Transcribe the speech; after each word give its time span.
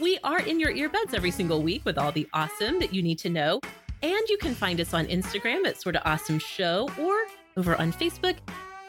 We 0.00 0.18
are 0.24 0.40
in 0.40 0.58
your 0.58 0.72
earbuds 0.72 1.14
every 1.14 1.30
single 1.30 1.62
week 1.62 1.84
with 1.84 1.98
all 1.98 2.10
the 2.10 2.26
awesome 2.32 2.80
that 2.80 2.92
you 2.92 3.00
need 3.00 3.16
to 3.20 3.30
know. 3.30 3.60
And 4.02 4.28
you 4.28 4.36
can 4.38 4.52
find 4.52 4.80
us 4.80 4.92
on 4.92 5.06
Instagram 5.06 5.68
at 5.68 5.80
Sorta 5.80 6.04
Awesome 6.04 6.40
Show 6.40 6.88
or 7.00 7.14
over 7.56 7.76
on 7.76 7.92
Facebook 7.92 8.34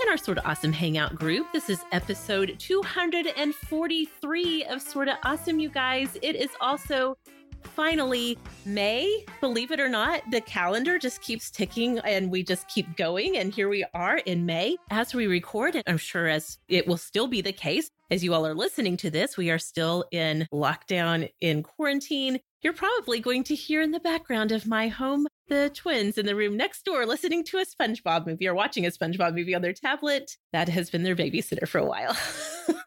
in 0.02 0.10
our 0.10 0.18
Sorta 0.18 0.44
Awesome 0.50 0.74
Hangout 0.74 1.14
group. 1.14 1.46
This 1.54 1.70
is 1.70 1.80
episode 1.92 2.56
243 2.58 4.66
of 4.66 4.82
Sorta 4.82 5.20
Awesome, 5.24 5.60
you 5.60 5.70
guys. 5.70 6.18
It 6.24 6.36
is 6.36 6.50
also 6.60 7.16
finally 7.62 8.40
May. 8.66 9.26
Believe 9.42 9.70
it 9.70 9.80
or 9.80 9.90
not, 9.90 10.24
the 10.32 10.42
calendar 10.42 10.98
just 10.98 11.22
keeps 11.22 11.52
ticking 11.52 12.00
and 12.00 12.32
we 12.32 12.42
just 12.42 12.68
keep 12.68 12.98
going. 12.98 13.38
And 13.38 13.54
here 13.54 13.70
we 13.70 13.86
are 13.94 14.18
in 14.18 14.48
May 14.48 14.78
as 14.90 15.14
we 15.14 15.28
record. 15.28 15.76
And 15.76 15.84
I'm 15.86 16.00
sure 16.00 16.28
as 16.28 16.58
it 16.68 16.88
will 16.88 16.98
still 16.98 17.28
be 17.28 17.42
the 17.42 17.54
case 17.54 17.92
as 18.12 18.24
you 18.24 18.34
all 18.34 18.46
are 18.46 18.54
listening 18.54 18.98
to 18.98 19.10
this, 19.10 19.38
we 19.38 19.50
are 19.50 19.60
still 19.60 20.06
in 20.12 20.48
lockdown 20.54 21.30
in 21.42 21.64
quarantine. 21.64 22.40
You're 22.62 22.74
probably 22.74 23.20
going 23.20 23.44
to 23.46 23.56
hear 23.56 23.82
in 23.82 23.92
the 23.92 24.00
background 24.00 24.52
of 24.52 24.68
my 24.68 24.88
home 24.88 25.28
the 25.48 25.72
twins 25.74 26.18
in 26.18 26.26
the 26.26 26.36
room 26.36 26.58
next 26.58 26.84
door 26.86 27.06
listening 27.06 27.44
to 27.46 27.58
a 27.58 27.66
SpongeBob 27.66 28.26
movie 28.26 28.48
or 28.48 28.56
watching 28.56 28.86
a 28.86 28.90
SpongeBob 28.90 29.36
movie 29.36 29.56
on 29.56 29.62
their 29.62 29.74
tablet. 29.74 30.38
That 30.54 30.70
has 30.70 30.90
been 30.90 31.04
their 31.04 31.16
babysitter 31.16 31.68
for 31.68 31.80
a 31.80 31.86
while. 31.86 32.16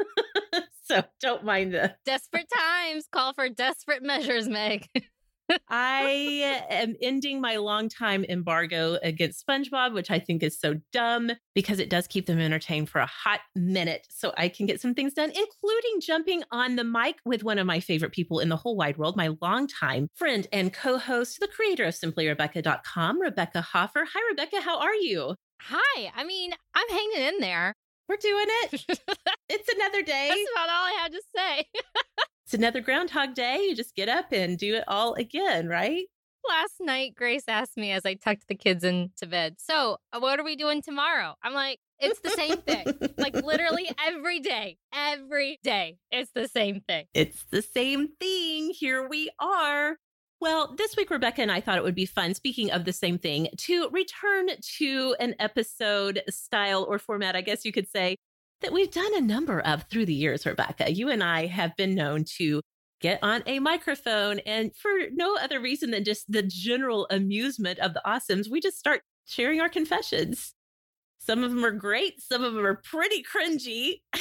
so 0.84 1.04
don't 1.20 1.44
mind 1.44 1.74
the 1.74 1.94
desperate 2.04 2.48
times 2.56 3.06
call 3.12 3.32
for 3.32 3.48
desperate 3.48 4.02
measures, 4.02 4.48
Meg. 4.48 4.88
I 5.68 6.64
am 6.70 6.96
ending 7.00 7.40
my 7.40 7.56
long 7.56 7.88
time 7.88 8.24
embargo 8.28 8.98
against 9.02 9.46
SpongeBob, 9.46 9.94
which 9.94 10.10
I 10.10 10.18
think 10.18 10.42
is 10.42 10.58
so 10.58 10.76
dumb 10.92 11.30
because 11.54 11.78
it 11.78 11.90
does 11.90 12.06
keep 12.06 12.26
them 12.26 12.38
entertained 12.38 12.88
for 12.88 13.00
a 13.00 13.06
hot 13.06 13.40
minute. 13.54 14.06
So 14.10 14.32
I 14.36 14.48
can 14.48 14.66
get 14.66 14.80
some 14.80 14.94
things 14.94 15.14
done, 15.14 15.30
including 15.30 16.00
jumping 16.00 16.42
on 16.50 16.76
the 16.76 16.84
mic 16.84 17.16
with 17.24 17.44
one 17.44 17.58
of 17.58 17.66
my 17.66 17.80
favorite 17.80 18.12
people 18.12 18.40
in 18.40 18.48
the 18.48 18.56
whole 18.56 18.76
wide 18.76 18.98
world, 18.98 19.16
my 19.16 19.34
longtime 19.40 20.08
friend 20.14 20.46
and 20.52 20.72
co 20.72 20.98
host, 20.98 21.38
the 21.40 21.48
creator 21.48 21.84
of 21.84 21.94
simplyrebecca.com, 21.94 23.20
Rebecca 23.20 23.60
Hoffer. 23.62 24.04
Hi, 24.12 24.20
Rebecca. 24.30 24.60
How 24.60 24.78
are 24.80 24.94
you? 24.94 25.34
Hi. 25.62 26.12
I 26.14 26.24
mean, 26.24 26.52
I'm 26.74 26.88
hanging 26.88 27.34
in 27.34 27.40
there. 27.40 27.74
We're 28.08 28.16
doing 28.16 28.46
it. 28.48 28.84
it's 29.48 29.68
another 29.74 30.02
day. 30.04 30.28
That's 30.28 30.50
about 30.54 30.68
all 30.68 30.84
I 30.84 30.98
had 31.02 31.12
to 31.12 31.22
say. 31.34 31.64
it's 32.48 32.54
another 32.54 32.80
Groundhog 32.80 33.34
Day. 33.34 33.58
You 33.68 33.76
just 33.76 33.94
get 33.94 34.08
up 34.08 34.32
and 34.32 34.56
do 34.56 34.74
it 34.76 34.84
all 34.88 35.12
again, 35.12 35.68
right? 35.68 36.06
Last 36.48 36.76
night, 36.80 37.14
Grace 37.14 37.44
asked 37.46 37.76
me 37.76 37.92
as 37.92 38.06
I 38.06 38.14
tucked 38.14 38.48
the 38.48 38.54
kids 38.54 38.84
into 38.84 39.26
bed, 39.26 39.56
So, 39.58 39.98
uh, 40.14 40.18
what 40.18 40.40
are 40.40 40.44
we 40.44 40.56
doing 40.56 40.80
tomorrow? 40.80 41.34
I'm 41.42 41.52
like, 41.52 41.78
it's 42.00 42.20
the 42.20 42.30
same 42.30 42.56
thing. 42.62 42.86
like, 43.18 43.34
literally 43.34 43.90
every 44.06 44.40
day, 44.40 44.78
every 44.94 45.58
day, 45.62 45.98
it's 46.10 46.30
the 46.34 46.48
same 46.48 46.80
thing. 46.88 47.04
It's 47.12 47.44
the 47.50 47.60
same 47.60 48.08
thing. 48.18 48.70
Here 48.70 49.06
we 49.06 49.28
are. 49.38 49.98
Well, 50.40 50.74
this 50.74 50.96
week, 50.96 51.10
Rebecca 51.10 51.42
and 51.42 51.52
I 51.52 51.60
thought 51.60 51.76
it 51.76 51.84
would 51.84 51.94
be 51.94 52.06
fun, 52.06 52.32
speaking 52.32 52.70
of 52.70 52.86
the 52.86 52.94
same 52.94 53.18
thing, 53.18 53.48
to 53.58 53.90
return 53.90 54.48
to 54.78 55.16
an 55.20 55.34
episode 55.38 56.22
style 56.30 56.86
or 56.88 56.98
format, 56.98 57.36
I 57.36 57.42
guess 57.42 57.66
you 57.66 57.72
could 57.72 57.90
say, 57.90 58.16
that 58.60 58.72
we've 58.72 58.90
done 58.90 59.14
a 59.14 59.20
number 59.20 59.60
of 59.60 59.84
through 59.84 60.06
the 60.06 60.14
years, 60.14 60.46
Rebecca. 60.46 60.92
You 60.92 61.08
and 61.08 61.22
I 61.22 61.46
have 61.46 61.76
been 61.76 61.94
known 61.94 62.24
to 62.38 62.60
get 63.00 63.20
on 63.22 63.42
a 63.46 63.60
microphone 63.60 64.40
and 64.40 64.74
for 64.74 64.90
no 65.12 65.36
other 65.36 65.60
reason 65.60 65.92
than 65.92 66.04
just 66.04 66.30
the 66.30 66.42
general 66.42 67.06
amusement 67.10 67.78
of 67.78 67.94
the 67.94 68.02
awesomes, 68.04 68.50
we 68.50 68.60
just 68.60 68.78
start 68.78 69.02
sharing 69.24 69.60
our 69.60 69.68
confessions. 69.68 70.54
Some 71.18 71.44
of 71.44 71.50
them 71.50 71.64
are 71.64 71.70
great, 71.70 72.20
some 72.20 72.42
of 72.42 72.54
them 72.54 72.64
are 72.64 72.80
pretty 72.82 73.22
cringy. 73.22 74.00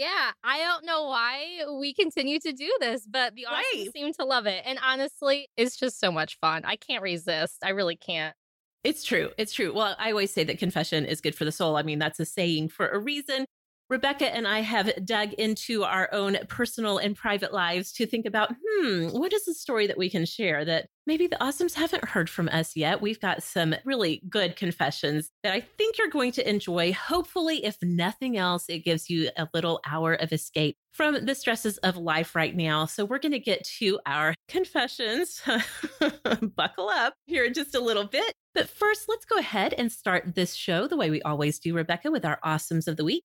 Yeah, 0.00 0.30
I 0.42 0.60
don't 0.60 0.86
know 0.86 1.04
why 1.04 1.44
we 1.78 1.92
continue 1.92 2.40
to 2.40 2.52
do 2.52 2.72
this, 2.80 3.06
but 3.06 3.34
the 3.34 3.44
right. 3.44 3.62
audience 3.74 3.92
seem 3.92 4.14
to 4.14 4.24
love 4.24 4.46
it. 4.46 4.62
And 4.64 4.78
honestly, 4.82 5.50
it's 5.58 5.76
just 5.76 6.00
so 6.00 6.10
much 6.10 6.38
fun. 6.40 6.62
I 6.64 6.76
can't 6.76 7.02
resist. 7.02 7.58
I 7.62 7.70
really 7.70 7.96
can't. 7.96 8.34
It's 8.82 9.04
true. 9.04 9.30
It's 9.36 9.52
true. 9.52 9.72
Well, 9.74 9.94
I 9.98 10.10
always 10.10 10.32
say 10.32 10.44
that 10.44 10.58
confession 10.58 11.04
is 11.04 11.20
good 11.20 11.34
for 11.34 11.44
the 11.44 11.52
soul. 11.52 11.76
I 11.76 11.82
mean, 11.82 11.98
that's 11.98 12.18
a 12.20 12.24
saying 12.24 12.70
for 12.70 12.88
a 12.88 12.98
reason. 12.98 13.44
Rebecca 13.90 14.32
and 14.32 14.46
I 14.46 14.60
have 14.60 15.04
dug 15.04 15.32
into 15.32 15.82
our 15.82 16.08
own 16.12 16.38
personal 16.46 16.98
and 16.98 17.16
private 17.16 17.52
lives 17.52 17.90
to 17.94 18.06
think 18.06 18.24
about, 18.24 18.54
hmm, 18.64 19.08
what 19.08 19.32
is 19.32 19.44
the 19.44 19.52
story 19.52 19.88
that 19.88 19.98
we 19.98 20.08
can 20.08 20.24
share 20.24 20.64
that 20.64 20.86
maybe 21.08 21.26
the 21.26 21.34
awesomes 21.40 21.74
haven't 21.74 22.04
heard 22.04 22.30
from 22.30 22.48
us 22.50 22.76
yet? 22.76 23.00
We've 23.00 23.18
got 23.18 23.42
some 23.42 23.74
really 23.84 24.22
good 24.30 24.54
confessions 24.54 25.32
that 25.42 25.52
I 25.52 25.60
think 25.60 25.98
you're 25.98 26.06
going 26.06 26.30
to 26.32 26.48
enjoy. 26.48 26.92
Hopefully, 26.92 27.64
if 27.64 27.78
nothing 27.82 28.36
else, 28.36 28.66
it 28.68 28.84
gives 28.84 29.10
you 29.10 29.30
a 29.36 29.48
little 29.52 29.80
hour 29.84 30.14
of 30.14 30.32
escape 30.32 30.76
from 30.92 31.26
the 31.26 31.34
stresses 31.34 31.78
of 31.78 31.96
life 31.96 32.36
right 32.36 32.54
now. 32.54 32.86
So, 32.86 33.04
we're 33.04 33.18
going 33.18 33.32
to 33.32 33.40
get 33.40 33.64
to 33.80 33.98
our 34.06 34.36
confessions. 34.46 35.42
Buckle 36.56 36.90
up 36.90 37.14
here 37.26 37.44
in 37.44 37.54
just 37.54 37.74
a 37.74 37.80
little 37.80 38.04
bit. 38.04 38.34
But 38.54 38.68
first, 38.68 39.06
let's 39.08 39.24
go 39.24 39.36
ahead 39.36 39.74
and 39.76 39.90
start 39.90 40.36
this 40.36 40.54
show 40.54 40.86
the 40.86 40.96
way 40.96 41.10
we 41.10 41.22
always 41.22 41.58
do, 41.58 41.74
Rebecca, 41.74 42.10
with 42.12 42.24
our 42.24 42.38
awesomes 42.44 42.86
of 42.86 42.96
the 42.96 43.04
week. 43.04 43.24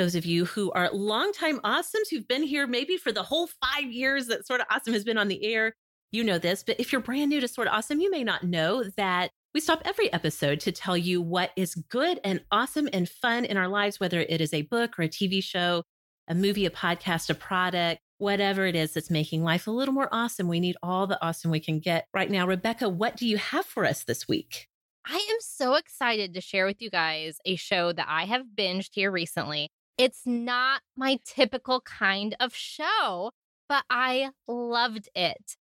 Those 0.00 0.14
of 0.14 0.24
you 0.24 0.46
who 0.46 0.72
are 0.72 0.88
longtime 0.94 1.60
awesomes 1.60 2.08
who've 2.10 2.26
been 2.26 2.42
here 2.42 2.66
maybe 2.66 2.96
for 2.96 3.12
the 3.12 3.22
whole 3.22 3.50
five 3.62 3.92
years 3.92 4.28
that 4.28 4.46
Sorta 4.46 4.64
Awesome 4.70 4.94
has 4.94 5.04
been 5.04 5.18
on 5.18 5.28
the 5.28 5.44
air, 5.44 5.74
you 6.10 6.24
know 6.24 6.38
this. 6.38 6.62
But 6.62 6.80
if 6.80 6.90
you're 6.90 7.02
brand 7.02 7.28
new 7.28 7.38
to 7.38 7.46
Sorta 7.46 7.70
Awesome, 7.70 8.00
you 8.00 8.10
may 8.10 8.24
not 8.24 8.42
know 8.42 8.82
that 8.96 9.30
we 9.52 9.60
stop 9.60 9.82
every 9.84 10.10
episode 10.10 10.58
to 10.60 10.72
tell 10.72 10.96
you 10.96 11.20
what 11.20 11.50
is 11.54 11.74
good 11.74 12.18
and 12.24 12.40
awesome 12.50 12.88
and 12.94 13.10
fun 13.10 13.44
in 13.44 13.58
our 13.58 13.68
lives, 13.68 14.00
whether 14.00 14.20
it 14.20 14.40
is 14.40 14.54
a 14.54 14.62
book 14.62 14.98
or 14.98 15.02
a 15.02 15.08
TV 15.10 15.44
show, 15.44 15.82
a 16.26 16.34
movie, 16.34 16.64
a 16.64 16.70
podcast, 16.70 17.28
a 17.28 17.34
product, 17.34 18.00
whatever 18.16 18.64
it 18.64 18.76
is 18.76 18.94
that's 18.94 19.10
making 19.10 19.44
life 19.44 19.66
a 19.66 19.70
little 19.70 19.92
more 19.92 20.08
awesome. 20.10 20.48
We 20.48 20.60
need 20.60 20.78
all 20.82 21.08
the 21.08 21.22
awesome 21.22 21.50
we 21.50 21.60
can 21.60 21.78
get 21.78 22.06
right 22.14 22.30
now. 22.30 22.46
Rebecca, 22.46 22.88
what 22.88 23.18
do 23.18 23.28
you 23.28 23.36
have 23.36 23.66
for 23.66 23.84
us 23.84 24.04
this 24.04 24.26
week? 24.26 24.66
I 25.06 25.16
am 25.16 25.38
so 25.40 25.74
excited 25.74 26.32
to 26.32 26.40
share 26.40 26.64
with 26.64 26.80
you 26.80 26.88
guys 26.88 27.36
a 27.44 27.56
show 27.56 27.92
that 27.92 28.06
I 28.08 28.24
have 28.24 28.46
binged 28.56 28.92
here 28.94 29.10
recently. 29.10 29.68
It's 30.00 30.22
not 30.24 30.80
my 30.96 31.18
typical 31.26 31.82
kind 31.82 32.34
of 32.40 32.54
show, 32.54 33.32
but 33.68 33.84
I 33.90 34.30
loved 34.48 35.10
it. 35.14 35.58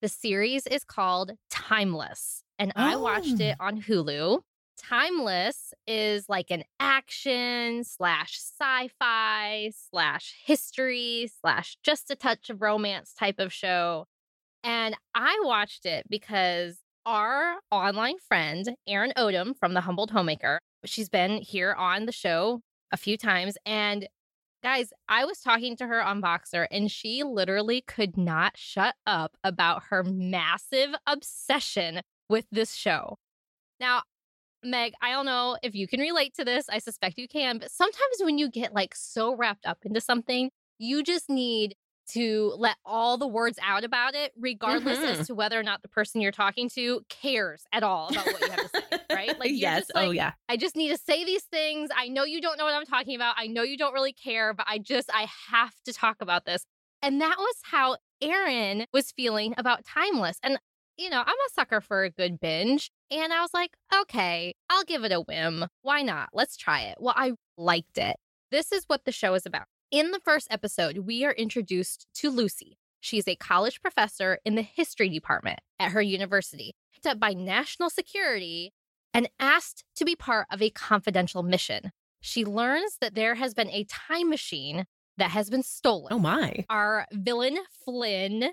The 0.00 0.08
series 0.08 0.68
is 0.68 0.84
called 0.84 1.32
Timeless, 1.50 2.44
and 2.60 2.70
oh. 2.76 2.80
I 2.80 2.94
watched 2.94 3.40
oh. 3.40 3.44
it 3.44 3.56
oh. 3.58 3.64
on 3.64 3.82
Hulu. 3.82 4.38
Timeless 4.78 5.74
is 5.88 6.28
like 6.28 6.52
an 6.52 6.62
action 6.78 7.82
slash 7.82 8.38
sci 8.38 8.88
fi 9.00 9.72
slash 9.90 10.36
history 10.46 11.28
slash 11.40 11.76
just 11.82 12.08
a 12.08 12.14
touch 12.14 12.50
of 12.50 12.62
romance 12.62 13.12
type 13.12 13.40
of 13.40 13.52
show. 13.52 14.06
And 14.62 14.94
I 15.12 15.40
watched 15.42 15.86
it 15.86 16.04
because 16.08 16.78
our 17.04 17.56
online 17.72 18.18
friend, 18.28 18.76
Erin 18.86 19.12
Odom 19.16 19.56
from 19.58 19.74
The 19.74 19.80
Humbled 19.80 20.12
Homemaker, 20.12 20.60
she's 20.84 21.08
been 21.08 21.38
here 21.38 21.72
on 21.72 22.06
the 22.06 22.12
show 22.12 22.60
a 22.92 22.96
few 22.96 23.16
times. 23.16 23.56
And 23.66 24.06
guys, 24.62 24.92
I 25.08 25.24
was 25.24 25.40
talking 25.40 25.76
to 25.76 25.86
her 25.86 26.02
on 26.02 26.22
Voxer 26.22 26.66
and 26.70 26.90
she 26.90 27.22
literally 27.24 27.80
could 27.80 28.16
not 28.16 28.56
shut 28.56 28.94
up 29.06 29.36
about 29.42 29.84
her 29.90 30.04
massive 30.04 30.90
obsession 31.06 32.02
with 32.28 32.46
this 32.52 32.74
show. 32.74 33.18
Now, 33.80 34.02
Meg, 34.62 34.92
I 35.02 35.10
don't 35.10 35.26
know 35.26 35.56
if 35.62 35.74
you 35.74 35.88
can 35.88 35.98
relate 35.98 36.34
to 36.34 36.44
this. 36.44 36.68
I 36.68 36.78
suspect 36.78 37.18
you 37.18 37.26
can, 37.26 37.58
but 37.58 37.72
sometimes 37.72 38.20
when 38.20 38.38
you 38.38 38.48
get 38.48 38.72
like 38.72 38.94
so 38.94 39.34
wrapped 39.34 39.66
up 39.66 39.78
into 39.84 40.00
something, 40.00 40.50
you 40.78 41.02
just 41.02 41.28
need 41.28 41.74
to 42.08 42.52
let 42.56 42.76
all 42.84 43.16
the 43.16 43.26
words 43.26 43.58
out 43.62 43.84
about 43.84 44.14
it, 44.14 44.32
regardless 44.38 44.98
mm-hmm. 44.98 45.20
as 45.20 45.26
to 45.26 45.34
whether 45.34 45.58
or 45.58 45.62
not 45.62 45.82
the 45.82 45.88
person 45.88 46.20
you're 46.20 46.32
talking 46.32 46.68
to 46.68 47.00
cares 47.08 47.64
at 47.72 47.82
all 47.82 48.08
about 48.08 48.26
what 48.26 48.40
you 48.40 48.50
have 48.50 48.72
to 48.72 48.80
say, 48.90 48.91
right? 49.14 49.30
Like, 49.38 49.50
yes. 49.54 49.86
Oh, 49.94 50.00
like, 50.00 50.08
oh, 50.08 50.10
yeah. 50.12 50.32
I 50.48 50.56
just 50.56 50.76
need 50.76 50.90
to 50.90 50.98
say 50.98 51.24
these 51.24 51.42
things. 51.44 51.90
I 51.96 52.08
know 52.08 52.24
you 52.24 52.40
don't 52.40 52.58
know 52.58 52.64
what 52.64 52.74
I'm 52.74 52.86
talking 52.86 53.16
about. 53.16 53.34
I 53.38 53.46
know 53.46 53.62
you 53.62 53.76
don't 53.76 53.94
really 53.94 54.12
care, 54.12 54.54
but 54.54 54.66
I 54.68 54.78
just, 54.78 55.10
I 55.12 55.26
have 55.50 55.74
to 55.86 55.92
talk 55.92 56.16
about 56.20 56.44
this. 56.44 56.64
And 57.02 57.20
that 57.20 57.36
was 57.38 57.54
how 57.64 57.96
Erin 58.20 58.86
was 58.92 59.10
feeling 59.10 59.54
about 59.58 59.84
Timeless. 59.84 60.38
And, 60.42 60.58
you 60.96 61.10
know, 61.10 61.20
I'm 61.20 61.28
a 61.28 61.52
sucker 61.52 61.80
for 61.80 62.04
a 62.04 62.10
good 62.10 62.38
binge. 62.38 62.90
And 63.10 63.32
I 63.32 63.40
was 63.40 63.52
like, 63.52 63.72
okay, 64.02 64.54
I'll 64.70 64.84
give 64.84 65.02
it 65.02 65.12
a 65.12 65.20
whim. 65.20 65.66
Why 65.82 66.02
not? 66.02 66.28
Let's 66.32 66.56
try 66.56 66.82
it. 66.82 66.98
Well, 67.00 67.14
I 67.16 67.32
liked 67.56 67.98
it. 67.98 68.16
This 68.50 68.70
is 68.70 68.84
what 68.86 69.04
the 69.04 69.12
show 69.12 69.34
is 69.34 69.46
about. 69.46 69.64
In 69.90 70.10
the 70.10 70.20
first 70.20 70.46
episode, 70.50 70.98
we 70.98 71.24
are 71.24 71.32
introduced 71.32 72.06
to 72.14 72.30
Lucy. 72.30 72.78
She's 73.00 73.26
a 73.26 73.34
college 73.34 73.80
professor 73.82 74.38
in 74.44 74.54
the 74.54 74.62
history 74.62 75.08
department 75.08 75.58
at 75.80 75.90
her 75.90 76.00
university, 76.00 76.74
picked 76.94 77.06
up 77.06 77.18
by 77.18 77.34
national 77.34 77.90
security 77.90 78.72
and 79.14 79.28
asked 79.38 79.84
to 79.96 80.04
be 80.04 80.16
part 80.16 80.46
of 80.50 80.62
a 80.62 80.70
confidential 80.70 81.42
mission. 81.42 81.92
She 82.20 82.44
learns 82.44 82.98
that 83.00 83.14
there 83.14 83.34
has 83.34 83.54
been 83.54 83.70
a 83.70 83.84
time 83.84 84.30
machine 84.30 84.86
that 85.18 85.30
has 85.32 85.50
been 85.50 85.62
stolen. 85.62 86.12
Oh 86.12 86.18
my. 86.18 86.64
Our 86.70 87.06
villain, 87.12 87.58
Flynn, 87.84 88.50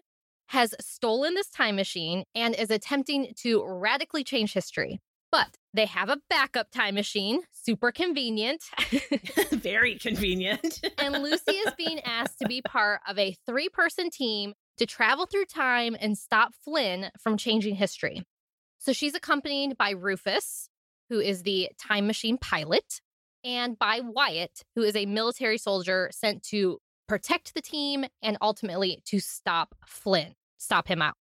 has 0.48 0.74
stolen 0.82 1.36
this 1.36 1.50
time 1.50 1.76
machine 1.76 2.24
and 2.34 2.56
is 2.56 2.72
attempting 2.72 3.34
to 3.38 3.64
radically 3.66 4.24
change 4.24 4.54
history. 4.54 5.00
But 5.32 5.58
they 5.76 5.86
have 5.86 6.10
a 6.10 6.18
backup 6.30 6.72
time 6.72 6.96
machine, 6.96 7.42
super 7.52 7.92
convenient. 7.92 8.64
Very 9.52 9.96
convenient. 10.00 10.82
and 10.98 11.22
Lucy 11.22 11.52
is 11.52 11.74
being 11.78 12.00
asked 12.06 12.40
to 12.40 12.48
be 12.48 12.64
part 12.64 13.02
of 13.08 13.20
a 13.20 13.36
three 13.46 13.70
person 13.70 14.10
team 14.10 14.54
to 14.78 14.88
travel 14.88 15.28
through 15.28 15.46
time 15.46 15.96
and 16.00 16.18
stop 16.18 16.54
Flynn 16.66 17.12
from 17.20 17.38
changing 17.38 17.76
history. 17.76 18.24
So 18.80 18.94
she's 18.94 19.14
accompanied 19.14 19.78
by 19.78 19.92
Rufus, 19.92 20.70
who 21.10 21.20
is 21.20 21.44
the 21.44 21.70
time 21.80 22.08
machine 22.08 22.38
pilot, 22.38 23.02
and 23.44 23.78
by 23.78 24.02
Wyatt, 24.02 24.64
who 24.76 24.84
is 24.84 24.96
a 24.96 25.06
military 25.06 25.58
soldier 25.58 26.10
sent 26.12 26.44
to 26.44 26.80
protect 27.08 27.54
the 27.54 27.62
team 27.62 28.06
and 28.22 28.38
ultimately 28.42 29.02
to 29.06 29.20
stop 29.20 29.76
Flynn, 29.86 30.34
stop 30.58 30.88
him 30.88 31.02
out. 31.02 31.16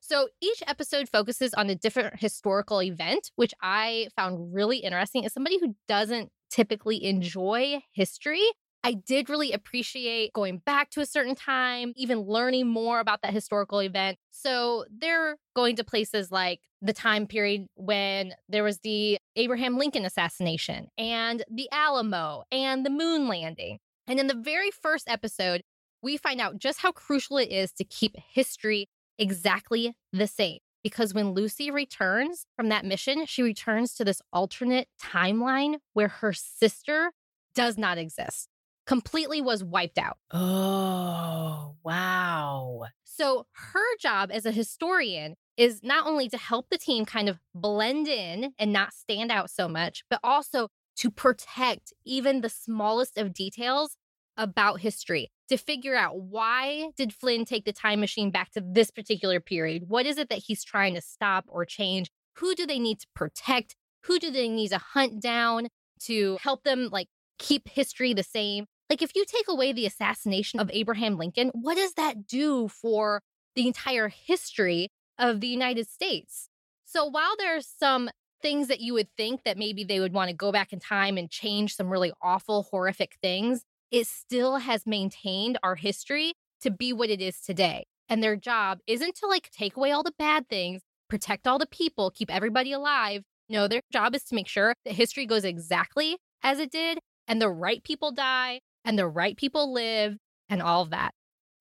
So 0.00 0.28
each 0.40 0.62
episode 0.66 1.08
focuses 1.08 1.52
on 1.54 1.68
a 1.68 1.74
different 1.74 2.18
historical 2.18 2.82
event, 2.82 3.30
which 3.36 3.54
I 3.60 4.08
found 4.16 4.54
really 4.54 4.78
interesting. 4.78 5.24
As 5.24 5.32
somebody 5.32 5.58
who 5.60 5.76
doesn't 5.88 6.30
typically 6.50 7.04
enjoy 7.04 7.80
history, 7.92 8.42
I 8.82 8.94
did 8.94 9.28
really 9.28 9.52
appreciate 9.52 10.32
going 10.32 10.58
back 10.58 10.90
to 10.90 11.00
a 11.00 11.06
certain 11.06 11.34
time, 11.34 11.92
even 11.96 12.20
learning 12.20 12.66
more 12.66 12.98
about 12.98 13.20
that 13.22 13.34
historical 13.34 13.80
event. 13.80 14.16
So 14.30 14.86
they're 14.90 15.36
going 15.54 15.76
to 15.76 15.84
places 15.84 16.32
like 16.32 16.60
the 16.80 16.94
time 16.94 17.26
period 17.26 17.66
when 17.74 18.34
there 18.48 18.64
was 18.64 18.78
the 18.78 19.18
Abraham 19.36 19.76
Lincoln 19.76 20.06
assassination 20.06 20.88
and 20.96 21.44
the 21.50 21.68
Alamo 21.70 22.44
and 22.50 22.86
the 22.86 22.90
moon 22.90 23.28
landing. 23.28 23.78
And 24.06 24.18
in 24.18 24.28
the 24.28 24.34
very 24.34 24.70
first 24.70 25.08
episode, 25.08 25.62
we 26.02 26.16
find 26.16 26.40
out 26.40 26.58
just 26.58 26.80
how 26.80 26.92
crucial 26.92 27.36
it 27.36 27.50
is 27.50 27.72
to 27.72 27.84
keep 27.84 28.16
history 28.16 28.88
exactly 29.18 29.94
the 30.12 30.26
same. 30.26 30.58
Because 30.82 31.12
when 31.12 31.32
Lucy 31.32 31.70
returns 31.70 32.46
from 32.56 32.70
that 32.70 32.86
mission, 32.86 33.26
she 33.26 33.42
returns 33.42 33.94
to 33.94 34.04
this 34.04 34.22
alternate 34.32 34.88
timeline 34.98 35.76
where 35.92 36.08
her 36.08 36.32
sister 36.32 37.12
does 37.54 37.76
not 37.76 37.98
exist, 37.98 38.48
completely 38.86 39.40
was 39.40 39.62
wiped 39.62 39.98
out. 39.98 40.18
Oh, 40.30 41.76
wow. 41.82 42.84
So 43.04 43.46
her 43.52 43.96
job 44.00 44.30
as 44.32 44.46
a 44.46 44.52
historian 44.52 45.36
is 45.56 45.82
not 45.82 46.06
only 46.06 46.28
to 46.28 46.38
help 46.38 46.68
the 46.70 46.78
team 46.78 47.04
kind 47.04 47.28
of 47.28 47.38
blend 47.54 48.08
in 48.08 48.52
and 48.58 48.72
not 48.72 48.94
stand 48.94 49.30
out 49.30 49.50
so 49.50 49.68
much, 49.68 50.04
but 50.08 50.20
also 50.24 50.68
to 50.96 51.10
protect 51.10 51.92
even 52.04 52.40
the 52.40 52.48
smallest 52.48 53.18
of 53.18 53.32
details 53.34 53.96
about 54.36 54.80
history 54.80 55.30
to 55.48 55.56
figure 55.56 55.94
out 55.94 56.18
why 56.20 56.90
did 56.96 57.12
Flynn 57.12 57.44
take 57.44 57.64
the 57.64 57.72
time 57.72 58.00
machine 58.00 58.30
back 58.30 58.50
to 58.52 58.62
this 58.64 58.90
particular 58.90 59.40
period? 59.40 59.84
What 59.88 60.06
is 60.06 60.16
it 60.16 60.28
that 60.30 60.44
he's 60.46 60.64
trying 60.64 60.94
to 60.94 61.00
stop 61.00 61.44
or 61.48 61.64
change? 61.64 62.10
Who 62.36 62.54
do 62.54 62.66
they 62.66 62.78
need 62.78 63.00
to 63.00 63.06
protect? 63.14 63.76
Who 64.04 64.18
do 64.18 64.30
they 64.30 64.48
need 64.48 64.68
to 64.68 64.78
hunt 64.78 65.20
down 65.20 65.68
to 66.04 66.38
help 66.40 66.64
them 66.64 66.88
like 66.90 67.08
keep 67.40 67.68
history 67.68 68.14
the 68.14 68.22
same? 68.22 68.66
Like 68.88 69.02
if 69.02 69.16
you 69.16 69.24
take 69.26 69.48
away 69.48 69.72
the 69.72 69.86
assassination 69.86 70.60
of 70.60 70.70
Abraham 70.72 71.16
Lincoln, 71.16 71.50
what 71.54 71.76
does 71.76 71.94
that 71.94 72.26
do 72.26 72.68
for 72.68 73.22
the 73.56 73.66
entire 73.66 74.08
history 74.08 74.88
of 75.18 75.40
the 75.40 75.48
United 75.48 75.88
States? 75.88 76.48
So 76.84 77.04
while 77.04 77.36
there's 77.38 77.66
some 77.66 78.10
things 78.42 78.68
that 78.68 78.80
you 78.80 78.94
would 78.94 79.08
think 79.16 79.44
that 79.44 79.58
maybe 79.58 79.84
they 79.84 80.00
would 80.00 80.12
want 80.12 80.28
to 80.28 80.36
go 80.36 80.50
back 80.50 80.72
in 80.72 80.80
time 80.80 81.16
and 81.16 81.30
change 81.30 81.74
some 81.74 81.88
really 81.88 82.12
awful 82.22 82.64
horrific 82.70 83.16
things, 83.22 83.62
it 83.90 84.06
still 84.06 84.58
has 84.58 84.86
maintained 84.86 85.58
our 85.62 85.74
history 85.74 86.32
to 86.62 86.70
be 86.70 86.92
what 86.92 87.10
it 87.10 87.20
is 87.20 87.40
today. 87.40 87.84
And 88.08 88.22
their 88.22 88.36
job 88.36 88.78
isn't 88.86 89.14
to 89.16 89.26
like 89.26 89.50
take 89.50 89.76
away 89.76 89.92
all 89.92 90.02
the 90.02 90.14
bad 90.18 90.48
things, 90.48 90.82
protect 91.08 91.46
all 91.46 91.58
the 91.58 91.66
people, 91.66 92.10
keep 92.10 92.32
everybody 92.32 92.72
alive. 92.72 93.22
No, 93.48 93.68
their 93.68 93.82
job 93.92 94.14
is 94.14 94.24
to 94.24 94.34
make 94.34 94.48
sure 94.48 94.74
that 94.84 94.94
history 94.94 95.26
goes 95.26 95.44
exactly 95.44 96.16
as 96.42 96.58
it 96.58 96.70
did 96.70 96.98
and 97.28 97.40
the 97.40 97.50
right 97.50 97.82
people 97.82 98.12
die 98.12 98.60
and 98.84 98.98
the 98.98 99.06
right 99.06 99.36
people 99.36 99.72
live 99.72 100.16
and 100.48 100.62
all 100.62 100.82
of 100.82 100.90
that. 100.90 101.12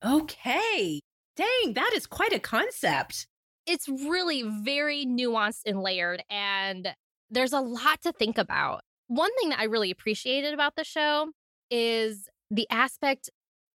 Okay. 0.04 1.02
Dang, 1.36 1.74
that 1.74 1.92
is 1.96 2.06
quite 2.06 2.34
a 2.34 2.40
concept. 2.40 3.28
It's 3.66 3.88
really 3.88 4.44
very 4.44 5.06
nuanced 5.06 5.62
and 5.66 5.82
layered, 5.82 6.24
and 6.30 6.96
there's 7.30 7.54
a 7.54 7.60
lot 7.60 8.02
to 8.02 8.12
think 8.12 8.38
about. 8.38 8.82
One 9.08 9.30
thing 9.40 9.50
that 9.50 9.60
I 9.60 9.66
really 9.66 9.92
appreciated 9.92 10.54
about 10.54 10.76
the 10.76 10.84
show 10.84 11.32
is 11.70 12.28
the 12.50 12.68
aspect 12.70 13.30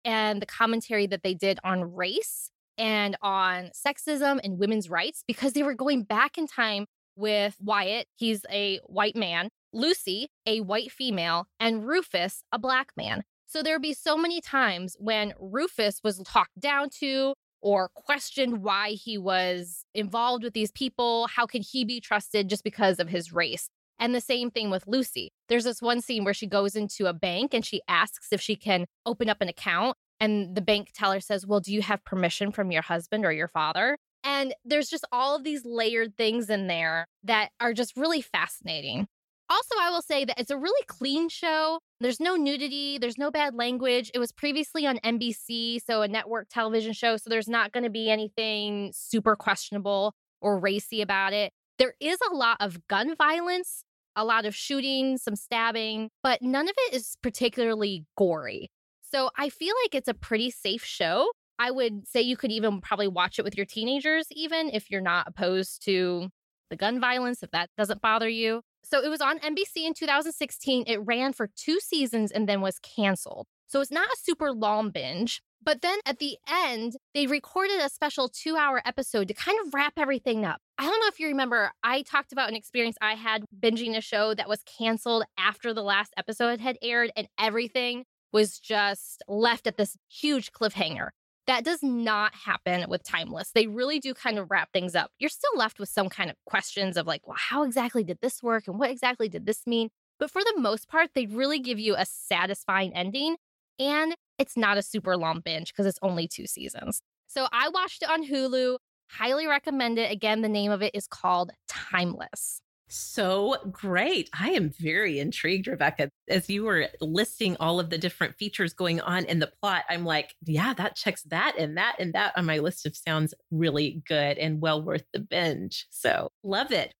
and 0.03 0.41
the 0.41 0.45
commentary 0.45 1.07
that 1.07 1.23
they 1.23 1.33
did 1.33 1.59
on 1.63 1.93
race 1.93 2.49
and 2.77 3.15
on 3.21 3.69
sexism 3.69 4.39
and 4.43 4.57
women's 4.57 4.89
rights 4.89 5.23
because 5.27 5.53
they 5.53 5.63
were 5.63 5.75
going 5.75 6.03
back 6.03 6.37
in 6.37 6.47
time 6.47 6.85
with 7.15 7.55
Wyatt, 7.59 8.07
he's 8.15 8.45
a 8.51 8.79
white 8.85 9.15
man, 9.15 9.49
Lucy, 9.73 10.27
a 10.45 10.61
white 10.61 10.91
female, 10.91 11.47
and 11.59 11.85
Rufus, 11.85 12.43
a 12.51 12.59
black 12.59 12.91
man. 12.95 13.23
So 13.47 13.61
there'd 13.61 13.81
be 13.81 13.93
so 13.93 14.17
many 14.17 14.41
times 14.41 14.95
when 14.99 15.33
Rufus 15.39 15.99
was 16.03 16.19
talked 16.19 16.59
down 16.59 16.89
to 16.99 17.33
or 17.61 17.89
questioned 17.93 18.63
why 18.63 18.91
he 18.91 19.17
was 19.17 19.85
involved 19.93 20.43
with 20.43 20.53
these 20.53 20.71
people. 20.71 21.27
How 21.27 21.45
can 21.45 21.61
he 21.61 21.85
be 21.85 22.01
trusted 22.01 22.49
just 22.49 22.63
because 22.63 22.99
of 22.99 23.09
his 23.09 23.31
race? 23.31 23.69
And 23.99 24.13
the 24.13 24.21
same 24.21 24.51
thing 24.51 24.69
with 24.69 24.87
Lucy. 24.87 25.31
There's 25.49 25.63
this 25.63 25.81
one 25.81 26.01
scene 26.01 26.23
where 26.23 26.33
she 26.33 26.47
goes 26.47 26.75
into 26.75 27.05
a 27.05 27.13
bank 27.13 27.53
and 27.53 27.65
she 27.65 27.81
asks 27.87 28.29
if 28.31 28.41
she 28.41 28.55
can 28.55 28.85
open 29.05 29.29
up 29.29 29.39
an 29.39 29.47
account. 29.47 29.97
And 30.19 30.55
the 30.55 30.61
bank 30.61 30.91
teller 30.93 31.19
says, 31.19 31.45
Well, 31.45 31.59
do 31.59 31.73
you 31.73 31.81
have 31.81 32.03
permission 32.03 32.51
from 32.51 32.71
your 32.71 32.81
husband 32.81 33.25
or 33.25 33.31
your 33.31 33.47
father? 33.47 33.97
And 34.23 34.53
there's 34.65 34.89
just 34.89 35.05
all 35.11 35.35
of 35.35 35.43
these 35.43 35.65
layered 35.65 36.15
things 36.17 36.49
in 36.49 36.67
there 36.67 37.07
that 37.23 37.49
are 37.59 37.73
just 37.73 37.95
really 37.95 38.21
fascinating. 38.21 39.07
Also, 39.49 39.75
I 39.79 39.89
will 39.89 40.01
say 40.01 40.25
that 40.25 40.39
it's 40.39 40.51
a 40.51 40.57
really 40.57 40.83
clean 40.87 41.29
show. 41.29 41.79
There's 41.99 42.19
no 42.19 42.35
nudity, 42.35 42.97
there's 42.97 43.17
no 43.17 43.29
bad 43.29 43.55
language. 43.55 44.09
It 44.13 44.19
was 44.19 44.31
previously 44.31 44.85
on 44.85 44.97
NBC, 44.99 45.79
so 45.85 46.01
a 46.01 46.07
network 46.07 46.47
television 46.49 46.93
show. 46.93 47.17
So 47.17 47.29
there's 47.29 47.47
not 47.47 47.71
going 47.71 47.83
to 47.83 47.89
be 47.89 48.09
anything 48.09 48.91
super 48.95 49.35
questionable 49.35 50.13
or 50.41 50.59
racy 50.59 51.01
about 51.01 51.33
it. 51.33 51.51
There 51.77 51.93
is 51.99 52.17
a 52.29 52.33
lot 52.33 52.57
of 52.59 52.87
gun 52.87 53.15
violence, 53.15 53.83
a 54.15 54.23
lot 54.23 54.45
of 54.45 54.55
shooting, 54.55 55.17
some 55.17 55.35
stabbing, 55.35 56.09
but 56.21 56.41
none 56.41 56.67
of 56.67 56.75
it 56.77 56.93
is 56.93 57.15
particularly 57.21 58.05
gory. 58.17 58.69
So 59.01 59.29
I 59.37 59.49
feel 59.49 59.75
like 59.83 59.95
it's 59.95 60.07
a 60.07 60.13
pretty 60.13 60.51
safe 60.51 60.83
show. 60.83 61.29
I 61.59 61.71
would 61.71 62.07
say 62.07 62.21
you 62.21 62.35
could 62.37 62.51
even 62.51 62.81
probably 62.81 63.07
watch 63.07 63.37
it 63.37 63.45
with 63.45 63.55
your 63.55 63.65
teenagers, 63.65 64.25
even 64.31 64.69
if 64.69 64.89
you're 64.89 65.01
not 65.01 65.27
opposed 65.27 65.83
to 65.85 66.29
the 66.69 66.75
gun 66.75 66.99
violence, 66.99 67.43
if 67.43 67.51
that 67.51 67.69
doesn't 67.77 68.01
bother 68.01 68.27
you. 68.27 68.61
So 68.93 69.03
it 69.03 69.09
was 69.09 69.21
on 69.21 69.39
NBC 69.39 69.87
in 69.87 69.95
2016. 69.95 70.83
It 70.85 70.97
ran 70.97 71.33
for 71.33 71.49
two 71.55 71.79
seasons 71.79 72.31
and 72.31 72.47
then 72.47 72.61
was 72.61 72.77
canceled. 72.77 73.47
So 73.65 73.81
it's 73.81 73.89
not 73.89 74.05
a 74.05 74.17
super 74.21 74.51
long 74.51 74.91
binge. 74.91 75.41
But 75.65 75.81
then 75.81 75.97
at 76.05 76.19
the 76.19 76.37
end, 76.47 76.97
they 77.15 77.25
recorded 77.25 77.79
a 77.79 77.89
special 77.89 78.29
two 78.29 78.55
hour 78.55 78.83
episode 78.85 79.29
to 79.29 79.33
kind 79.33 79.57
of 79.65 79.73
wrap 79.73 79.93
everything 79.97 80.45
up. 80.45 80.61
I 80.77 80.83
don't 80.83 80.99
know 80.99 81.07
if 81.07 81.19
you 81.19 81.27
remember, 81.27 81.71
I 81.83 82.03
talked 82.03 82.33
about 82.33 82.49
an 82.49 82.55
experience 82.55 82.95
I 83.01 83.15
had 83.15 83.45
binging 83.59 83.97
a 83.97 84.01
show 84.01 84.35
that 84.35 84.47
was 84.47 84.61
canceled 84.77 85.23
after 85.39 85.73
the 85.73 85.81
last 85.81 86.13
episode 86.15 86.59
had 86.59 86.77
aired, 86.83 87.11
and 87.15 87.27
everything 87.39 88.03
was 88.31 88.59
just 88.59 89.23
left 89.27 89.65
at 89.65 89.77
this 89.77 89.97
huge 90.07 90.51
cliffhanger. 90.51 91.09
That 91.45 91.65
does 91.65 91.83
not 91.83 92.33
happen 92.33 92.85
with 92.89 93.03
Timeless. 93.03 93.51
They 93.53 93.67
really 93.67 93.99
do 93.99 94.13
kind 94.13 94.39
of 94.39 94.49
wrap 94.49 94.71
things 94.71 94.95
up. 94.95 95.11
You're 95.19 95.29
still 95.29 95.51
left 95.55 95.79
with 95.79 95.89
some 95.89 96.07
kind 96.07 96.29
of 96.29 96.37
questions 96.45 96.95
of 96.95 97.05
like, 97.05 97.27
well, 97.27 97.37
how 97.37 97.63
exactly 97.63 98.03
did 98.03 98.19
this 98.21 98.41
work? 98.41 98.67
And 98.67 98.79
what 98.79 98.89
exactly 98.89 99.27
did 99.27 99.45
this 99.45 99.67
mean? 99.67 99.89
But 100.19 100.31
for 100.31 100.41
the 100.41 100.55
most 100.57 100.87
part, 100.87 101.09
they 101.13 101.25
really 101.25 101.59
give 101.59 101.79
you 101.79 101.95
a 101.95 102.05
satisfying 102.05 102.93
ending. 102.93 103.35
And 103.77 104.15
it's 104.37 104.55
not 104.55 104.77
a 104.77 104.81
super 104.81 105.17
long 105.17 105.41
binge 105.41 105.73
because 105.73 105.85
it's 105.85 105.99
only 106.01 106.27
two 106.27 106.47
seasons. 106.47 107.01
So 107.27 107.47
I 107.51 107.69
watched 107.69 108.03
it 108.03 108.09
on 108.09 108.25
Hulu. 108.25 108.77
Highly 109.09 109.47
recommend 109.47 109.99
it. 109.99 110.11
Again, 110.11 110.41
the 110.41 110.49
name 110.49 110.71
of 110.71 110.81
it 110.81 110.91
is 110.93 111.07
called 111.07 111.51
Timeless. 111.67 112.61
So 112.95 113.55
great. 113.71 114.29
I 114.39 114.51
am 114.51 114.69
very 114.69 115.17
intrigued, 115.17 115.65
Rebecca. 115.65 116.11
As 116.29 116.47
you 116.47 116.63
were 116.63 116.89
listing 117.01 117.57
all 117.59 117.79
of 117.79 117.89
the 117.89 117.97
different 117.97 118.35
features 118.37 118.71
going 118.71 119.01
on 119.01 119.25
in 119.25 119.39
the 119.39 119.51
plot, 119.61 119.83
I'm 119.89 120.05
like, 120.05 120.35
yeah, 120.45 120.75
that 120.75 120.95
checks 120.95 121.23
that 121.23 121.55
and 121.57 121.75
that 121.75 121.95
and 121.97 122.13
that 122.13 122.33
on 122.37 122.45
my 122.45 122.59
list 122.59 122.85
of 122.85 122.95
sounds 122.95 123.33
really 123.49 124.03
good 124.07 124.37
and 124.37 124.61
well 124.61 124.83
worth 124.83 125.05
the 125.11 125.19
binge. 125.19 125.87
So 125.89 126.29
love 126.43 126.71
it. 126.71 126.93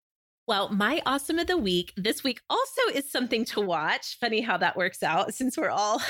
Well, 0.47 0.69
my 0.69 0.99
awesome 1.05 1.37
of 1.37 1.45
the 1.45 1.59
week 1.59 1.93
this 1.95 2.23
week 2.23 2.41
also 2.49 2.81
is 2.91 3.11
something 3.11 3.45
to 3.45 3.61
watch. 3.61 4.17
Funny 4.19 4.41
how 4.41 4.57
that 4.57 4.75
works 4.75 5.03
out 5.03 5.35
since 5.35 5.55
we're 5.55 5.69
all 5.69 6.01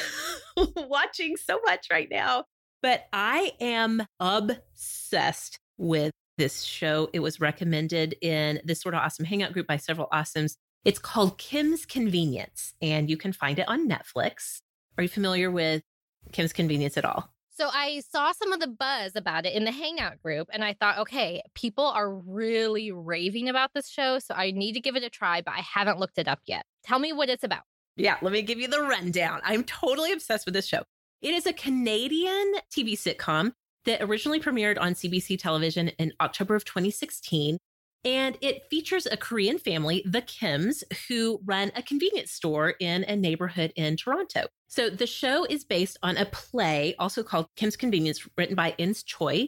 watching 0.78 1.36
so 1.36 1.60
much 1.66 1.88
right 1.92 2.08
now. 2.10 2.46
But 2.82 3.04
I 3.12 3.52
am 3.60 4.06
obsessed 4.22 5.60
with 5.78 6.14
this 6.38 6.64
show. 6.64 7.10
It 7.14 7.20
was 7.20 7.40
recommended 7.40 8.16
in 8.22 8.62
this 8.64 8.82
sort 8.82 8.96
of 8.96 9.02
awesome 9.02 9.26
hangout 9.26 9.54
group 9.54 9.68
by 9.68 9.78
several 9.78 10.08
awesomes. 10.12 10.58
It's 10.86 11.00
called 11.00 11.38
Kim's 11.38 11.86
Convenience, 11.86 12.74
and 12.82 13.10
you 13.10 13.18
can 13.18 13.32
find 13.34 13.60
it 13.60 13.68
on 13.68 13.88
Netflix. 13.88 14.62
Are 14.98 15.04
you 15.04 15.10
familiar 15.10 15.50
with 15.50 15.84
Kim's 16.32 16.54
Convenience 16.54 16.98
at 16.98 17.06
all? 17.06 17.34
So 17.56 17.70
I 17.72 18.02
saw 18.12 18.32
some 18.32 18.52
of 18.52 18.60
the 18.60 18.68
buzz 18.68 19.16
about 19.16 19.46
it 19.46 19.54
in 19.54 19.64
the 19.64 19.72
Hangout 19.72 20.22
group, 20.22 20.50
and 20.52 20.64
I 20.64 20.74
thought, 20.74 20.98
okay, 21.00 21.44
people 21.54 21.86
are 21.86 22.12
really 22.12 22.92
raving 22.92 23.48
about 23.48 23.72
this 23.74 23.88
show. 23.88 24.18
So 24.18 24.34
I 24.34 24.52
need 24.52 24.74
to 24.74 24.82
give 24.82 24.96
it 24.96 25.04
a 25.04 25.10
try, 25.10 25.42
but 25.42 25.54
I 25.54 25.62
haven't 25.62 26.00
looked 26.00 26.18
it 26.18 26.28
up 26.28 26.40
yet. 26.46 26.66
Tell 26.84 26.98
me 26.98 27.14
what 27.14 27.30
it's 27.30 27.44
about. 27.44 27.62
Yeah, 27.96 28.18
let 28.24 28.34
me 28.34 28.42
give 28.42 28.58
you 28.58 28.68
the 28.68 28.82
rundown. 28.82 29.40
I'm 29.44 29.64
totally 29.64 30.12
obsessed 30.12 30.46
with 30.46 30.56
this 30.56 30.66
show. 30.66 30.82
It 31.22 31.36
is 31.36 31.46
a 31.46 31.54
Canadian 31.54 32.54
TV 32.76 32.94
sitcom 32.94 33.54
that 33.86 34.02
originally 34.02 34.40
premiered 34.40 34.80
on 34.80 34.94
CBC 34.94 35.40
television 35.40 35.90
in 36.00 36.14
October 36.22 36.56
of 36.56 36.66
2016. 36.66 37.58
And 38.06 38.38
it 38.42 38.64
features 38.70 39.06
a 39.06 39.16
Korean 39.16 39.58
family, 39.58 40.04
the 40.06 40.22
Kims, 40.22 40.84
who 41.08 41.40
run 41.46 41.72
a 41.74 41.82
convenience 41.82 42.32
store 42.32 42.72
in 42.80 43.06
a 43.06 43.16
neighborhood 43.16 43.72
in 43.78 43.96
Toronto. 43.96 44.48
So 44.68 44.90
the 44.90 45.08
show 45.08 45.46
is 45.46 45.64
based 45.64 45.98
on 46.04 46.18
a 46.18 46.26
play, 46.26 46.96
also 47.00 47.24
called 47.24 47.48
Kim's 47.56 47.78
Convenience, 47.78 48.28
written 48.38 48.56
by 48.56 48.76
Ins 48.78 49.04
Choi. 49.04 49.48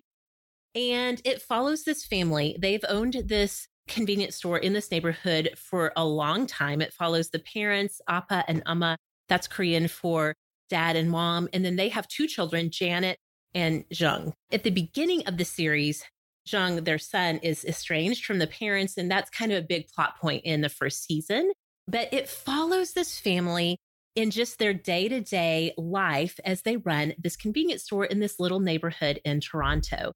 And 0.74 1.22
it 1.25 1.42
follows 1.42 1.84
this 1.84 2.06
family. 2.06 2.56
They've 2.60 2.84
owned 2.88 3.24
this 3.25 3.68
convenience 3.88 4.36
store 4.36 4.58
in 4.58 4.74
this 4.74 4.89
neighborhood 4.89 5.51
for 5.58 5.92
a 5.98 6.06
long 6.06 6.48
time. 6.48 6.82
It 6.82 6.94
follows 6.94 7.30
the 7.30 7.39
parents, 7.39 8.00
Appa 8.08 8.46
and 8.48 8.63
Amma. 8.65 8.98
That's 9.27 9.48
Korean 9.48 9.88
for 9.88 10.34
dad 10.70 10.96
and 10.96 11.10
mom. 11.10 11.50
And 11.51 11.65
then 11.65 11.75
they 11.75 11.89
have 11.89 12.08
two 12.08 12.27
children, 12.27 12.70
Janet 12.72 13.18
and 13.55 13.85
Jung. 13.89 14.33
At 14.51 14.63
the 14.63 14.69
beginning 14.69 15.25
of 15.25 15.38
the 15.38 15.45
series, 15.45 16.03
Jung, 16.45 16.83
their 16.83 17.00
son, 17.00 17.38
is 17.38 17.65
estranged 17.65 18.25
from 18.25 18.39
the 18.39 18.47
parents. 18.47 18.97
And 18.97 19.09
that's 19.09 19.31
kind 19.31 19.51
of 19.51 19.63
a 19.63 19.67
big 19.67 19.88
plot 19.88 20.19
point 20.19 20.43
in 20.45 20.62
the 20.62 20.69
first 20.69 21.03
season. 21.03 21.51
But 21.88 22.13
it 22.13 22.29
follows 22.29 22.93
this 22.93 23.19
family 23.19 23.77
in 24.15 24.31
just 24.31 24.59
their 24.59 24.74
day 24.74 25.07
to 25.07 25.21
day 25.21 25.74
life 25.77 26.39
as 26.45 26.62
they 26.62 26.77
run 26.77 27.13
this 27.17 27.35
convenience 27.35 27.83
store 27.83 28.05
in 28.05 28.19
this 28.19 28.39
little 28.39 28.59
neighborhood 28.59 29.19
in 29.25 29.41
Toronto. 29.41 30.12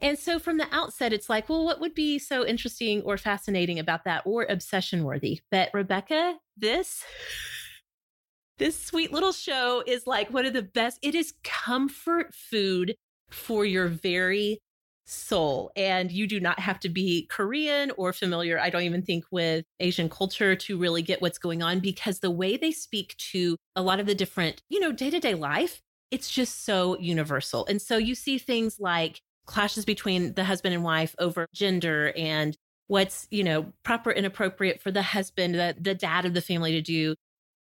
And 0.00 0.18
so 0.18 0.38
from 0.38 0.58
the 0.58 0.66
outset, 0.72 1.12
it's 1.12 1.30
like, 1.30 1.48
well, 1.48 1.64
what 1.64 1.80
would 1.80 1.94
be 1.94 2.18
so 2.18 2.44
interesting 2.44 3.02
or 3.02 3.16
fascinating 3.16 3.78
about 3.78 4.04
that 4.04 4.22
or 4.26 4.44
obsession 4.48 5.04
worthy? 5.04 5.40
But 5.50 5.70
Rebecca, 5.72 6.36
this. 6.56 7.04
This 8.58 8.78
sweet 8.78 9.12
little 9.12 9.32
show 9.32 9.82
is 9.84 10.06
like 10.06 10.32
one 10.32 10.46
of 10.46 10.52
the 10.52 10.62
best. 10.62 10.98
It 11.02 11.14
is 11.14 11.34
comfort 11.42 12.32
food 12.34 12.94
for 13.30 13.64
your 13.64 13.88
very 13.88 14.60
soul. 15.06 15.70
And 15.76 16.10
you 16.10 16.26
do 16.26 16.40
not 16.40 16.60
have 16.60 16.80
to 16.80 16.88
be 16.88 17.26
Korean 17.26 17.90
or 17.96 18.12
familiar, 18.12 18.58
I 18.58 18.70
don't 18.70 18.82
even 18.82 19.02
think, 19.02 19.24
with 19.30 19.64
Asian 19.80 20.08
culture 20.08 20.56
to 20.56 20.78
really 20.78 21.02
get 21.02 21.20
what's 21.20 21.38
going 21.38 21.62
on 21.62 21.80
because 21.80 22.20
the 22.20 22.30
way 22.30 22.56
they 22.56 22.72
speak 22.72 23.16
to 23.32 23.56
a 23.76 23.82
lot 23.82 24.00
of 24.00 24.06
the 24.06 24.14
different, 24.14 24.62
you 24.68 24.80
know, 24.80 24.92
day 24.92 25.10
to 25.10 25.20
day 25.20 25.34
life, 25.34 25.80
it's 26.10 26.30
just 26.30 26.64
so 26.64 26.98
universal. 26.98 27.66
And 27.66 27.82
so 27.82 27.96
you 27.96 28.14
see 28.14 28.38
things 28.38 28.78
like 28.78 29.20
clashes 29.46 29.84
between 29.84 30.34
the 30.34 30.44
husband 30.44 30.74
and 30.74 30.84
wife 30.84 31.14
over 31.18 31.46
gender 31.52 32.12
and 32.16 32.56
what's, 32.86 33.26
you 33.30 33.44
know, 33.44 33.72
proper 33.82 34.10
and 34.10 34.24
appropriate 34.24 34.80
for 34.80 34.90
the 34.90 35.02
husband, 35.02 35.54
the, 35.54 35.76
the 35.78 35.94
dad 35.94 36.24
of 36.24 36.34
the 36.34 36.40
family 36.40 36.72
to 36.72 36.80
do. 36.80 37.14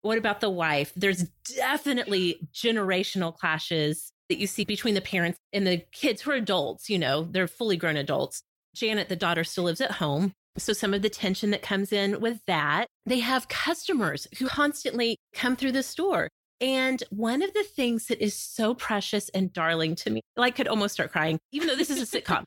What 0.04 0.18
about 0.18 0.42
the 0.42 0.50
wife? 0.50 0.92
There's 0.96 1.24
definitely 1.56 2.48
generational 2.54 3.36
clashes 3.36 4.12
that 4.30 4.38
you 4.38 4.48
see 4.48 4.66
between 4.66 4.96
the 4.96 5.02
parents 5.02 5.40
and 5.52 5.66
the 5.66 5.84
kids 5.92 6.22
who 6.22 6.32
are 6.32 6.36
adults, 6.36 6.90
you 6.90 7.00
know, 7.00 7.24
they're 7.24 7.48
fully 7.48 7.78
grown 7.78 7.98
adults. 7.98 8.44
Janet, 8.76 9.10
the 9.10 9.16
daughter, 9.16 9.44
still 9.44 9.66
lives 9.66 9.82
at 9.82 9.92
home. 9.92 10.34
So 10.58 10.74
some 10.74 10.94
of 10.94 11.02
the 11.02 11.10
tension 11.10 11.52
that 11.52 11.62
comes 11.62 11.92
in 11.92 12.20
with 12.20 12.40
that, 12.48 12.88
they 13.06 13.20
have 13.20 13.48
customers 13.48 14.28
who 14.38 14.48
constantly 14.48 15.18
come 15.34 15.56
through 15.56 15.72
the 15.72 15.84
store. 15.84 16.30
And 16.60 17.02
one 17.10 17.42
of 17.42 17.54
the 17.54 17.64
things 17.64 18.08
that 18.08 18.22
is 18.22 18.36
so 18.36 18.74
precious 18.74 19.30
and 19.30 19.52
darling 19.52 19.96
to 19.96 20.10
me, 20.10 20.22
I 20.38 20.52
could 20.52 20.68
almost 20.68 20.94
start 20.94 21.12
crying, 21.12 21.40
even 21.52 21.68
though 21.68 21.76
this 21.76 21.90
is 21.90 22.02
a 22.02 22.22
sitcom. 22.22 22.44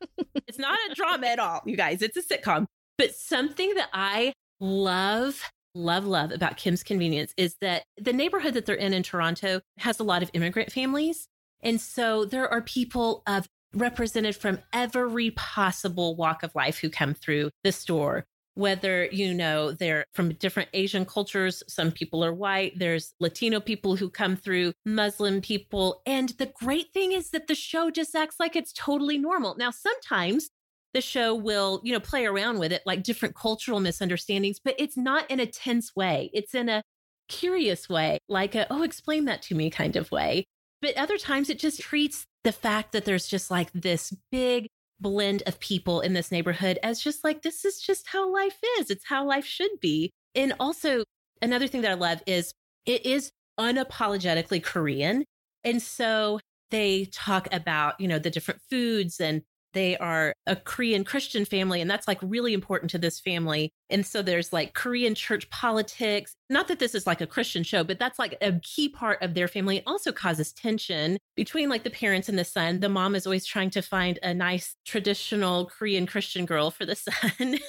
it's 0.46 0.58
not 0.58 0.78
a 0.90 0.94
drama 0.94 1.26
at 1.26 1.38
all, 1.38 1.62
you 1.64 1.76
guys. 1.76 2.02
It's 2.02 2.16
a 2.16 2.22
sitcom. 2.22 2.66
But 2.98 3.14
something 3.14 3.74
that 3.74 3.88
I 3.92 4.32
love, 4.60 5.42
love, 5.76 6.06
love 6.06 6.32
about 6.32 6.56
Kim's 6.56 6.82
Convenience 6.82 7.32
is 7.36 7.56
that 7.60 7.84
the 7.96 8.12
neighborhood 8.12 8.54
that 8.54 8.66
they're 8.66 8.74
in 8.74 8.92
in 8.92 9.02
Toronto 9.02 9.60
has 9.78 10.00
a 10.00 10.04
lot 10.04 10.22
of 10.22 10.30
immigrant 10.32 10.72
families. 10.72 11.28
And 11.62 11.80
so 11.80 12.24
there 12.24 12.48
are 12.48 12.62
people 12.62 13.22
of 13.26 13.46
represented 13.74 14.34
from 14.36 14.60
every 14.72 15.30
possible 15.32 16.16
walk 16.16 16.42
of 16.42 16.54
life 16.54 16.78
who 16.78 16.88
come 16.88 17.14
through 17.14 17.50
the 17.62 17.72
store. 17.72 18.24
Whether, 18.54 19.04
you 19.12 19.34
know, 19.34 19.72
they're 19.72 20.06
from 20.14 20.32
different 20.32 20.70
Asian 20.72 21.04
cultures, 21.04 21.62
some 21.68 21.92
people 21.92 22.24
are 22.24 22.32
white, 22.32 22.78
there's 22.78 23.12
Latino 23.20 23.60
people 23.60 23.96
who 23.96 24.08
come 24.08 24.34
through, 24.34 24.72
Muslim 24.86 25.42
people. 25.42 26.00
And 26.06 26.30
the 26.30 26.50
great 26.58 26.90
thing 26.94 27.12
is 27.12 27.30
that 27.30 27.48
the 27.48 27.54
show 27.54 27.90
just 27.90 28.14
acts 28.14 28.36
like 28.40 28.56
it's 28.56 28.72
totally 28.72 29.18
normal. 29.18 29.56
Now, 29.58 29.70
sometimes 29.70 30.48
the 30.96 31.02
show 31.02 31.34
will, 31.34 31.82
you 31.84 31.92
know, 31.92 32.00
play 32.00 32.24
around 32.24 32.58
with 32.58 32.72
it 32.72 32.80
like 32.86 33.02
different 33.02 33.34
cultural 33.34 33.80
misunderstandings, 33.80 34.58
but 34.58 34.74
it's 34.78 34.96
not 34.96 35.30
in 35.30 35.38
a 35.38 35.44
tense 35.44 35.94
way. 35.94 36.30
It's 36.32 36.54
in 36.54 36.70
a 36.70 36.82
curious 37.28 37.86
way, 37.86 38.16
like 38.30 38.54
a, 38.54 38.66
oh, 38.72 38.82
explain 38.82 39.26
that 39.26 39.42
to 39.42 39.54
me 39.54 39.68
kind 39.68 39.94
of 39.96 40.10
way. 40.10 40.46
But 40.80 40.96
other 40.96 41.18
times 41.18 41.50
it 41.50 41.58
just 41.58 41.82
treats 41.82 42.24
the 42.44 42.52
fact 42.52 42.92
that 42.92 43.04
there's 43.04 43.26
just 43.26 43.50
like 43.50 43.70
this 43.74 44.14
big 44.32 44.68
blend 44.98 45.42
of 45.46 45.60
people 45.60 46.00
in 46.00 46.14
this 46.14 46.32
neighborhood 46.32 46.78
as 46.82 46.98
just 46.98 47.22
like, 47.22 47.42
this 47.42 47.66
is 47.66 47.78
just 47.78 48.06
how 48.06 48.32
life 48.32 48.56
is. 48.78 48.88
It's 48.88 49.04
how 49.06 49.26
life 49.26 49.44
should 49.44 49.78
be. 49.82 50.12
And 50.34 50.54
also, 50.58 51.04
another 51.42 51.66
thing 51.66 51.82
that 51.82 51.90
I 51.90 51.94
love 51.94 52.22
is 52.26 52.52
it 52.86 53.04
is 53.04 53.30
unapologetically 53.60 54.64
Korean. 54.64 55.26
And 55.62 55.82
so 55.82 56.40
they 56.70 57.04
talk 57.12 57.52
about, 57.52 58.00
you 58.00 58.08
know, 58.08 58.18
the 58.18 58.30
different 58.30 58.62
foods 58.70 59.20
and 59.20 59.42
they 59.76 59.96
are 59.98 60.32
a 60.46 60.56
Korean 60.56 61.04
Christian 61.04 61.44
family, 61.44 61.80
and 61.80 61.90
that's 61.90 62.08
like 62.08 62.18
really 62.22 62.54
important 62.54 62.90
to 62.92 62.98
this 62.98 63.20
family. 63.20 63.70
And 63.90 64.04
so 64.06 64.22
there's 64.22 64.52
like 64.52 64.74
Korean 64.74 65.14
church 65.14 65.48
politics. 65.50 66.34
Not 66.48 66.68
that 66.68 66.78
this 66.78 66.94
is 66.94 67.06
like 67.06 67.20
a 67.20 67.26
Christian 67.26 67.62
show, 67.62 67.84
but 67.84 67.98
that's 67.98 68.18
like 68.18 68.36
a 68.40 68.58
key 68.60 68.88
part 68.88 69.22
of 69.22 69.34
their 69.34 69.48
family. 69.48 69.78
It 69.78 69.84
also 69.86 70.12
causes 70.12 70.52
tension 70.52 71.18
between 71.36 71.68
like 71.68 71.84
the 71.84 71.90
parents 71.90 72.28
and 72.28 72.38
the 72.38 72.44
son. 72.44 72.80
The 72.80 72.88
mom 72.88 73.14
is 73.14 73.26
always 73.26 73.46
trying 73.46 73.70
to 73.70 73.82
find 73.82 74.18
a 74.22 74.32
nice 74.32 74.74
traditional 74.84 75.66
Korean 75.66 76.06
Christian 76.06 76.46
girl 76.46 76.70
for 76.70 76.86
the 76.86 76.96
son. 76.96 77.58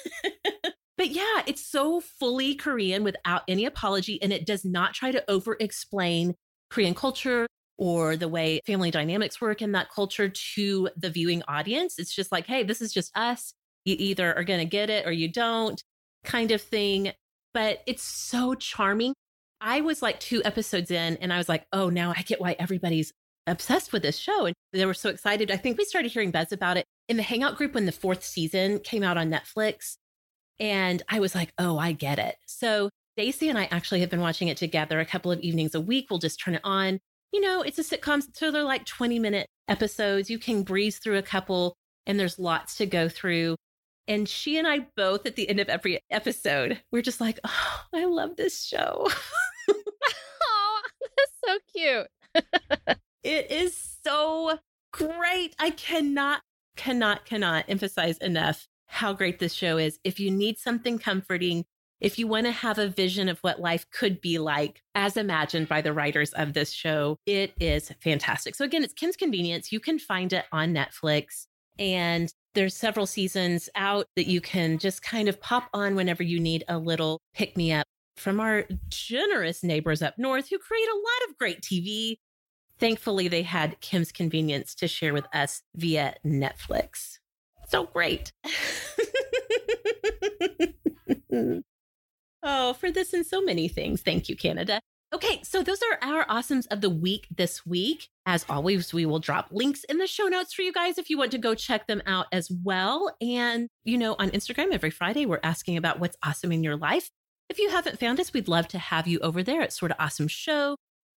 But 0.98 1.10
yeah, 1.10 1.42
it's 1.46 1.64
so 1.64 2.00
fully 2.00 2.56
Korean 2.56 3.04
without 3.04 3.42
any 3.46 3.64
apology, 3.64 4.20
and 4.20 4.32
it 4.32 4.44
does 4.44 4.64
not 4.64 4.94
try 4.94 5.12
to 5.12 5.22
over 5.30 5.56
explain 5.60 6.34
Korean 6.70 6.92
culture 6.92 7.46
or 7.78 8.16
the 8.16 8.28
way 8.28 8.60
family 8.66 8.90
dynamics 8.90 9.40
work 9.40 9.62
in 9.62 9.72
that 9.72 9.90
culture 9.90 10.28
to 10.28 10.90
the 10.96 11.10
viewing 11.10 11.42
audience. 11.46 11.98
It's 11.98 12.14
just 12.14 12.32
like, 12.32 12.46
hey, 12.46 12.64
this 12.64 12.82
is 12.82 12.92
just 12.92 13.16
us. 13.16 13.54
You 13.84 13.94
either 13.98 14.36
are 14.36 14.44
going 14.44 14.58
to 14.58 14.66
get 14.66 14.90
it 14.90 15.06
or 15.06 15.12
you 15.12 15.30
don't, 15.30 15.82
kind 16.24 16.50
of 16.50 16.60
thing. 16.60 17.12
But 17.54 17.80
it's 17.86 18.02
so 18.02 18.54
charming. 18.54 19.14
I 19.60 19.80
was 19.80 20.02
like 20.02 20.20
two 20.20 20.42
episodes 20.44 20.90
in 20.90 21.16
and 21.18 21.32
I 21.32 21.38
was 21.38 21.48
like, 21.48 21.66
oh, 21.72 21.88
now 21.88 22.12
I 22.16 22.22
get 22.22 22.40
why 22.40 22.56
everybody's 22.58 23.12
obsessed 23.46 23.92
with 23.92 24.02
this 24.02 24.18
show. 24.18 24.46
And 24.46 24.54
they 24.72 24.84
were 24.84 24.94
so 24.94 25.08
excited. 25.08 25.50
I 25.50 25.56
think 25.56 25.78
we 25.78 25.84
started 25.84 26.12
hearing 26.12 26.30
buzz 26.30 26.52
about 26.52 26.76
it 26.76 26.84
in 27.08 27.16
the 27.16 27.22
Hangout 27.22 27.56
group 27.56 27.74
when 27.74 27.86
the 27.86 27.92
fourth 27.92 28.24
season 28.24 28.80
came 28.80 29.02
out 29.02 29.16
on 29.16 29.30
Netflix. 29.30 29.96
And 30.60 31.02
I 31.08 31.20
was 31.20 31.34
like, 31.34 31.52
oh, 31.58 31.78
I 31.78 31.92
get 31.92 32.18
it. 32.18 32.36
So 32.46 32.90
Stacy 33.16 33.48
and 33.48 33.58
I 33.58 33.68
actually 33.70 34.00
have 34.00 34.10
been 34.10 34.20
watching 34.20 34.48
it 34.48 34.56
together 34.56 35.00
a 35.00 35.06
couple 35.06 35.32
of 35.32 35.40
evenings 35.40 35.74
a 35.74 35.80
week. 35.80 36.06
We'll 36.10 36.18
just 36.18 36.40
turn 36.40 36.56
it 36.56 36.60
on 36.64 37.00
you 37.32 37.40
know, 37.40 37.62
it's 37.62 37.78
a 37.78 37.84
sitcom, 37.84 38.22
so 38.34 38.50
they're 38.50 38.62
like 38.62 38.84
20 38.84 39.18
minute 39.18 39.46
episodes. 39.68 40.30
You 40.30 40.38
can 40.38 40.62
breeze 40.62 40.98
through 40.98 41.18
a 41.18 41.22
couple, 41.22 41.74
and 42.06 42.18
there's 42.18 42.38
lots 42.38 42.76
to 42.76 42.86
go 42.86 43.08
through. 43.08 43.56
And 44.06 44.28
she 44.28 44.56
and 44.56 44.66
I 44.66 44.86
both, 44.96 45.26
at 45.26 45.36
the 45.36 45.48
end 45.48 45.60
of 45.60 45.68
every 45.68 46.00
episode, 46.10 46.80
we're 46.90 47.02
just 47.02 47.20
like, 47.20 47.38
oh, 47.44 47.80
I 47.94 48.06
love 48.06 48.36
this 48.36 48.64
show. 48.64 49.06
oh, 49.70 50.82
that's 51.16 51.32
so 51.44 51.58
cute. 51.74 52.46
it 53.22 53.50
is 53.50 53.96
so 54.02 54.58
great. 54.92 55.54
I 55.58 55.70
cannot, 55.70 56.40
cannot, 56.76 57.26
cannot 57.26 57.66
emphasize 57.68 58.16
enough 58.18 58.66
how 58.86 59.12
great 59.12 59.38
this 59.38 59.52
show 59.52 59.76
is. 59.76 59.98
If 60.04 60.18
you 60.18 60.30
need 60.30 60.58
something 60.58 60.98
comforting, 60.98 61.66
if 62.00 62.18
you 62.18 62.26
want 62.26 62.46
to 62.46 62.52
have 62.52 62.78
a 62.78 62.88
vision 62.88 63.28
of 63.28 63.38
what 63.40 63.60
life 63.60 63.86
could 63.90 64.20
be 64.20 64.38
like 64.38 64.82
as 64.94 65.16
imagined 65.16 65.68
by 65.68 65.80
the 65.80 65.92
writers 65.92 66.32
of 66.32 66.52
this 66.52 66.72
show, 66.72 67.18
it 67.26 67.52
is 67.60 67.92
fantastic. 68.02 68.54
So, 68.54 68.64
again, 68.64 68.84
it's 68.84 68.94
Kim's 68.94 69.16
Convenience. 69.16 69.72
You 69.72 69.80
can 69.80 69.98
find 69.98 70.32
it 70.32 70.44
on 70.52 70.74
Netflix. 70.74 71.46
And 71.78 72.32
there's 72.54 72.74
several 72.74 73.06
seasons 73.06 73.68
out 73.76 74.06
that 74.16 74.26
you 74.26 74.40
can 74.40 74.78
just 74.78 75.02
kind 75.02 75.28
of 75.28 75.40
pop 75.40 75.68
on 75.72 75.94
whenever 75.94 76.22
you 76.22 76.40
need 76.40 76.64
a 76.68 76.78
little 76.78 77.20
pick 77.34 77.56
me 77.56 77.72
up 77.72 77.86
from 78.16 78.40
our 78.40 78.64
generous 78.88 79.62
neighbors 79.62 80.02
up 80.02 80.18
north 80.18 80.48
who 80.48 80.58
create 80.58 80.88
a 80.88 80.96
lot 80.96 81.30
of 81.30 81.38
great 81.38 81.60
TV 81.60 82.16
thankfully 82.78 83.28
they 83.28 83.42
had 83.42 83.80
Kim's 83.80 84.12
Convenience 84.12 84.74
to 84.76 84.88
share 84.88 85.12
with 85.12 85.26
us 85.34 85.62
via 85.74 86.14
Netflix. 86.24 87.18
So 87.68 87.84
great. 87.84 88.32
oh, 92.48 92.72
for 92.72 92.90
this 92.90 93.12
and 93.12 93.26
so 93.26 93.42
many 93.42 93.68
things. 93.68 94.00
Thank 94.00 94.28
you, 94.28 94.36
Canada. 94.36 94.80
Okay, 95.14 95.40
so 95.42 95.62
those 95.62 95.80
are 95.82 95.98
our 96.02 96.26
awesomes 96.26 96.66
of 96.70 96.80
the 96.80 96.90
week 96.90 97.28
this 97.34 97.64
week. 97.64 98.08
As 98.26 98.44
always, 98.48 98.92
we 98.92 99.06
will 99.06 99.20
drop 99.20 99.48
links 99.50 99.84
in 99.84 99.98
the 99.98 100.06
show 100.06 100.24
notes 100.24 100.52
for 100.52 100.62
you 100.62 100.72
guys 100.72 100.98
if 100.98 101.08
you 101.08 101.16
want 101.16 101.30
to 101.32 101.38
go 101.38 101.54
check 101.54 101.86
them 101.86 102.02
out 102.06 102.26
as 102.32 102.50
well. 102.50 103.14
And, 103.20 103.68
you 103.84 103.96
know, 103.96 104.16
on 104.18 104.30
Instagram 104.30 104.72
every 104.72 104.90
Friday, 104.90 105.24
we're 105.24 105.40
asking 105.42 105.78
about 105.78 105.98
what's 105.98 106.16
awesome 106.22 106.52
in 106.52 106.62
your 106.62 106.76
life. 106.76 107.10
If 107.48 107.58
you 107.58 107.70
haven't 107.70 108.00
found 108.00 108.20
us, 108.20 108.34
we'd 108.34 108.48
love 108.48 108.68
to 108.68 108.78
have 108.78 109.06
you 109.06 109.18
over 109.20 109.42
there 109.42 109.62
at 109.62 109.72
Sort 109.72 109.92
of 109.92 109.96
Awesome 109.98 110.28
Show. 110.28 110.76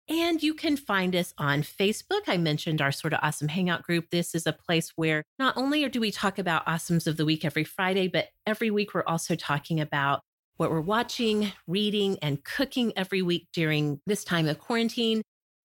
And 0.07 0.41
you 0.41 0.53
can 0.53 0.77
find 0.77 1.15
us 1.15 1.33
on 1.37 1.61
Facebook. 1.61 2.21
I 2.27 2.37
mentioned 2.37 2.81
our 2.81 2.91
Sort 2.91 3.13
of 3.13 3.19
Awesome 3.23 3.47
Hangout 3.47 3.83
group. 3.83 4.09
This 4.11 4.35
is 4.35 4.45
a 4.45 4.53
place 4.53 4.91
where 4.95 5.23
not 5.39 5.57
only 5.57 5.87
do 5.89 5.99
we 5.99 6.11
talk 6.11 6.37
about 6.37 6.65
awesomes 6.65 7.07
of 7.07 7.17
the 7.17 7.25
week 7.25 7.45
every 7.45 7.63
Friday, 7.63 8.07
but 8.07 8.27
every 8.45 8.69
week 8.69 8.93
we're 8.93 9.03
also 9.05 9.35
talking 9.35 9.79
about 9.79 10.21
what 10.59 10.71
we're 10.71 10.81
watching, 10.81 11.53
reading, 11.67 12.17
and 12.21 12.43
cooking 12.43 12.91
every 12.97 13.21
week 13.21 13.47
during 13.53 14.01
this 14.05 14.25
time 14.25 14.45
of 14.45 14.59
quarantine. 14.59 15.21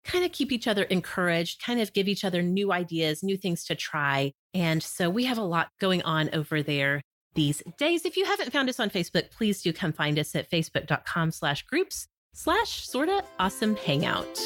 Kind 0.04 0.24
of 0.24 0.30
keep 0.30 0.52
each 0.52 0.68
other 0.68 0.84
encouraged, 0.84 1.60
kind 1.60 1.80
of 1.80 1.92
give 1.92 2.06
each 2.06 2.24
other 2.24 2.40
new 2.40 2.72
ideas, 2.72 3.24
new 3.24 3.36
things 3.36 3.64
to 3.64 3.74
try. 3.74 4.32
And 4.54 4.80
so 4.80 5.10
we 5.10 5.24
have 5.24 5.38
a 5.38 5.42
lot 5.42 5.70
going 5.80 6.02
on 6.02 6.30
over 6.32 6.62
there 6.62 7.02
these 7.34 7.64
days. 7.78 8.04
If 8.04 8.16
you 8.16 8.26
haven't 8.26 8.52
found 8.52 8.68
us 8.68 8.78
on 8.78 8.88
Facebook, 8.88 9.32
please 9.32 9.60
do 9.60 9.72
come 9.72 9.92
find 9.92 10.20
us 10.20 10.36
at 10.36 10.48
facebook.com 10.48 11.32
slash 11.32 11.64
groups 11.64 12.06
slash 12.32 12.86
sorta 12.86 13.24
awesome 13.40 13.74
hangout. 13.74 14.40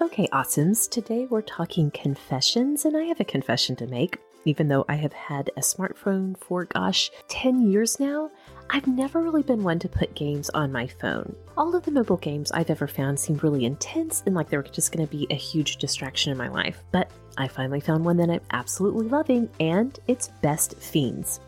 Okay, 0.00 0.28
awesomes. 0.28 0.88
Today 0.88 1.26
we're 1.28 1.42
talking 1.42 1.90
confessions, 1.90 2.84
and 2.84 2.96
I 2.96 3.04
have 3.04 3.18
a 3.18 3.24
confession 3.24 3.74
to 3.76 3.88
make. 3.88 4.18
Even 4.46 4.68
though 4.68 4.84
I 4.88 4.94
have 4.94 5.12
had 5.12 5.50
a 5.56 5.60
smartphone 5.60 6.38
for, 6.38 6.66
gosh, 6.66 7.10
10 7.26 7.68
years 7.68 7.98
now, 7.98 8.30
I've 8.70 8.86
never 8.86 9.20
really 9.20 9.42
been 9.42 9.64
one 9.64 9.80
to 9.80 9.88
put 9.88 10.14
games 10.14 10.50
on 10.50 10.70
my 10.70 10.86
phone. 10.86 11.34
All 11.56 11.74
of 11.74 11.82
the 11.82 11.90
mobile 11.90 12.16
games 12.16 12.52
I've 12.52 12.70
ever 12.70 12.86
found 12.86 13.18
seemed 13.18 13.42
really 13.42 13.64
intense 13.64 14.22
and 14.24 14.36
like 14.36 14.48
they 14.48 14.56
were 14.56 14.62
just 14.62 14.92
going 14.92 15.04
to 15.04 15.10
be 15.10 15.26
a 15.30 15.34
huge 15.34 15.78
distraction 15.78 16.30
in 16.30 16.38
my 16.38 16.46
life. 16.46 16.80
But 16.92 17.10
I 17.36 17.48
finally 17.48 17.80
found 17.80 18.04
one 18.04 18.16
that 18.18 18.30
I'm 18.30 18.40
absolutely 18.52 19.08
loving, 19.08 19.50
and 19.58 19.98
it's 20.06 20.28
Best 20.42 20.76
Fiends. 20.76 21.40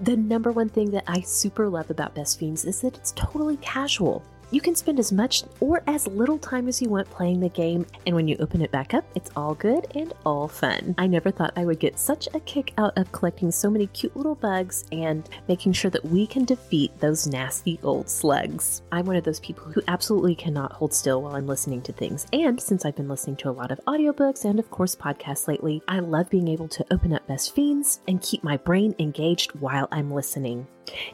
The 0.00 0.16
number 0.16 0.50
one 0.50 0.68
thing 0.68 0.90
that 0.90 1.04
I 1.06 1.20
super 1.20 1.68
love 1.68 1.90
about 1.90 2.16
Best 2.16 2.40
Fiends 2.40 2.64
is 2.64 2.80
that 2.80 2.96
it's 2.96 3.12
totally 3.12 3.56
casual. 3.58 4.20
You 4.52 4.60
can 4.60 4.74
spend 4.74 4.98
as 4.98 5.12
much 5.12 5.44
or 5.60 5.82
as 5.86 6.06
little 6.06 6.36
time 6.36 6.68
as 6.68 6.82
you 6.82 6.90
want 6.90 7.08
playing 7.08 7.40
the 7.40 7.48
game, 7.48 7.86
and 8.06 8.14
when 8.14 8.28
you 8.28 8.36
open 8.38 8.60
it 8.60 8.70
back 8.70 8.92
up, 8.92 9.02
it's 9.14 9.30
all 9.34 9.54
good 9.54 9.86
and 9.94 10.12
all 10.26 10.46
fun. 10.46 10.94
I 10.98 11.06
never 11.06 11.30
thought 11.30 11.54
I 11.56 11.64
would 11.64 11.78
get 11.78 11.98
such 11.98 12.28
a 12.34 12.40
kick 12.40 12.74
out 12.76 12.92
of 12.98 13.10
collecting 13.12 13.50
so 13.50 13.70
many 13.70 13.86
cute 13.86 14.14
little 14.14 14.34
bugs 14.34 14.84
and 14.92 15.26
making 15.48 15.72
sure 15.72 15.90
that 15.92 16.04
we 16.04 16.26
can 16.26 16.44
defeat 16.44 16.92
those 17.00 17.26
nasty 17.26 17.80
old 17.82 18.10
slugs. 18.10 18.82
I'm 18.92 19.06
one 19.06 19.16
of 19.16 19.24
those 19.24 19.40
people 19.40 19.64
who 19.72 19.80
absolutely 19.88 20.34
cannot 20.34 20.72
hold 20.72 20.92
still 20.92 21.22
while 21.22 21.34
I'm 21.34 21.46
listening 21.46 21.80
to 21.82 21.92
things, 21.94 22.26
and 22.34 22.60
since 22.60 22.84
I've 22.84 22.96
been 22.96 23.08
listening 23.08 23.36
to 23.36 23.48
a 23.48 23.52
lot 23.52 23.70
of 23.70 23.80
audiobooks 23.86 24.44
and, 24.44 24.58
of 24.58 24.70
course, 24.70 24.94
podcasts 24.94 25.48
lately, 25.48 25.80
I 25.88 26.00
love 26.00 26.28
being 26.28 26.48
able 26.48 26.68
to 26.68 26.84
open 26.90 27.14
up 27.14 27.26
Best 27.26 27.54
Fiends 27.54 28.00
and 28.06 28.20
keep 28.20 28.44
my 28.44 28.58
brain 28.58 28.94
engaged 28.98 29.52
while 29.52 29.88
I'm 29.90 30.10
listening. 30.10 30.66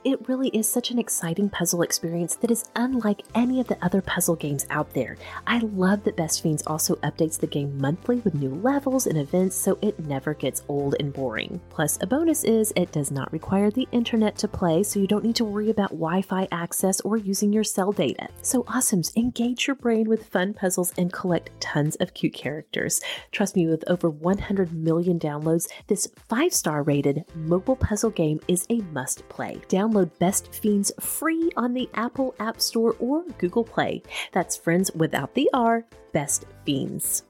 It 0.05 0.29
really 0.29 0.49
is 0.49 0.71
such 0.71 0.91
an 0.91 0.99
exciting 0.99 1.49
puzzle 1.49 1.83
experience 1.83 2.37
that 2.37 2.51
is 2.51 2.65
unlike 2.77 3.23
any 3.35 3.61
of 3.61 3.67
the 3.69 3.83
other 3.85 4.03
puzzle 4.03 4.37
games 4.37 4.67
out 4.71 4.93
there. 4.95 5.17
I 5.47 5.59
love 5.59 6.05
that 6.05 6.17
Best 6.17 6.43
Fiends 6.43 6.63
also 6.67 6.97
updates 6.97 7.39
the 7.39 7.47
game 7.47 7.79
monthly 7.79 8.17
with 8.21 8.35
new 8.35 8.55
levels 8.55 9.07
and 9.07 9.19
events 9.19 9.57
so 9.57 9.79
it 9.83 9.99
never 10.01 10.35
gets 10.35 10.63
old 10.69 10.97
and 11.01 11.13
boring. 11.13 11.61
Plus, 11.71 11.99
a 12.01 12.07
bonus 12.07 12.45
is 12.45 12.73
it 12.77 12.93
does 12.93 13.11
not 13.11 13.33
require 13.33 13.71
the 13.71 13.89
internet 13.93 14.37
to 14.39 14.49
play, 14.49 14.83
so 14.83 15.01
you 15.01 15.07
don't 15.07 15.25
need 15.25 15.37
to 15.37 15.45
worry 15.45 15.71
about 15.71 15.91
Wi 15.91 16.23
Fi 16.23 16.49
access 16.53 17.01
or 17.01 17.17
using 17.17 17.53
your 17.53 17.65
cell 17.65 17.93
data. 17.93 18.29
So, 18.43 18.63
awesomes, 18.65 19.17
engage 19.17 19.67
your 19.67 19.77
brain 19.77 20.09
with 20.09 20.27
fun 20.27 20.55
puzzles 20.55 20.93
and 20.99 21.13
collect 21.13 21.51
tons 21.61 21.97
of 21.97 22.15
cute 22.15 22.35
characters. 22.35 23.01
Trust 23.33 23.57
me, 23.57 23.67
with 23.67 23.85
over 23.89 24.11
100 24.11 24.73
million 24.73 25.19
downloads, 25.19 25.69
this 25.87 26.09
five 26.29 26.53
star 26.53 26.83
rated 26.83 27.25
mobile 27.35 27.77
puzzle 27.77 28.11
game 28.11 28.41
is 28.49 28.67
a 28.71 28.81
must 28.93 29.29
play. 29.29 29.61
Download 29.69 30.11
Best 30.19 30.55
Fiends 30.55 30.91
free 31.01 31.51
on 31.57 31.75
the 31.75 31.89
Apple 31.95 32.35
App 32.41 32.61
Store 32.61 32.97
or 32.99 33.25
Google 33.39 33.65
Play. 33.65 34.03
That's 34.33 34.57
friends 34.57 34.91
without 34.95 35.35
the 35.35 35.49
R, 35.53 35.85
Best 36.13 36.47
Fiends. 36.65 37.23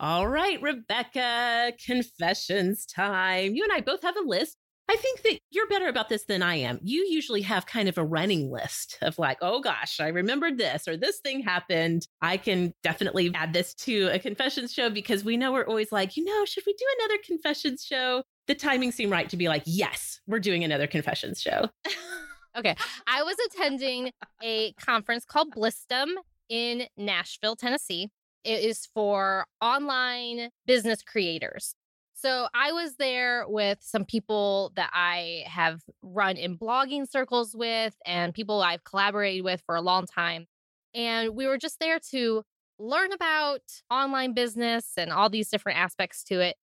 All 0.00 0.26
right, 0.26 0.60
Rebecca, 0.60 1.72
confessions 1.86 2.84
time. 2.86 3.54
You 3.54 3.62
and 3.62 3.72
I 3.72 3.80
both 3.80 4.02
have 4.02 4.16
a 4.16 4.28
list. 4.28 4.56
I 4.88 4.96
think 4.96 5.22
that 5.22 5.38
you're 5.50 5.68
better 5.68 5.86
about 5.86 6.08
this 6.08 6.24
than 6.24 6.42
I 6.42 6.56
am. 6.56 6.78
You 6.82 7.06
usually 7.08 7.42
have 7.42 7.66
kind 7.66 7.88
of 7.88 7.98
a 7.98 8.04
running 8.04 8.50
list 8.50 8.98
of 9.00 9.18
like, 9.18 9.38
oh 9.40 9.60
gosh, 9.60 10.00
I 10.00 10.08
remembered 10.08 10.58
this 10.58 10.86
or 10.86 10.96
this 10.96 11.18
thing 11.18 11.40
happened. 11.42 12.06
I 12.20 12.36
can 12.36 12.74
definitely 12.82 13.30
add 13.34 13.52
this 13.52 13.74
to 13.74 14.08
a 14.12 14.18
confessions 14.18 14.72
show 14.72 14.90
because 14.90 15.24
we 15.24 15.36
know 15.36 15.52
we're 15.52 15.66
always 15.66 15.92
like, 15.92 16.16
you 16.16 16.24
know, 16.24 16.44
should 16.44 16.64
we 16.66 16.74
do 16.74 16.84
another 16.98 17.22
confessions 17.24 17.84
show? 17.84 18.22
The 18.48 18.54
timing 18.54 18.92
seemed 18.92 19.12
right 19.12 19.28
to 19.30 19.36
be 19.36 19.48
like, 19.48 19.62
yes, 19.66 20.20
we're 20.26 20.40
doing 20.40 20.64
another 20.64 20.86
confessions 20.86 21.40
show. 21.40 21.68
okay. 22.56 22.74
I 23.06 23.22
was 23.22 23.36
attending 23.46 24.10
a 24.42 24.72
conference 24.72 25.24
called 25.24 25.54
Blissdom 25.54 26.08
in 26.48 26.86
Nashville, 26.96 27.56
Tennessee. 27.56 28.10
It 28.44 28.64
is 28.64 28.88
for 28.92 29.46
online 29.60 30.50
business 30.66 31.02
creators. 31.02 31.74
So 32.22 32.46
I 32.54 32.70
was 32.70 32.94
there 32.98 33.44
with 33.48 33.78
some 33.82 34.04
people 34.04 34.70
that 34.76 34.90
I 34.94 35.42
have 35.46 35.80
run 36.02 36.36
in 36.36 36.56
blogging 36.56 37.10
circles 37.10 37.52
with 37.52 37.96
and 38.06 38.32
people 38.32 38.62
I've 38.62 38.84
collaborated 38.84 39.42
with 39.42 39.60
for 39.66 39.74
a 39.74 39.80
long 39.80 40.06
time. 40.06 40.46
And 40.94 41.34
we 41.34 41.48
were 41.48 41.58
just 41.58 41.80
there 41.80 41.98
to 42.12 42.44
learn 42.78 43.12
about 43.12 43.62
online 43.90 44.34
business 44.34 44.92
and 44.96 45.10
all 45.10 45.30
these 45.30 45.48
different 45.48 45.80
aspects 45.80 46.22
to 46.24 46.38
it. 46.38 46.54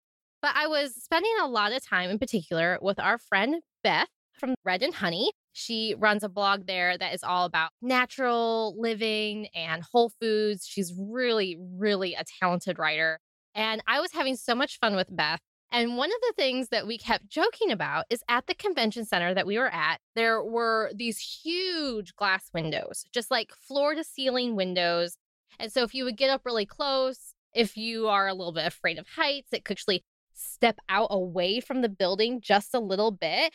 But 0.42 0.52
I 0.54 0.68
was 0.68 0.94
spending 0.94 1.34
a 1.42 1.48
lot 1.48 1.72
of 1.72 1.84
time 1.84 2.08
in 2.08 2.20
particular 2.20 2.78
with 2.80 3.00
our 3.00 3.18
friend 3.18 3.56
Beth 3.82 4.06
from 4.38 4.54
Red 4.64 4.84
and 4.84 4.94
Honey. 4.94 5.32
She 5.54 5.96
runs 5.98 6.22
a 6.22 6.28
blog 6.28 6.68
there 6.68 6.96
that 6.96 7.14
is 7.14 7.24
all 7.24 7.46
about 7.46 7.70
natural 7.82 8.76
living 8.78 9.48
and 9.56 9.82
whole 9.82 10.12
foods. 10.20 10.68
She's 10.68 10.94
really, 10.96 11.58
really 11.58 12.14
a 12.14 12.22
talented 12.40 12.78
writer. 12.78 13.18
And 13.58 13.82
I 13.88 13.98
was 13.98 14.12
having 14.12 14.36
so 14.36 14.54
much 14.54 14.78
fun 14.78 14.94
with 14.94 15.14
Beth. 15.14 15.40
And 15.72 15.96
one 15.96 16.10
of 16.10 16.20
the 16.28 16.32
things 16.36 16.68
that 16.68 16.86
we 16.86 16.96
kept 16.96 17.28
joking 17.28 17.72
about 17.72 18.04
is 18.08 18.22
at 18.28 18.46
the 18.46 18.54
convention 18.54 19.04
center 19.04 19.34
that 19.34 19.48
we 19.48 19.58
were 19.58 19.68
at, 19.68 19.98
there 20.14 20.42
were 20.44 20.92
these 20.94 21.18
huge 21.18 22.14
glass 22.14 22.50
windows, 22.54 23.04
just 23.12 23.32
like 23.32 23.50
floor 23.52 23.96
to 23.96 24.04
ceiling 24.04 24.54
windows. 24.54 25.16
And 25.58 25.72
so 25.72 25.82
if 25.82 25.92
you 25.92 26.04
would 26.04 26.16
get 26.16 26.30
up 26.30 26.42
really 26.46 26.66
close, 26.66 27.34
if 27.52 27.76
you 27.76 28.06
are 28.06 28.28
a 28.28 28.32
little 28.32 28.52
bit 28.52 28.64
afraid 28.64 28.96
of 28.96 29.08
heights, 29.16 29.52
it 29.52 29.64
could 29.64 29.74
actually 29.74 30.04
step 30.32 30.78
out 30.88 31.08
away 31.10 31.58
from 31.58 31.82
the 31.82 31.88
building 31.88 32.40
just 32.40 32.72
a 32.74 32.80
little 32.80 33.10
bit. 33.10 33.54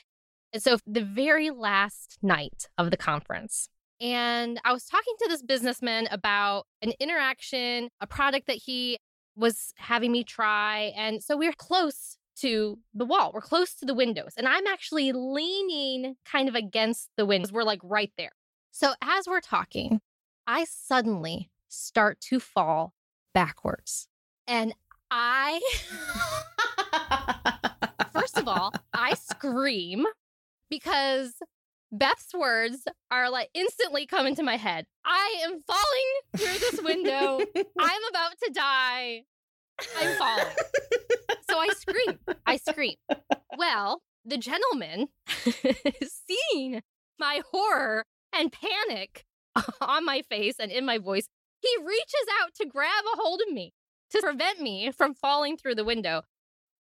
And 0.51 0.61
so 0.61 0.79
the 0.85 1.05
very 1.05 1.49
last 1.49 2.17
night 2.21 2.67
of 2.77 2.91
the 2.91 2.97
conference, 2.97 3.69
and 4.01 4.59
I 4.65 4.73
was 4.73 4.83
talking 4.83 5.13
to 5.19 5.29
this 5.29 5.41
businessman 5.41 6.09
about 6.11 6.65
an 6.81 6.91
interaction, 6.99 7.87
a 8.01 8.05
product 8.05 8.47
that 8.47 8.57
he 8.57 8.99
was 9.35 9.73
having 9.77 10.11
me 10.11 10.23
try. 10.23 10.93
And 10.95 11.23
so 11.23 11.35
we 11.37 11.47
are 11.47 11.53
close 11.53 12.17
to 12.37 12.79
the 12.93 13.05
wall. 13.05 13.31
We're 13.33 13.41
close 13.41 13.73
to 13.75 13.85
the 13.85 13.93
windows. 13.93 14.33
And 14.37 14.47
I'm 14.47 14.67
actually 14.67 15.11
leaning 15.11 16.15
kind 16.25 16.49
of 16.49 16.55
against 16.55 17.09
the 17.15 17.25
windows. 17.25 17.51
We're 17.51 17.63
like 17.63 17.81
right 17.83 18.11
there. 18.17 18.31
So 18.71 18.93
as 19.01 19.27
we're 19.27 19.41
talking, 19.41 20.01
I 20.47 20.65
suddenly 20.65 21.49
start 21.69 22.19
to 22.21 22.39
fall 22.39 22.93
backwards. 23.33 24.07
And 24.47 24.73
I, 25.11 25.61
first 28.11 28.37
of 28.37 28.47
all, 28.47 28.73
I 28.93 29.13
scream 29.13 30.05
because 30.69 31.33
Beth's 31.93 32.33
words 32.33 32.87
are 33.11 33.29
like 33.29 33.49
instantly 33.53 34.07
come 34.07 34.25
into 34.25 34.41
my 34.41 34.57
head. 34.57 34.85
I 35.05 35.43
am 35.43 35.61
falling 35.67 36.11
through 36.35 36.59
this 36.59 36.81
window. 36.81 37.39
I'm 37.79 38.01
about 38.09 38.33
to 38.43 38.51
die. 38.51 39.21
I'm 39.99 40.17
falling. 40.17 40.55
so 41.47 41.59
I 41.59 41.67
scream. 41.77 42.19
I 42.47 42.57
scream. 42.57 42.95
Well, 43.57 44.01
the 44.25 44.39
gentleman, 44.39 45.09
seeing 46.47 46.81
my 47.19 47.41
horror 47.51 48.05
and 48.33 48.51
panic 48.51 49.23
on 49.81 50.03
my 50.03 50.23
face 50.23 50.55
and 50.59 50.71
in 50.71 50.85
my 50.85 50.97
voice, 50.97 51.27
he 51.61 51.69
reaches 51.79 52.27
out 52.41 52.55
to 52.55 52.65
grab 52.65 53.03
a 53.13 53.17
hold 53.17 53.39
of 53.47 53.53
me 53.53 53.71
to 54.09 54.19
prevent 54.19 54.59
me 54.59 54.91
from 54.91 55.13
falling 55.13 55.57
through 55.57 55.75
the 55.75 55.85
window. 55.85 56.23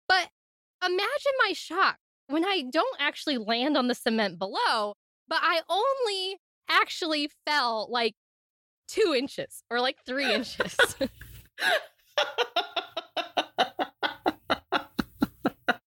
But 0.10 0.30
imagine 0.86 1.34
my 1.46 1.54
shock 1.54 1.98
when 2.28 2.46
I 2.46 2.64
don't 2.72 2.98
actually 3.00 3.38
land 3.38 3.78
on 3.78 3.88
the 3.88 3.96
cement 3.96 4.38
below, 4.40 4.94
but 5.28 5.40
I 5.42 5.62
only 5.70 6.40
actually 6.70 7.30
fell 7.46 7.88
like 7.90 8.16
two 8.88 9.14
inches 9.18 9.64
or 9.70 9.80
like 9.82 9.98
three 10.06 10.34
inches. 10.34 10.76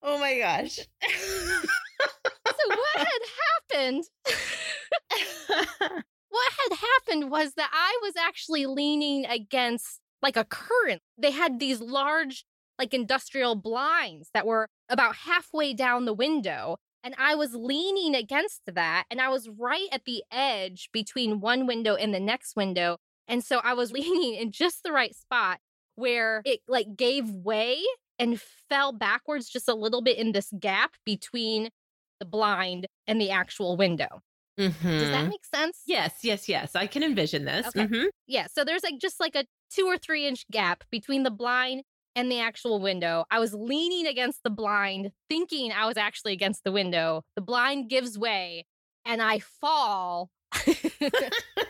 oh 0.03 0.19
my 0.19 0.37
gosh. 0.37 0.75
so 0.75 2.67
what 2.67 2.95
had 2.95 3.21
happened? 3.71 4.03
what 6.29 6.51
had 6.69 6.77
happened 6.77 7.31
was 7.31 7.53
that 7.55 7.69
I 7.71 7.97
was 8.01 8.13
actually 8.17 8.65
leaning 8.65 9.25
against 9.25 9.99
like 10.21 10.37
a 10.37 10.45
current. 10.45 11.01
They 11.17 11.31
had 11.31 11.59
these 11.59 11.79
large, 11.81 12.45
like 12.79 12.93
industrial 12.93 13.55
blinds 13.55 14.29
that 14.33 14.47
were 14.47 14.67
about 14.87 15.15
halfway 15.15 15.73
down 15.73 16.05
the 16.05 16.13
window. 16.13 16.77
And 17.03 17.13
I 17.17 17.35
was 17.35 17.53
leaning 17.53 18.15
against 18.15 18.61
that. 18.65 19.03
And 19.11 19.21
I 19.21 19.29
was 19.29 19.49
right 19.49 19.87
at 19.91 20.05
the 20.05 20.23
edge 20.31 20.89
between 20.91 21.39
one 21.41 21.67
window 21.67 21.95
and 21.95 22.13
the 22.13 22.19
next 22.19 22.55
window. 22.55 22.97
And 23.27 23.43
so 23.43 23.59
I 23.63 23.73
was 23.73 23.91
leaning 23.93 24.35
in 24.35 24.51
just 24.51 24.83
the 24.83 24.91
right 24.91 25.15
spot 25.15 25.59
where 25.95 26.41
it 26.45 26.61
like 26.67 26.95
gave 26.95 27.29
way 27.29 27.79
and 28.17 28.39
fell 28.69 28.91
backwards 28.91 29.49
just 29.49 29.67
a 29.67 29.73
little 29.75 30.01
bit 30.01 30.17
in 30.17 30.31
this 30.31 30.51
gap 30.59 30.91
between 31.05 31.69
the 32.19 32.25
blind 32.25 32.87
and 33.07 33.19
the 33.19 33.31
actual 33.31 33.77
window. 33.77 34.21
Mm-hmm. 34.59 34.99
Does 34.99 35.09
that 35.09 35.27
make 35.29 35.45
sense? 35.45 35.81
Yes, 35.85 36.15
yes, 36.21 36.49
yes. 36.49 36.75
I 36.75 36.85
can 36.85 37.01
envision 37.01 37.45
this. 37.45 37.67
Okay. 37.67 37.87
Mhm. 37.87 38.07
Yeah. 38.27 38.47
So 38.53 38.65
there's 38.65 38.83
like 38.83 38.99
just 38.99 39.19
like 39.19 39.35
a 39.35 39.45
two 39.73 39.85
or 39.85 39.97
three 39.97 40.27
inch 40.27 40.45
gap 40.51 40.83
between 40.91 41.23
the 41.23 41.31
blind 41.31 41.83
and 42.15 42.31
the 42.31 42.39
actual 42.39 42.79
window. 42.79 43.25
I 43.31 43.39
was 43.39 43.53
leaning 43.53 44.07
against 44.07 44.43
the 44.43 44.49
blind, 44.49 45.11
thinking 45.29 45.71
I 45.71 45.85
was 45.85 45.97
actually 45.97 46.33
against 46.33 46.63
the 46.63 46.71
window. 46.71 47.23
The 47.35 47.41
blind 47.41 47.89
gives 47.89 48.17
way 48.17 48.65
and 49.05 49.21
I 49.21 49.39
fall 49.39 50.29
a 50.53 51.09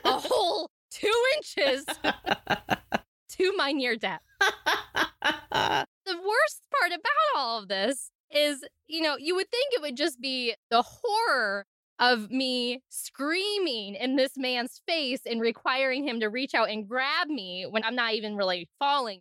whole 0.06 0.70
two 0.92 1.24
inches 1.38 1.86
to 3.30 3.54
my 3.56 3.72
near 3.72 3.96
death. 3.96 4.22
The 6.06 6.16
worst 6.16 6.64
part 6.72 6.92
about 6.92 7.36
all 7.36 7.60
of 7.60 7.68
this 7.68 8.10
is, 8.32 8.64
you 8.88 9.02
know, 9.02 9.16
you 9.20 9.36
would 9.36 9.52
think 9.52 9.74
it 9.74 9.82
would 9.82 9.96
just 9.96 10.20
be 10.20 10.56
the 10.72 10.82
horror 10.82 11.68
of 12.00 12.32
me 12.32 12.82
screaming 12.90 13.94
in 13.94 14.16
this 14.16 14.32
man's 14.36 14.82
face 14.88 15.22
and 15.30 15.40
requiring 15.40 16.08
him 16.08 16.20
to 16.22 16.28
reach 16.28 16.56
out 16.56 16.70
and 16.70 16.88
grab 16.88 17.28
me 17.28 17.68
when 17.70 17.84
I'm 17.84 17.96
not 17.96 18.14
even 18.14 18.36
really 18.36 18.68
falling. 18.80 19.20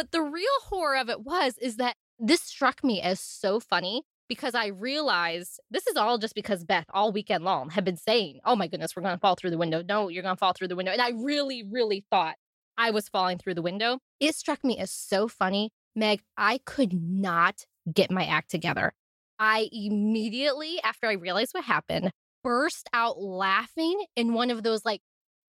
But 0.00 0.12
the 0.12 0.22
real 0.22 0.46
horror 0.62 0.96
of 0.96 1.10
it 1.10 1.26
was 1.26 1.58
is 1.58 1.76
that 1.76 1.94
this 2.18 2.40
struck 2.40 2.82
me 2.82 3.02
as 3.02 3.20
so 3.20 3.60
funny 3.60 4.04
because 4.30 4.54
I 4.54 4.68
realized 4.68 5.60
this 5.70 5.86
is 5.86 5.94
all 5.94 6.16
just 6.16 6.34
because 6.34 6.64
Beth 6.64 6.86
all 6.94 7.12
weekend 7.12 7.44
long 7.44 7.68
had 7.68 7.84
been 7.84 7.98
saying, 7.98 8.40
"Oh 8.46 8.56
my 8.56 8.66
goodness, 8.66 8.96
we're 8.96 9.02
going 9.02 9.14
to 9.14 9.20
fall 9.20 9.34
through 9.34 9.50
the 9.50 9.58
window. 9.58 9.82
No, 9.86 10.08
you're 10.08 10.22
going 10.22 10.34
to 10.34 10.40
fall 10.40 10.54
through 10.54 10.68
the 10.68 10.76
window." 10.76 10.90
And 10.90 11.02
I 11.02 11.10
really 11.10 11.62
really 11.70 12.02
thought 12.10 12.36
I 12.78 12.92
was 12.92 13.10
falling 13.10 13.36
through 13.36 13.56
the 13.56 13.60
window. 13.60 13.98
It 14.20 14.34
struck 14.34 14.64
me 14.64 14.78
as 14.78 14.90
so 14.90 15.28
funny, 15.28 15.68
Meg, 15.94 16.22
I 16.34 16.60
could 16.64 16.94
not 16.94 17.66
get 17.92 18.10
my 18.10 18.24
act 18.24 18.50
together. 18.50 18.94
I 19.38 19.68
immediately 19.70 20.80
after 20.82 21.08
I 21.08 21.12
realized 21.12 21.52
what 21.52 21.64
happened, 21.64 22.10
burst 22.42 22.88
out 22.94 23.20
laughing 23.20 24.06
in 24.16 24.32
one 24.32 24.48
of 24.48 24.62
those 24.62 24.82
like 24.82 25.02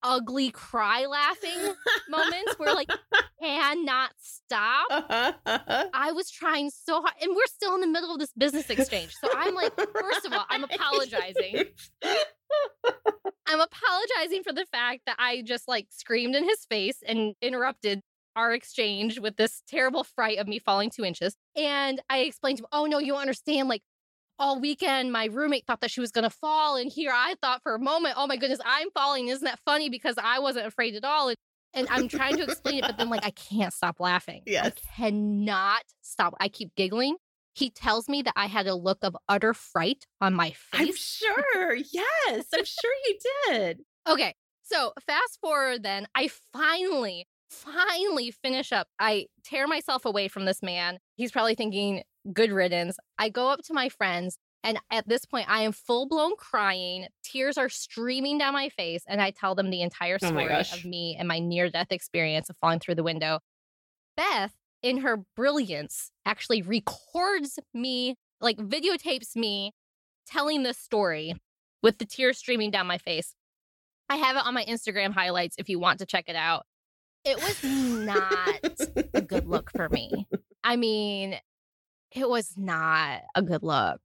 ugly 0.03 0.51
cry 0.51 1.05
laughing 1.05 1.75
moments 2.09 2.55
where 2.57 2.73
like 2.73 2.89
cannot 3.41 4.11
stop. 4.19 4.87
Uh-huh, 4.89 5.33
uh-huh. 5.45 5.85
I 5.93 6.11
was 6.11 6.29
trying 6.29 6.69
so 6.69 7.01
hard, 7.01 7.13
and 7.21 7.35
we're 7.35 7.45
still 7.47 7.75
in 7.75 7.81
the 7.81 7.87
middle 7.87 8.13
of 8.13 8.19
this 8.19 8.31
business 8.37 8.69
exchange. 8.69 9.15
So 9.21 9.29
I'm 9.35 9.55
like, 9.55 9.75
first 9.75 10.25
of 10.25 10.33
all, 10.33 10.45
I'm 10.49 10.63
apologizing. 10.71 11.65
I'm 13.47 13.59
apologizing 13.59 14.43
for 14.43 14.53
the 14.53 14.65
fact 14.71 15.01
that 15.05 15.17
I 15.19 15.41
just 15.41 15.67
like 15.67 15.87
screamed 15.89 16.35
in 16.35 16.43
his 16.43 16.65
face 16.69 16.97
and 17.05 17.35
interrupted 17.41 18.01
our 18.35 18.53
exchange 18.53 19.19
with 19.19 19.35
this 19.35 19.61
terrible 19.67 20.03
fright 20.03 20.37
of 20.37 20.47
me 20.47 20.59
falling 20.59 20.89
two 20.89 21.03
inches. 21.03 21.35
And 21.55 22.01
I 22.09 22.19
explained 22.19 22.59
to 22.59 22.63
him, 22.63 22.69
oh 22.71 22.85
no, 22.85 22.99
you 22.99 23.15
understand. 23.15 23.67
Like 23.67 23.81
all 24.41 24.59
weekend, 24.59 25.11
my 25.11 25.25
roommate 25.25 25.67
thought 25.67 25.81
that 25.81 25.91
she 25.91 26.01
was 26.01 26.11
going 26.11 26.23
to 26.23 26.29
fall. 26.31 26.75
And 26.75 26.91
here 26.91 27.11
I 27.13 27.35
thought 27.41 27.61
for 27.61 27.75
a 27.75 27.79
moment, 27.79 28.15
oh 28.17 28.25
my 28.25 28.37
goodness, 28.37 28.59
I'm 28.65 28.89
falling. 28.89 29.27
Isn't 29.27 29.45
that 29.45 29.59
funny? 29.63 29.87
Because 29.87 30.15
I 30.21 30.39
wasn't 30.39 30.65
afraid 30.65 30.95
at 30.95 31.03
all. 31.03 31.29
And, 31.29 31.37
and 31.75 31.87
I'm 31.91 32.07
trying 32.07 32.37
to 32.37 32.43
explain 32.43 32.79
it, 32.79 32.87
but 32.87 32.97
then 32.97 33.09
like 33.09 33.23
I 33.23 33.29
can't 33.29 33.71
stop 33.71 33.99
laughing. 33.99 34.41
Yes. 34.47 34.65
I 34.65 34.71
cannot 34.97 35.83
stop. 36.01 36.33
I 36.39 36.49
keep 36.49 36.75
giggling. 36.75 37.17
He 37.53 37.69
tells 37.69 38.09
me 38.09 38.23
that 38.23 38.33
I 38.35 38.47
had 38.47 38.65
a 38.65 38.73
look 38.73 38.97
of 39.03 39.15
utter 39.29 39.53
fright 39.53 40.07
on 40.19 40.33
my 40.33 40.51
face. 40.51 40.81
I'm 40.81 40.95
sure. 40.95 41.75
Yes, 41.75 42.45
I'm 42.53 42.65
sure 42.65 42.91
you 43.05 43.17
did. 43.47 43.79
Okay. 44.09 44.33
So 44.63 44.93
fast 45.05 45.37
forward 45.39 45.83
then, 45.83 46.07
I 46.15 46.29
finally, 46.51 47.27
finally 47.49 48.31
finish 48.31 48.71
up. 48.71 48.87
I 48.99 49.27
tear 49.43 49.67
myself 49.67 50.03
away 50.05 50.29
from 50.29 50.45
this 50.45 50.63
man. 50.63 50.97
He's 51.15 51.31
probably 51.31 51.55
thinking, 51.55 52.03
good 52.33 52.51
riddance. 52.51 52.97
I 53.17 53.29
go 53.29 53.49
up 53.49 53.61
to 53.65 53.73
my 53.73 53.89
friends. 53.89 54.37
And 54.63 54.77
at 54.91 55.07
this 55.09 55.25
point, 55.25 55.49
I 55.49 55.61
am 55.63 55.71
full 55.71 56.07
blown 56.07 56.35
crying. 56.37 57.07
Tears 57.23 57.57
are 57.57 57.67
streaming 57.69 58.37
down 58.37 58.53
my 58.53 58.69
face. 58.69 59.01
And 59.07 59.19
I 59.19 59.31
tell 59.31 59.55
them 59.55 59.71
the 59.71 59.81
entire 59.81 60.19
Oh 60.21 60.27
story 60.27 60.47
gosh. 60.49 60.77
of 60.77 60.85
me 60.85 61.15
and 61.17 61.27
my 61.27 61.39
near 61.39 61.69
death 61.69 61.91
experience 61.91 62.49
of 62.49 62.57
falling 62.61 62.79
through 62.79 62.95
the 62.95 63.03
window. 63.03 63.39
Beth, 64.15 64.53
in 64.83 64.97
her 64.99 65.23
brilliance, 65.35 66.11
actually 66.25 66.61
records 66.61 67.57
me, 67.73 68.15
like 68.39 68.57
videotapes 68.57 69.35
me 69.35 69.71
telling 70.27 70.61
this 70.61 70.77
story 70.77 71.33
with 71.81 71.97
the 71.97 72.05
tears 72.05 72.37
streaming 72.37 72.69
down 72.69 72.85
my 72.85 72.99
face. 72.99 73.33
I 74.09 74.17
have 74.17 74.35
it 74.35 74.45
on 74.45 74.53
my 74.53 74.65
Instagram 74.65 75.13
highlights 75.13 75.55
if 75.57 75.69
you 75.69 75.79
want 75.79 75.99
to 75.99 76.05
check 76.05 76.25
it 76.27 76.35
out. 76.35 76.65
It 77.23 77.37
was 77.37 77.63
not 77.63 78.59
a 79.13 79.21
good 79.21 79.47
look 79.47 79.71
for 79.71 79.89
me. 79.89 80.27
I 80.63 80.75
mean, 80.75 81.39
it 82.11 82.29
was 82.29 82.55
not 82.57 83.21
a 83.35 83.41
good 83.41 83.63
look. 83.63 83.99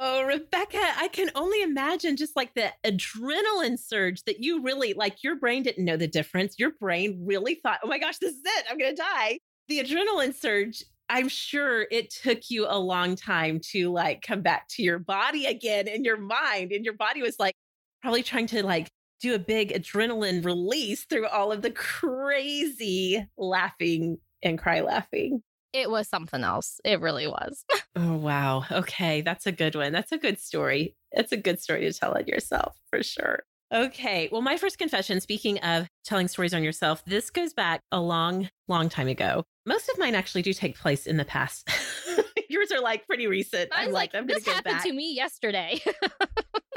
Oh, 0.00 0.24
Rebecca, 0.24 0.82
I 0.96 1.08
can 1.08 1.30
only 1.34 1.62
imagine 1.62 2.16
just 2.16 2.36
like 2.36 2.52
the 2.54 2.72
adrenaline 2.84 3.78
surge 3.78 4.22
that 4.24 4.42
you 4.42 4.60
really 4.60 4.92
like. 4.92 5.22
Your 5.22 5.36
brain 5.36 5.62
didn't 5.62 5.84
know 5.84 5.96
the 5.96 6.08
difference. 6.08 6.58
Your 6.58 6.72
brain 6.80 7.22
really 7.24 7.54
thought, 7.54 7.78
oh 7.82 7.88
my 7.88 7.98
gosh, 7.98 8.18
this 8.18 8.34
is 8.34 8.42
it. 8.44 8.66
I'm 8.68 8.76
going 8.76 8.94
to 8.94 9.00
die. 9.00 9.38
The 9.68 9.78
adrenaline 9.78 10.34
surge, 10.34 10.82
I'm 11.08 11.28
sure 11.28 11.86
it 11.90 12.10
took 12.10 12.50
you 12.50 12.66
a 12.68 12.78
long 12.78 13.14
time 13.16 13.60
to 13.70 13.92
like 13.92 14.20
come 14.20 14.42
back 14.42 14.68
to 14.70 14.82
your 14.82 14.98
body 14.98 15.46
again 15.46 15.88
and 15.88 16.04
your 16.04 16.18
mind. 16.18 16.72
And 16.72 16.84
your 16.84 16.94
body 16.94 17.22
was 17.22 17.36
like 17.38 17.54
probably 18.02 18.24
trying 18.24 18.48
to 18.48 18.62
like 18.66 18.88
do 19.22 19.34
a 19.34 19.38
big 19.38 19.72
adrenaline 19.72 20.44
release 20.44 21.04
through 21.04 21.28
all 21.28 21.50
of 21.50 21.62
the 21.62 21.70
crazy 21.70 23.24
laughing 23.38 24.18
and 24.42 24.58
cry 24.58 24.80
laughing. 24.80 25.42
It 25.74 25.90
was 25.90 26.08
something 26.08 26.42
else. 26.42 26.80
It 26.84 27.00
really 27.02 27.26
was. 27.26 27.66
Oh, 27.96 28.16
wow. 28.16 28.64
Okay. 28.72 29.20
That's 29.20 29.46
a 29.46 29.52
good 29.52 29.76
one. 29.76 29.92
That's 29.92 30.10
a 30.10 30.18
good 30.18 30.40
story. 30.40 30.96
It's 31.12 31.30
a 31.30 31.36
good 31.36 31.60
story 31.60 31.82
to 31.82 31.92
tell 31.92 32.12
on 32.16 32.26
yourself 32.26 32.76
for 32.90 33.04
sure. 33.04 33.44
Okay. 33.72 34.28
Well, 34.32 34.42
my 34.42 34.56
first 34.56 34.78
confession, 34.78 35.20
speaking 35.20 35.58
of 35.60 35.86
telling 36.04 36.26
stories 36.26 36.52
on 36.52 36.64
yourself, 36.64 37.04
this 37.04 37.30
goes 37.30 37.52
back 37.52 37.82
a 37.92 38.00
long, 38.00 38.50
long 38.66 38.88
time 38.88 39.06
ago. 39.06 39.44
Most 39.64 39.88
of 39.90 39.96
mine 39.96 40.16
actually 40.16 40.42
do 40.42 40.52
take 40.52 40.76
place 40.76 41.06
in 41.06 41.18
the 41.18 41.24
past. 41.24 41.70
Yours 42.48 42.72
are 42.72 42.80
like 42.80 43.06
pretty 43.06 43.28
recent. 43.28 43.70
I 43.72 43.84
I'm 43.84 43.92
like, 43.92 44.12
like, 44.12 44.22
I'm 44.22 44.26
this 44.26 44.44
happened 44.44 44.74
back. 44.74 44.82
to 44.82 44.92
me 44.92 45.14
yesterday. 45.14 45.80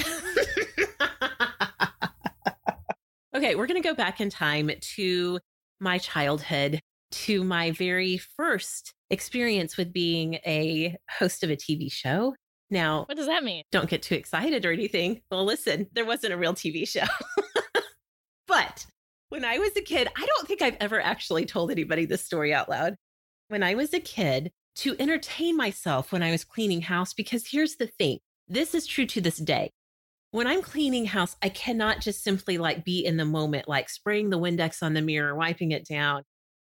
okay, 3.36 3.54
we're 3.54 3.68
going 3.68 3.80
to 3.80 3.88
go 3.88 3.94
back 3.94 4.20
in 4.20 4.30
time 4.30 4.68
to 4.96 5.38
my 5.78 5.98
childhood, 5.98 6.80
to 7.14 7.44
my 7.44 7.70
very 7.70 8.18
first 8.18 8.94
experience 9.10 9.76
with 9.76 9.92
being 9.92 10.34
a 10.46 10.96
host 11.18 11.44
of 11.44 11.50
a 11.50 11.56
TV 11.56 11.90
show. 11.90 12.34
Now, 12.70 13.04
what 13.04 13.16
does 13.16 13.26
that 13.26 13.44
mean? 13.44 13.62
don't 13.70 13.88
get 13.88 14.02
too 14.02 14.14
excited 14.14 14.64
or 14.64 14.72
anything. 14.72 15.20
Well, 15.30 15.44
listen, 15.44 15.86
there 15.92 16.04
wasn't 16.04 16.32
a 16.32 16.36
real 16.36 16.54
TV 16.54 16.88
show. 16.88 17.04
but 18.48 18.86
when 19.28 19.44
I 19.44 19.58
was 19.58 19.76
a 19.76 19.82
kid, 19.82 20.08
I 20.16 20.26
don't 20.26 20.48
think 20.48 20.62
I've 20.62 20.76
ever 20.80 21.00
actually 21.00 21.46
told 21.46 21.70
anybody 21.70 22.06
this 22.06 22.24
story 22.24 22.52
out 22.52 22.68
loud. 22.68 22.96
When 23.48 23.62
I 23.62 23.74
was 23.74 23.94
a 23.94 24.00
kid, 24.00 24.50
to 24.76 24.96
entertain 24.98 25.56
myself 25.56 26.10
when 26.10 26.22
I 26.22 26.30
was 26.30 26.44
cleaning 26.44 26.82
house, 26.82 27.12
because 27.12 27.46
here's 27.48 27.76
the 27.76 27.86
thing 27.86 28.18
this 28.48 28.74
is 28.74 28.86
true 28.86 29.06
to 29.06 29.20
this 29.20 29.38
day. 29.38 29.70
When 30.32 30.46
I'm 30.46 30.62
cleaning 30.62 31.06
house, 31.06 31.36
I 31.42 31.48
cannot 31.48 32.00
just 32.00 32.24
simply 32.24 32.58
like 32.58 32.84
be 32.84 33.04
in 33.04 33.16
the 33.16 33.24
moment, 33.24 33.68
like 33.68 33.88
spraying 33.88 34.30
the 34.30 34.38
Windex 34.38 34.82
on 34.82 34.94
the 34.94 35.00
mirror, 35.00 35.34
wiping 35.34 35.70
it 35.70 35.86
down, 35.86 36.24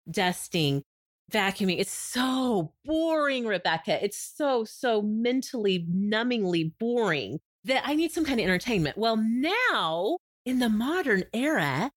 dusting, 0.10 0.84
vacuuming. 1.32 1.80
It's 1.80 1.91
so 1.91 2.74
boring, 2.86 3.46
Rebecca. 3.46 4.04
It's 4.04 4.34
so, 4.36 4.63
so 4.63 5.02
mentally 5.02 5.86
numbingly 5.91 6.72
boring 6.80 7.39
that 7.65 7.84
I 7.86 7.96
need 7.96 8.12
some 8.12 8.26
kind 8.26 8.39
of 8.39 8.46
entertainment. 8.46 8.98
Well, 8.98 9.17
now 9.17 10.17
in 10.46 10.60
the 10.60 10.70
modern 10.70 11.26
era, 11.34 11.91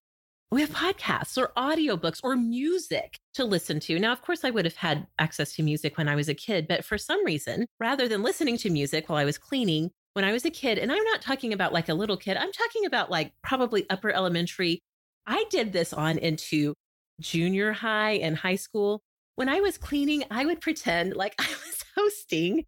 we 0.50 0.60
have 0.62 0.70
podcasts 0.70 1.38
or 1.38 1.52
audiobooks 1.56 2.18
or 2.24 2.34
music 2.34 3.18
to 3.34 3.44
listen 3.44 3.78
to. 3.80 3.98
Now, 4.00 4.10
of 4.10 4.22
course, 4.22 4.44
I 4.44 4.50
would 4.50 4.64
have 4.64 4.74
had 4.74 5.06
access 5.20 5.54
to 5.54 5.62
music 5.62 5.96
when 5.96 6.08
I 6.08 6.16
was 6.16 6.28
a 6.28 6.34
kid, 6.34 6.66
but 6.66 6.84
for 6.84 6.98
some 6.98 7.24
reason, 7.24 7.66
rather 7.78 8.08
than 8.08 8.24
listening 8.24 8.56
to 8.58 8.70
music 8.70 9.08
while 9.08 9.18
I 9.18 9.24
was 9.24 9.38
cleaning, 9.38 9.90
when 10.14 10.24
I 10.24 10.32
was 10.32 10.44
a 10.44 10.50
kid, 10.50 10.78
and 10.78 10.90
I'm 10.90 11.04
not 11.04 11.22
talking 11.22 11.52
about 11.52 11.72
like 11.72 11.88
a 11.88 11.94
little 11.94 12.16
kid, 12.16 12.36
I'm 12.36 12.50
talking 12.50 12.84
about 12.84 13.12
like 13.12 13.32
probably 13.44 13.88
upper 13.90 14.10
elementary. 14.10 14.80
I 15.24 15.44
did 15.50 15.72
this 15.72 15.92
on 15.92 16.18
into 16.18 16.74
junior 17.20 17.72
high 17.72 18.12
and 18.12 18.36
high 18.36 18.56
school. 18.56 19.02
When 19.36 19.48
I 19.48 19.60
was 19.60 19.78
cleaning, 19.78 20.24
I 20.30 20.44
would 20.44 20.60
pretend 20.60 21.14
like 21.14 21.34
I 21.38 21.48
was 21.48 21.84
hosting 21.96 22.66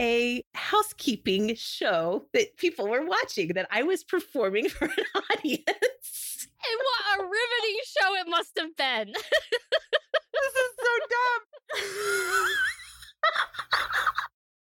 a 0.00 0.42
housekeeping 0.54 1.54
show 1.54 2.26
that 2.32 2.56
people 2.56 2.88
were 2.88 3.04
watching, 3.04 3.48
that 3.48 3.68
I 3.70 3.82
was 3.82 4.04
performing 4.04 4.68
for 4.70 4.84
an 4.86 5.04
audience. 5.38 5.66
And 6.64 6.78
what 6.78 7.18
a 7.18 7.22
riveting 7.24 7.80
show 7.84 8.14
it 8.20 8.28
must 8.28 8.52
have 8.56 8.76
been. 8.76 9.12
this 9.12 10.54
is 10.54 10.72
so 10.78 10.92
dumb. 11.10 11.42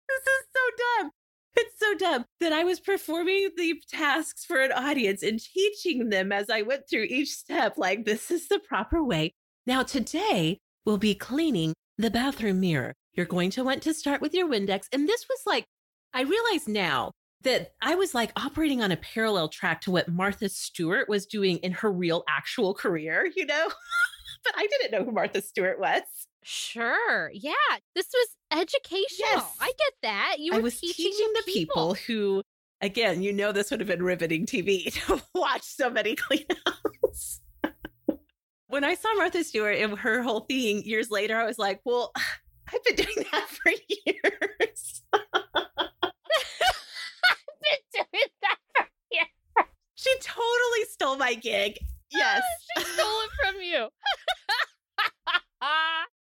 this 0.07 0.25
is 0.27 0.43
so 0.53 0.61
dumb. 0.77 1.11
It's 1.59 1.79
so 1.79 1.95
dumb 1.95 2.25
that 2.41 2.53
I 2.53 2.65
was 2.65 2.81
performing 2.81 3.49
the 3.57 3.81
tasks 3.91 4.45
for 4.45 4.61
an 4.61 4.73
audience 4.73 5.23
and 5.23 5.41
teaching 5.41 6.11
them 6.11 6.31
as 6.31 6.51
I 6.51 6.63
went 6.63 6.83
through 6.89 7.05
each 7.05 7.31
step, 7.31 7.79
like, 7.79 8.05
this 8.05 8.31
is 8.31 8.49
the 8.49 8.59
proper 8.59 9.03
way. 9.03 9.33
Now, 9.67 9.83
today 9.83 10.59
we'll 10.85 10.99
be 10.99 11.15
cleaning 11.15 11.73
the 11.97 12.11
bathroom 12.11 12.61
mirror. 12.61 12.93
You're 13.15 13.27
going 13.27 13.51
to 13.51 13.65
want 13.65 13.83
to 13.83 13.95
start 13.95 14.21
with 14.21 14.35
your 14.35 14.49
Windex. 14.49 14.83
And 14.93 15.09
this 15.09 15.25
was 15.29 15.41
like, 15.47 15.65
I 16.13 16.23
realize 16.23 16.69
now 16.69 17.13
that 17.43 17.73
I 17.81 17.95
was 17.95 18.15
like 18.15 18.33
operating 18.37 18.83
on 18.83 18.93
a 18.93 18.97
parallel 18.97 19.49
track 19.49 19.81
to 19.83 19.91
what 19.91 20.09
Martha 20.09 20.49
Stewart 20.51 21.09
was 21.09 21.25
doing 21.25 21.57
in 21.59 21.73
her 21.73 21.91
real 21.91 22.23
actual 22.29 22.75
career, 22.75 23.31
you 23.35 23.47
know? 23.47 23.69
but 24.45 24.55
I 24.57 24.67
didn't 24.67 24.93
know 24.93 25.05
who 25.05 25.13
Martha 25.13 25.41
Stewart 25.41 25.81
was. 25.81 26.03
Sure. 26.49 27.29
Yeah. 27.35 27.53
This 27.97 28.07
was 28.15 28.29
educational. 28.53 29.29
Yes. 29.33 29.57
I 29.61 29.67
get 29.67 29.93
that. 30.03 30.37
You 30.39 30.53
were 30.53 30.59
I 30.59 30.63
was 30.63 30.79
teaching, 30.79 31.07
teaching, 31.11 31.33
the 31.35 31.43
people. 31.45 31.95
who, 31.95 32.41
again, 32.81 33.21
you 33.21 33.33
know, 33.33 33.51
this 33.51 33.73
would 33.73 33.81
have 33.81 33.89
been 33.89 34.05
riveting 34.05 34.47
TV 34.47 34.93
to 35.07 35.21
watch 35.35 35.65
so 35.65 35.91
many 35.91 36.15
cleanouts. 36.15 37.41
when 38.69 38.85
I 38.85 38.95
saw 38.95 39.13
Martha 39.15 39.43
Stewart 39.43 39.77
and 39.79 39.99
her 39.99 40.23
whole 40.23 40.41
thing 40.41 40.85
years 40.85 41.11
later, 41.11 41.37
I 41.37 41.47
was 41.47 41.59
like, 41.59 41.81
well, 41.85 42.13
I've 42.73 42.85
been 42.85 42.95
doing 42.95 43.27
that 43.33 43.49
for 43.49 43.73
years. 44.07 45.03
I've 45.13 45.23
been 47.65 47.83
doing 47.93 48.29
that 48.43 48.59
for 48.77 48.87
years. 49.11 49.67
she 49.97 50.15
totally 50.21 50.85
stole 50.91 51.17
my 51.17 51.35
gig. 51.35 51.77
Yes. 52.13 52.43
she 52.79 52.85
stole 52.85 53.21
it 53.25 53.31
from 53.43 53.61
you. 53.63 53.89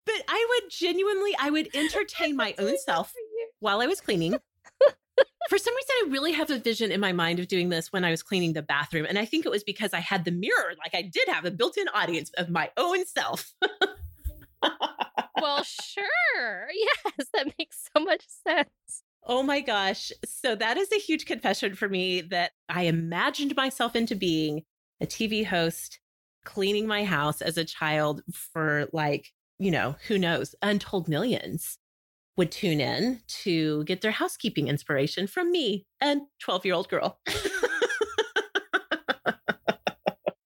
But 0.06 0.22
I 0.28 0.46
would 0.48 0.70
genuinely, 0.70 1.32
I 1.38 1.50
would 1.50 1.68
entertain 1.74 2.36
my 2.36 2.54
own 2.58 2.76
self 2.78 3.12
while 3.60 3.80
I 3.80 3.86
was 3.86 4.00
cleaning. 4.00 4.32
For 5.48 5.58
some 5.58 5.74
reason, 5.74 5.90
I 5.90 6.08
really 6.10 6.32
have 6.32 6.50
a 6.50 6.58
vision 6.58 6.90
in 6.90 7.00
my 7.00 7.12
mind 7.12 7.38
of 7.38 7.48
doing 7.48 7.68
this 7.68 7.92
when 7.92 8.04
I 8.04 8.10
was 8.10 8.22
cleaning 8.22 8.54
the 8.54 8.62
bathroom. 8.62 9.06
And 9.08 9.18
I 9.18 9.26
think 9.26 9.44
it 9.44 9.50
was 9.50 9.62
because 9.62 9.92
I 9.92 10.00
had 10.00 10.24
the 10.24 10.30
mirror, 10.30 10.74
like 10.78 10.94
I 10.94 11.02
did 11.02 11.28
have 11.28 11.44
a 11.44 11.50
built 11.50 11.76
in 11.76 11.86
audience 11.88 12.30
of 12.38 12.48
my 12.48 12.70
own 12.76 13.04
self. 13.04 13.52
well, 15.40 15.62
sure. 15.62 16.68
Yes, 16.72 17.28
that 17.34 17.52
makes 17.58 17.88
so 17.94 18.02
much 18.02 18.24
sense. 18.46 19.02
Oh 19.26 19.42
my 19.42 19.60
gosh. 19.60 20.12
So 20.24 20.54
that 20.54 20.76
is 20.76 20.90
a 20.92 20.98
huge 20.98 21.26
confession 21.26 21.74
for 21.74 21.88
me 21.88 22.20
that 22.22 22.52
I 22.68 22.82
imagined 22.84 23.56
myself 23.56 23.94
into 23.96 24.14
being 24.14 24.62
a 25.00 25.06
TV 25.06 25.44
host, 25.46 26.00
cleaning 26.44 26.86
my 26.86 27.04
house 27.04 27.40
as 27.40 27.56
a 27.56 27.64
child 27.64 28.22
for 28.32 28.86
like, 28.92 29.32
you 29.58 29.70
know, 29.70 29.96
who 30.08 30.18
knows, 30.18 30.54
untold 30.62 31.08
millions 31.08 31.78
would 32.36 32.50
tune 32.50 32.80
in 32.80 33.20
to 33.28 33.84
get 33.84 34.00
their 34.00 34.10
housekeeping 34.10 34.68
inspiration 34.68 35.26
from 35.26 35.52
me, 35.52 35.86
a 36.02 36.16
12 36.40 36.64
year 36.64 36.74
old 36.74 36.88
girl. 36.88 37.20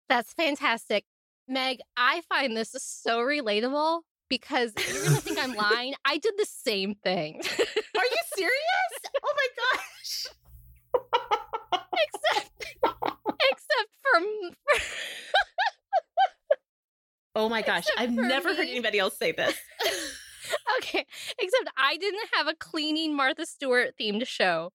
That's 0.08 0.32
fantastic. 0.32 1.04
Meg, 1.46 1.78
I 1.96 2.22
find 2.28 2.56
this 2.56 2.74
so 2.78 3.18
relatable 3.20 4.00
because 4.28 4.72
you're 4.76 5.02
going 5.04 5.16
to 5.16 5.22
think 5.22 5.38
I'm 5.38 5.54
lying. 5.72 5.94
I 6.04 6.18
did 6.18 6.34
the 6.36 6.46
same 6.46 6.94
thing. 6.94 7.36
Are 7.36 8.04
you 8.04 8.18
serious? 8.36 8.52
Oh 9.24 9.34
my 9.36 9.46
gosh. 9.56 10.26
except 12.14 12.50
except 13.50 13.96
for, 14.02 14.20
for 14.20 14.80
Oh 17.38 17.48
my 17.48 17.62
gosh. 17.62 17.84
I've 17.96 18.10
never 18.10 18.48
heard 18.48 18.66
anybody 18.66 18.98
else 18.98 19.16
say 19.16 19.30
this. 19.30 19.54
okay, 20.78 21.06
except 21.38 21.70
I 21.76 21.96
didn't 21.96 22.28
have 22.34 22.48
a 22.48 22.54
cleaning 22.54 23.14
Martha 23.14 23.46
Stewart 23.46 23.94
themed 23.98 24.26
show. 24.26 24.72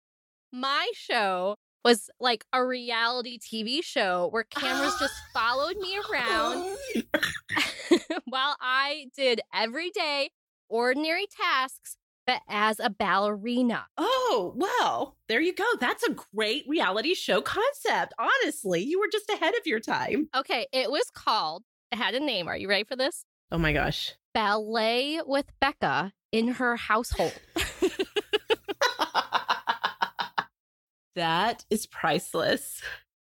My 0.50 0.90
show 0.96 1.58
was 1.84 2.10
like 2.22 2.46
a 2.54 2.66
reality 2.66 3.38
TV 3.38 3.84
show 3.84 4.30
where 4.32 4.46
cameras 4.46 4.96
just 4.98 5.14
followed 5.34 5.76
me 5.76 5.98
around 6.10 6.78
oh 7.14 8.20
while 8.26 8.56
I 8.62 9.08
did 9.14 9.42
everyday 9.54 10.30
ordinary 10.70 11.26
tasks 11.28 11.98
but 12.26 12.42
as 12.48 12.80
a 12.80 12.90
ballerina. 12.90 13.88
Oh, 13.98 14.54
well, 14.56 15.18
there 15.28 15.42
you 15.42 15.54
go. 15.54 15.66
That's 15.82 16.04
a 16.04 16.16
great 16.34 16.64
reality 16.70 17.16
show 17.16 17.42
concept. 17.42 18.14
Honestly, 18.18 18.82
you 18.82 18.98
were 18.98 19.10
just 19.12 19.30
ahead 19.30 19.56
of 19.56 19.68
your 19.68 19.82
time. 19.82 20.30
Okay, 20.34 20.68
it 20.72 20.90
was 20.90 21.12
called, 21.14 21.64
had 21.96 22.16
a 22.16 22.20
name. 22.20 22.48
Are 22.48 22.58
you 22.58 22.68
ready 22.70 22.84
for 22.84 22.96
this? 22.96 23.26
Oh 23.52 23.58
my 23.58 23.74
gosh. 23.74 24.14
Ballet 24.34 25.22
with 25.26 25.46
Becca 25.60 26.14
in 26.32 26.48
her 26.50 26.76
household. 26.76 27.40
that 31.16 31.66
is 31.70 31.86
priceless. 31.86 32.82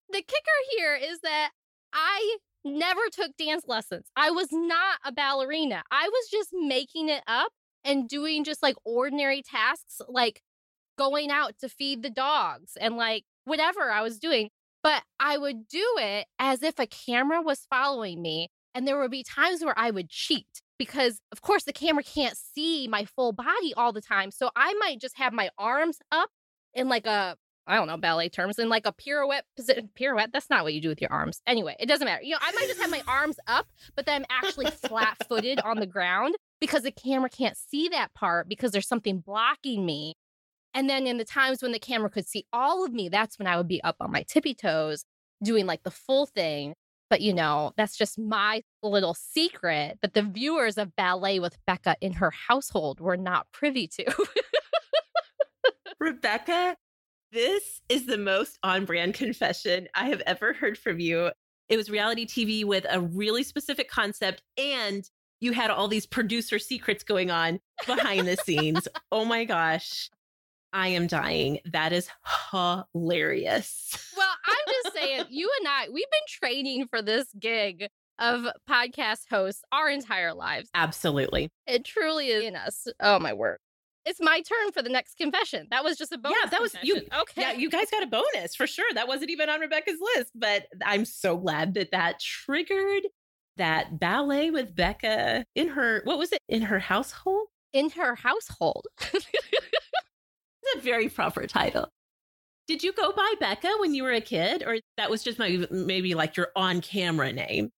the 0.10 0.22
kicker 0.22 0.60
here 0.78 0.96
is 0.96 1.22
that 1.22 1.52
I 1.94 2.38
never 2.66 3.02
took 3.12 3.38
dance 3.38 3.64
lessons. 3.68 4.08
I 4.16 4.32
was 4.32 4.50
not 4.52 5.00
a 5.06 5.12
ballerina. 5.12 5.84
I 5.90 6.10
was 6.10 6.30
just 6.30 6.50
making 6.54 7.10
it 7.10 7.24
up 7.28 7.52
and 7.84 8.10
doing 8.10 8.44
just 8.44 8.62
like 8.62 8.76
ordinary 8.84 9.42
tasks, 9.42 10.02
like 10.10 10.42
going 10.98 11.32
out 11.32 11.54
to 11.60 11.70
feed 11.70 12.04
the 12.04 12.10
dogs 12.10 12.74
and 12.80 12.98
like 12.98 13.24
whatever 13.46 13.90
I 13.92 14.02
was 14.02 14.20
doing. 14.20 14.50
But 14.84 15.04
I 15.20 15.38
would 15.38 15.68
do 15.68 15.86
it 15.98 16.28
as 16.40 16.64
if 16.64 16.80
a 16.80 16.88
camera 16.88 17.42
was 17.42 17.66
following 17.70 18.22
me. 18.22 18.50
And 18.74 18.88
there 18.88 19.00
would 19.00 19.12
be 19.12 19.24
times 19.24 19.64
where 19.64 19.78
I 19.78 19.92
would 19.92 20.10
cheat 20.10 20.62
because, 20.78 21.20
of 21.32 21.42
course, 21.42 21.64
the 21.64 21.74
camera 21.74 22.04
can't 22.04 22.38
see 22.38 22.88
my 22.88 23.06
full 23.06 23.32
body 23.32 23.74
all 23.76 23.92
the 23.92 24.02
time. 24.02 24.32
So 24.32 24.52
I 24.56 24.74
might 24.76 25.00
just 25.00 25.18
have 25.18 25.34
my 25.34 25.50
arms 25.58 26.00
up 26.12 26.30
in 26.74 26.88
like 26.88 27.06
a 27.06 27.36
I 27.68 27.76
don't 27.76 27.88
know 27.88 27.98
ballet 27.98 28.30
terms 28.30 28.60
in 28.60 28.70
like 28.70 28.86
a 28.86 28.94
pirouette 28.94 29.44
position. 29.58 29.90
Pirouette. 29.94 30.32
That's 30.32 30.50
not 30.50 30.64
what 30.64 30.74
you 30.74 30.82
do 30.82 30.88
with 30.88 31.02
your 31.02 31.12
arms. 31.12 31.42
Anyway, 31.46 31.76
it 31.80 31.88
doesn't 31.88 32.06
matter. 32.06 32.24
You 32.24 32.32
know, 32.32 32.40
I 32.42 32.54
might 32.54 32.68
just 32.68 32.80
have 32.80 32.90
my 32.90 33.04
arms 33.08 33.38
up, 33.46 33.68
but 33.96 34.06
then 34.06 34.22
I'm 34.22 34.26
actually 34.30 34.72
flat 34.72 35.18
footed 35.28 35.60
on 35.60 35.80
the 35.80 35.86
ground 35.86 36.36
because 36.62 36.84
the 36.84 36.92
camera 36.92 37.30
can't 37.30 37.58
see 37.58 37.90
that 37.90 38.14
part 38.14 38.48
because 38.48 38.72
there's 38.72 38.88
something 38.88 39.20
blocking 39.20 39.86
me. 39.86 40.16
And 40.74 40.90
then 40.90 41.08
in 41.08 41.18
the 41.18 41.26
times 41.26 41.62
when 41.62 41.74
the 41.74 41.80
camera 41.80 42.10
could 42.10 42.28
see 42.28 42.46
all 42.54 42.86
of 42.86 42.94
me, 42.94 43.10
that's 43.10 43.38
when 43.38 43.48
I 43.48 43.58
would 43.58 43.68
be 43.68 43.84
up 43.84 43.98
on 44.00 44.12
my 44.12 44.24
tippy 44.24 44.54
toes 44.54 45.04
doing 45.44 45.66
like 45.66 45.84
the 45.84 45.92
full 45.92 46.26
thing. 46.26 46.74
But 47.10 47.22
you 47.22 47.34
know, 47.34 47.72
that's 47.78 47.98
just 47.98 48.20
my 48.20 48.64
little 48.84 49.14
secret 49.14 50.00
that 50.02 50.14
the 50.14 50.24
viewers 50.24 50.78
of 50.78 50.96
Ballet 50.96 51.40
with 51.40 51.58
Becca 51.66 51.96
in 52.02 52.14
her 52.14 52.32
household 52.32 53.00
were 53.00 53.18
not 53.18 53.48
privy 53.52 53.88
to. 53.88 54.28
Rebecca, 56.00 56.76
this 57.32 57.82
is 57.90 58.06
the 58.06 58.18
most 58.18 58.60
on 58.64 58.86
brand 58.86 59.14
confession 59.14 59.88
I 59.96 60.10
have 60.10 60.22
ever 60.26 60.54
heard 60.54 60.78
from 60.78 61.00
you. 61.00 61.32
It 61.70 61.78
was 61.78 61.90
reality 61.90 62.26
TV 62.26 62.64
with 62.64 62.86
a 62.90 63.00
really 63.00 63.44
specific 63.44 63.90
concept, 63.90 64.42
and 64.58 65.04
you 65.40 65.52
had 65.52 65.70
all 65.70 65.88
these 65.88 66.06
producer 66.06 66.60
secrets 66.60 67.04
going 67.04 67.30
on 67.30 67.60
behind 67.86 68.28
the 68.28 68.38
scenes. 68.38 68.88
Oh 69.12 69.24
my 69.26 69.46
gosh. 69.46 70.10
I 70.74 70.90
am 70.90 71.08
dying. 71.08 71.60
That 71.66 71.94
is 71.94 72.10
hilarious. 72.52 74.07
Saying, 75.08 75.26
you 75.30 75.50
and 75.60 75.68
I, 75.68 75.88
we've 75.92 76.10
been 76.10 76.28
training 76.28 76.88
for 76.88 77.02
this 77.02 77.28
gig 77.40 77.88
of 78.20 78.48
podcast 78.70 79.22
hosts 79.30 79.64
our 79.72 79.90
entire 79.90 80.34
lives. 80.34 80.70
Absolutely. 80.74 81.50
It 81.66 81.86
truly 81.86 82.28
is 82.28 82.44
in 82.44 82.56
us. 82.56 82.88
Oh, 83.00 83.20
my 83.20 83.34
word. 83.34 83.60
It's 84.06 84.22
my 84.22 84.42
turn 84.42 84.72
for 84.72 84.82
the 84.82 84.90
next 84.90 85.18
confession. 85.18 85.68
That 85.70 85.84
was 85.84 85.98
just 85.98 86.14
a 86.14 86.18
bonus. 86.18 86.38
Yeah, 86.42 86.50
that 86.50 86.62
was 86.62 86.76
you. 86.82 86.96
Okay. 86.96 87.42
Yeah, 87.42 87.52
you 87.52 87.70
guys 87.70 87.92
got 87.92 88.04
a 88.04 88.08
bonus 88.08 88.56
for 88.56 88.66
sure. 88.66 88.92
That 88.94 89.08
wasn't 89.08 89.32
even 89.32 89.50
on 89.50 89.60
Rebecca's 89.60 90.00
list, 90.16 90.32
but 90.34 90.66
I'm 90.86 91.04
so 91.04 91.38
glad 91.38 91.74
that 91.74 91.92
that 91.92 92.20
triggered 92.22 93.04
that 93.58 94.00
ballet 94.00 94.50
with 94.50 94.74
Becca 94.76 95.46
in 95.56 95.68
her, 95.70 96.02
what 96.06 96.18
was 96.18 96.32
it, 96.32 96.40
in 96.48 96.62
her 96.64 96.80
household? 96.80 97.48
in 97.74 97.90
her 97.92 98.16
household. 98.16 98.88
It's 100.64 100.82
a 100.82 100.82
very 100.82 101.08
proper 101.08 101.48
title. 101.48 101.88
Did 102.68 102.84
you 102.84 102.92
go 102.94 103.12
by 103.14 103.34
Becca 103.40 103.76
when 103.80 103.94
you 103.94 104.04
were 104.04 104.12
a 104.12 104.22
kid, 104.22 104.64
or 104.64 104.78
that 104.98 105.10
was 105.10 105.24
just 105.24 105.40
my, 105.40 105.66
maybe 105.72 106.16
like 106.16 106.36
your 106.36 106.50
on 106.56 106.82
camera 106.82 107.32
name? 107.32 107.72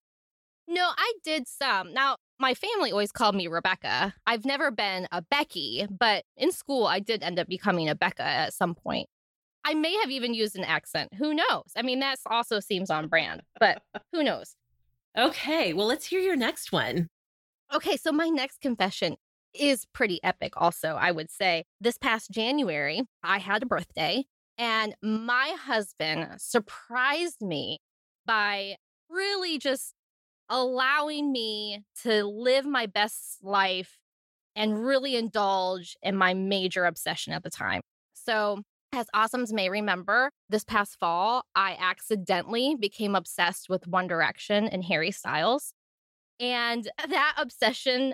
no, 0.69 0.91
I 0.97 1.13
did 1.23 1.47
some. 1.47 1.93
Now, 1.93 2.15
my 2.39 2.53
family 2.53 2.91
always 2.91 3.11
called 3.11 3.35
me 3.35 3.47
Rebecca. 3.47 4.13
I've 4.25 4.45
never 4.45 4.71
been 4.71 5.07
a 5.11 5.21
Becky, 5.21 5.85
but 5.89 6.23
in 6.37 6.51
school, 6.51 6.85
I 6.85 6.99
did 6.99 7.23
end 7.23 7.39
up 7.39 7.47
becoming 7.47 7.89
a 7.89 7.95
Becca 7.95 8.23
at 8.23 8.53
some 8.53 8.75
point. 8.75 9.07
I 9.65 9.73
may 9.73 9.93
have 9.97 10.11
even 10.11 10.33
used 10.33 10.55
an 10.55 10.63
accent. 10.63 11.13
Who 11.15 11.33
knows? 11.33 11.71
I 11.75 11.81
mean, 11.81 11.99
that 11.99 12.19
also 12.27 12.59
seems 12.59 12.89
on 12.89 13.07
brand, 13.07 13.41
but 13.59 13.81
who 14.13 14.23
knows? 14.23 14.55
Okay, 15.17 15.73
well, 15.73 15.87
let's 15.87 16.05
hear 16.05 16.21
your 16.21 16.37
next 16.37 16.71
one. 16.71 17.07
Okay, 17.73 17.97
so 17.97 18.11
my 18.11 18.29
next 18.29 18.61
confession 18.61 19.15
is 19.53 19.85
pretty 19.93 20.23
epic, 20.23 20.53
also, 20.55 20.89
I 20.89 21.11
would 21.11 21.31
say. 21.31 21.63
This 21.81 21.97
past 21.97 22.29
January, 22.31 23.01
I 23.23 23.39
had 23.39 23.63
a 23.63 23.65
birthday, 23.65 24.25
and 24.59 24.93
my 25.01 25.55
husband 25.57 26.27
surprised 26.37 27.41
me 27.41 27.79
by 28.25 28.75
really 29.09 29.57
just 29.57 29.93
allowing 30.49 31.31
me 31.31 31.83
to 32.03 32.25
live 32.25 32.65
my 32.65 32.85
best 32.85 33.37
life 33.41 33.97
and 34.55 34.85
really 34.85 35.15
indulge 35.15 35.95
in 36.03 36.15
my 36.15 36.33
major 36.33 36.83
obsession 36.85 37.31
at 37.31 37.43
the 37.43 37.49
time. 37.49 37.81
So, 38.13 38.61
as 38.91 39.05
Awesomes 39.15 39.53
may 39.53 39.69
remember, 39.69 40.31
this 40.49 40.63
past 40.63 40.97
fall, 40.99 41.43
I 41.55 41.77
accidentally 41.79 42.75
became 42.75 43.15
obsessed 43.15 43.69
with 43.69 43.87
One 43.87 44.07
Direction 44.07 44.67
and 44.67 44.83
Harry 44.83 45.11
Styles. 45.11 45.73
And 46.39 46.89
that 47.09 47.35
obsession 47.37 48.13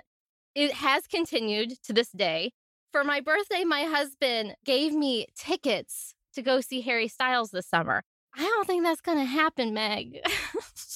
it 0.54 0.72
has 0.74 1.06
continued 1.06 1.72
to 1.84 1.92
this 1.92 2.10
day. 2.10 2.52
For 2.92 3.04
my 3.04 3.20
birthday, 3.20 3.64
my 3.64 3.82
husband 3.82 4.54
gave 4.64 4.94
me 4.94 5.26
tickets 5.36 6.14
to 6.36 6.42
go 6.42 6.60
see 6.60 6.80
Harry 6.82 7.08
Styles 7.08 7.50
this 7.50 7.66
summer. 7.66 8.02
I 8.36 8.42
don't 8.42 8.66
think 8.66 8.84
that's 8.84 9.00
going 9.00 9.18
to 9.18 9.24
happen, 9.24 9.74
Meg. 9.74 10.20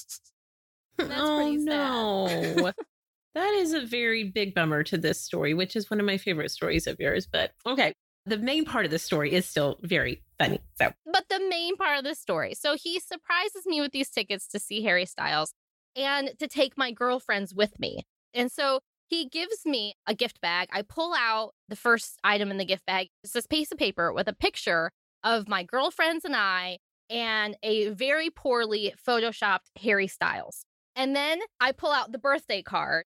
oh, 0.99 1.57
no. 1.59 2.73
that 3.35 3.55
is 3.55 3.73
a 3.73 3.85
very 3.85 4.25
big 4.25 4.55
bummer 4.55 4.83
to 4.85 4.99
this 4.99 5.21
story, 5.21 5.55
which 5.55 5.75
is 5.75 5.91
one 5.91 6.01
of 6.01 6.07
my 6.07 6.19
favorite 6.19 6.51
stories 6.51 6.87
of 6.87 7.01
yours. 7.01 7.27
But 7.27 7.53
okay, 7.67 7.95
the 8.27 8.39
main 8.39 8.65
part 8.65 8.85
of 8.85 8.91
the 8.91 8.99
story 8.99 9.33
is 9.33 9.47
still 9.47 9.79
very 9.83 10.23
funny. 10.39 10.61
So, 10.79 10.93
but 11.11 11.25
the 11.29 11.41
main 11.49 11.77
part 11.77 11.99
of 11.99 12.05
the 12.05 12.15
story. 12.15 12.55
So 12.55 12.77
he 12.77 13.01
surprises 13.01 13.65
me 13.67 13.81
with 13.81 13.93
these 13.93 14.11
tickets 14.11 14.47
to 14.49 14.59
see 14.59 14.83
Harry 14.83 15.07
Styles 15.07 15.55
and 15.97 16.33
to 16.39 16.47
take 16.47 16.77
my 16.77 16.93
girlfriends 16.93 17.55
with 17.55 17.79
me. 17.81 18.05
And 18.35 18.53
so 18.53 18.81
he 19.09 19.27
gives 19.29 19.65
me 19.65 19.95
a 20.07 20.15
gift 20.15 20.41
bag. 20.41 20.69
I 20.73 20.83
pull 20.83 21.15
out 21.15 21.53
the 21.69 21.77
first 21.77 22.19
item 22.23 22.51
in 22.51 22.59
the 22.59 22.65
gift 22.65 22.87
bag. 22.87 23.09
It's 23.25 23.33
this 23.33 23.47
piece 23.47 23.73
of 23.73 23.79
paper 23.79 24.13
with 24.13 24.29
a 24.29 24.35
picture 24.35 24.91
of 25.25 25.49
my 25.49 25.63
girlfriends 25.63 26.25
and 26.25 26.37
I 26.37 26.79
and 27.09 27.57
a 27.63 27.89
very 27.89 28.31
poorly 28.31 28.95
photoshopped 29.07 29.67
Harry 29.83 30.07
Styles. 30.07 30.65
And 30.97 31.15
then 31.15 31.41
I 31.61 31.73
pull 31.73 31.91
out 31.91 32.13
the 32.13 32.19
birthday 32.19 32.63
card 32.63 33.05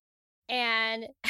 and 0.49 1.07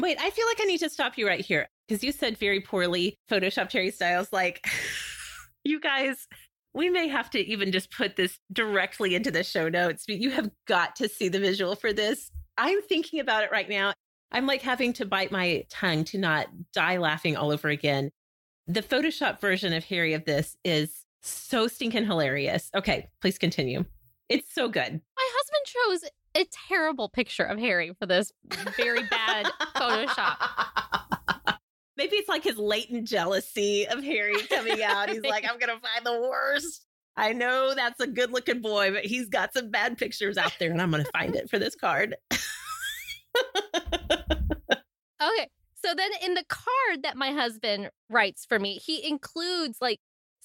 Wait, 0.00 0.16
I 0.20 0.30
feel 0.30 0.46
like 0.46 0.60
I 0.60 0.64
need 0.64 0.78
to 0.78 0.90
stop 0.90 1.18
you 1.18 1.26
right 1.26 1.44
here 1.44 1.68
because 1.86 2.04
you 2.04 2.12
said 2.12 2.38
very 2.38 2.60
poorly 2.60 3.18
photoshopped 3.30 3.72
Harry 3.72 3.90
Styles 3.90 4.32
like 4.32 4.64
you 5.64 5.80
guys 5.80 6.28
we 6.74 6.90
may 6.90 7.08
have 7.08 7.30
to 7.30 7.40
even 7.40 7.72
just 7.72 7.90
put 7.90 8.14
this 8.14 8.38
directly 8.52 9.14
into 9.14 9.30
the 9.30 9.42
show 9.42 9.68
notes. 9.68 10.04
You 10.06 10.30
have 10.30 10.50
got 10.66 10.94
to 10.96 11.08
see 11.08 11.28
the 11.28 11.40
visual 11.40 11.74
for 11.74 11.92
this. 11.92 12.30
I'm 12.56 12.82
thinking 12.82 13.20
about 13.20 13.42
it 13.42 13.50
right 13.50 13.68
now. 13.68 13.94
I'm 14.30 14.46
like 14.46 14.62
having 14.62 14.92
to 14.94 15.06
bite 15.06 15.32
my 15.32 15.64
tongue 15.70 16.04
to 16.04 16.18
not 16.18 16.48
die 16.72 16.98
laughing 16.98 17.36
all 17.36 17.50
over 17.50 17.68
again. 17.68 18.10
The 18.70 18.82
Photoshop 18.82 19.40
version 19.40 19.72
of 19.72 19.82
Harry 19.84 20.12
of 20.12 20.26
this 20.26 20.58
is 20.62 21.06
so 21.22 21.68
stinking 21.68 22.04
hilarious. 22.04 22.70
Okay, 22.74 23.08
please 23.22 23.38
continue. 23.38 23.86
It's 24.28 24.52
so 24.52 24.68
good. 24.68 25.00
My 25.16 25.28
husband 25.32 26.02
chose 26.04 26.10
a 26.34 26.46
terrible 26.68 27.08
picture 27.08 27.44
of 27.44 27.58
Harry 27.58 27.94
for 27.98 28.04
this 28.04 28.30
very 28.76 29.04
bad 29.04 29.46
Photoshop. 29.74 31.56
Maybe 31.96 32.16
it's 32.16 32.28
like 32.28 32.44
his 32.44 32.58
latent 32.58 33.08
jealousy 33.08 33.88
of 33.88 34.04
Harry 34.04 34.36
coming 34.42 34.82
out. 34.82 35.08
He's 35.08 35.22
like, 35.22 35.46
I'm 35.48 35.58
going 35.58 35.74
to 35.74 35.80
find 35.80 36.04
the 36.04 36.20
worst. 36.28 36.84
I 37.16 37.32
know 37.32 37.74
that's 37.74 38.00
a 38.00 38.06
good 38.06 38.32
looking 38.32 38.60
boy, 38.60 38.92
but 38.92 39.06
he's 39.06 39.30
got 39.30 39.54
some 39.54 39.70
bad 39.70 39.96
pictures 39.96 40.36
out 40.36 40.52
there 40.60 40.70
and 40.70 40.82
I'm 40.82 40.90
going 40.90 41.04
to 41.04 41.10
find 41.10 41.34
it 41.34 41.48
for 41.48 41.58
this 41.58 41.74
card. 41.74 42.16
okay. 43.34 43.48
So 45.88 45.94
then 45.94 46.10
in 46.22 46.34
the 46.34 46.44
card 46.44 47.02
that 47.02 47.16
my 47.16 47.32
husband 47.32 47.88
writes 48.10 48.44
for 48.44 48.58
me, 48.58 48.74
he 48.74 49.08
includes 49.08 49.78
like 49.80 50.00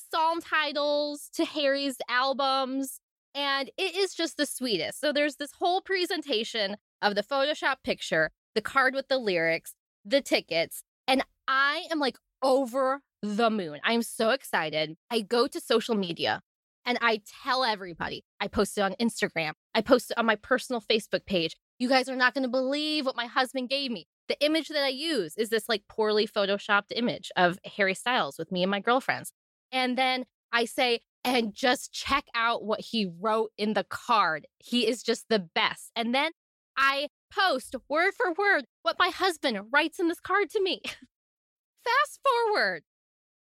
song 0.09 0.39
titles 0.39 1.29
to 1.33 1.43
Harry's 1.43 1.97
albums. 2.07 3.01
And 3.35 3.69
it 3.77 3.93
is 3.93 4.13
just 4.13 4.37
the 4.37 4.45
sweetest. 4.45 5.01
So 5.01 5.11
there's 5.11 5.35
this 5.35 5.51
whole 5.59 5.81
presentation 5.81 6.77
of 7.01 7.15
the 7.15 7.23
Photoshop 7.23 7.77
picture, 7.83 8.31
the 8.55 8.61
card 8.61 8.95
with 8.95 9.09
the 9.09 9.17
lyrics, 9.17 9.73
the 10.05 10.21
tickets. 10.21 10.83
And 11.09 11.25
I 11.45 11.87
am 11.91 11.99
like 11.99 12.15
over 12.41 13.01
the 13.21 13.49
moon. 13.49 13.81
I'm 13.83 14.01
so 14.01 14.29
excited. 14.29 14.95
I 15.11 15.19
go 15.19 15.47
to 15.47 15.59
social 15.59 15.95
media 15.95 16.39
and 16.85 16.97
I 17.01 17.21
tell 17.43 17.65
everybody. 17.65 18.23
I 18.39 18.47
post 18.47 18.77
it 18.77 18.81
on 18.81 18.93
Instagram. 18.93 19.53
I 19.75 19.81
post 19.81 20.11
it 20.11 20.17
on 20.17 20.25
my 20.25 20.37
personal 20.37 20.79
Facebook 20.79 21.25
page. 21.25 21.57
You 21.79 21.89
guys 21.89 22.07
are 22.07 22.15
not 22.15 22.33
going 22.33 22.43
to 22.43 22.49
believe 22.49 23.05
what 23.05 23.17
my 23.17 23.25
husband 23.25 23.67
gave 23.67 23.91
me. 23.91 24.07
The 24.33 24.47
image 24.47 24.69
that 24.69 24.83
I 24.83 24.87
use 24.87 25.37
is 25.37 25.49
this 25.49 25.69
like 25.69 25.83
poorly 25.87 26.25
photoshopped 26.25 26.91
image 26.95 27.31
of 27.35 27.59
Harry 27.77 27.93
Styles 27.93 28.39
with 28.39 28.51
me 28.51 28.63
and 28.63 28.71
my 28.71 28.79
girlfriends. 28.79 29.31
And 29.71 29.95
then 29.95 30.25
I 30.51 30.65
say, 30.65 31.01
and 31.23 31.53
just 31.53 31.93
check 31.93 32.25
out 32.33 32.63
what 32.63 32.79
he 32.79 33.11
wrote 33.21 33.51
in 33.59 33.75
the 33.75 33.83
card. 33.83 34.47
He 34.57 34.87
is 34.87 35.03
just 35.03 35.25
the 35.29 35.37
best. 35.37 35.91
And 35.95 36.15
then 36.15 36.31
I 36.75 37.09
post 37.31 37.75
word 37.87 38.13
for 38.17 38.33
word 38.33 38.65
what 38.81 38.97
my 38.97 39.09
husband 39.09 39.59
writes 39.71 39.99
in 39.99 40.07
this 40.07 40.19
card 40.19 40.49
to 40.49 40.63
me. 40.63 40.81
Fast 41.83 42.19
forward. 42.23 42.81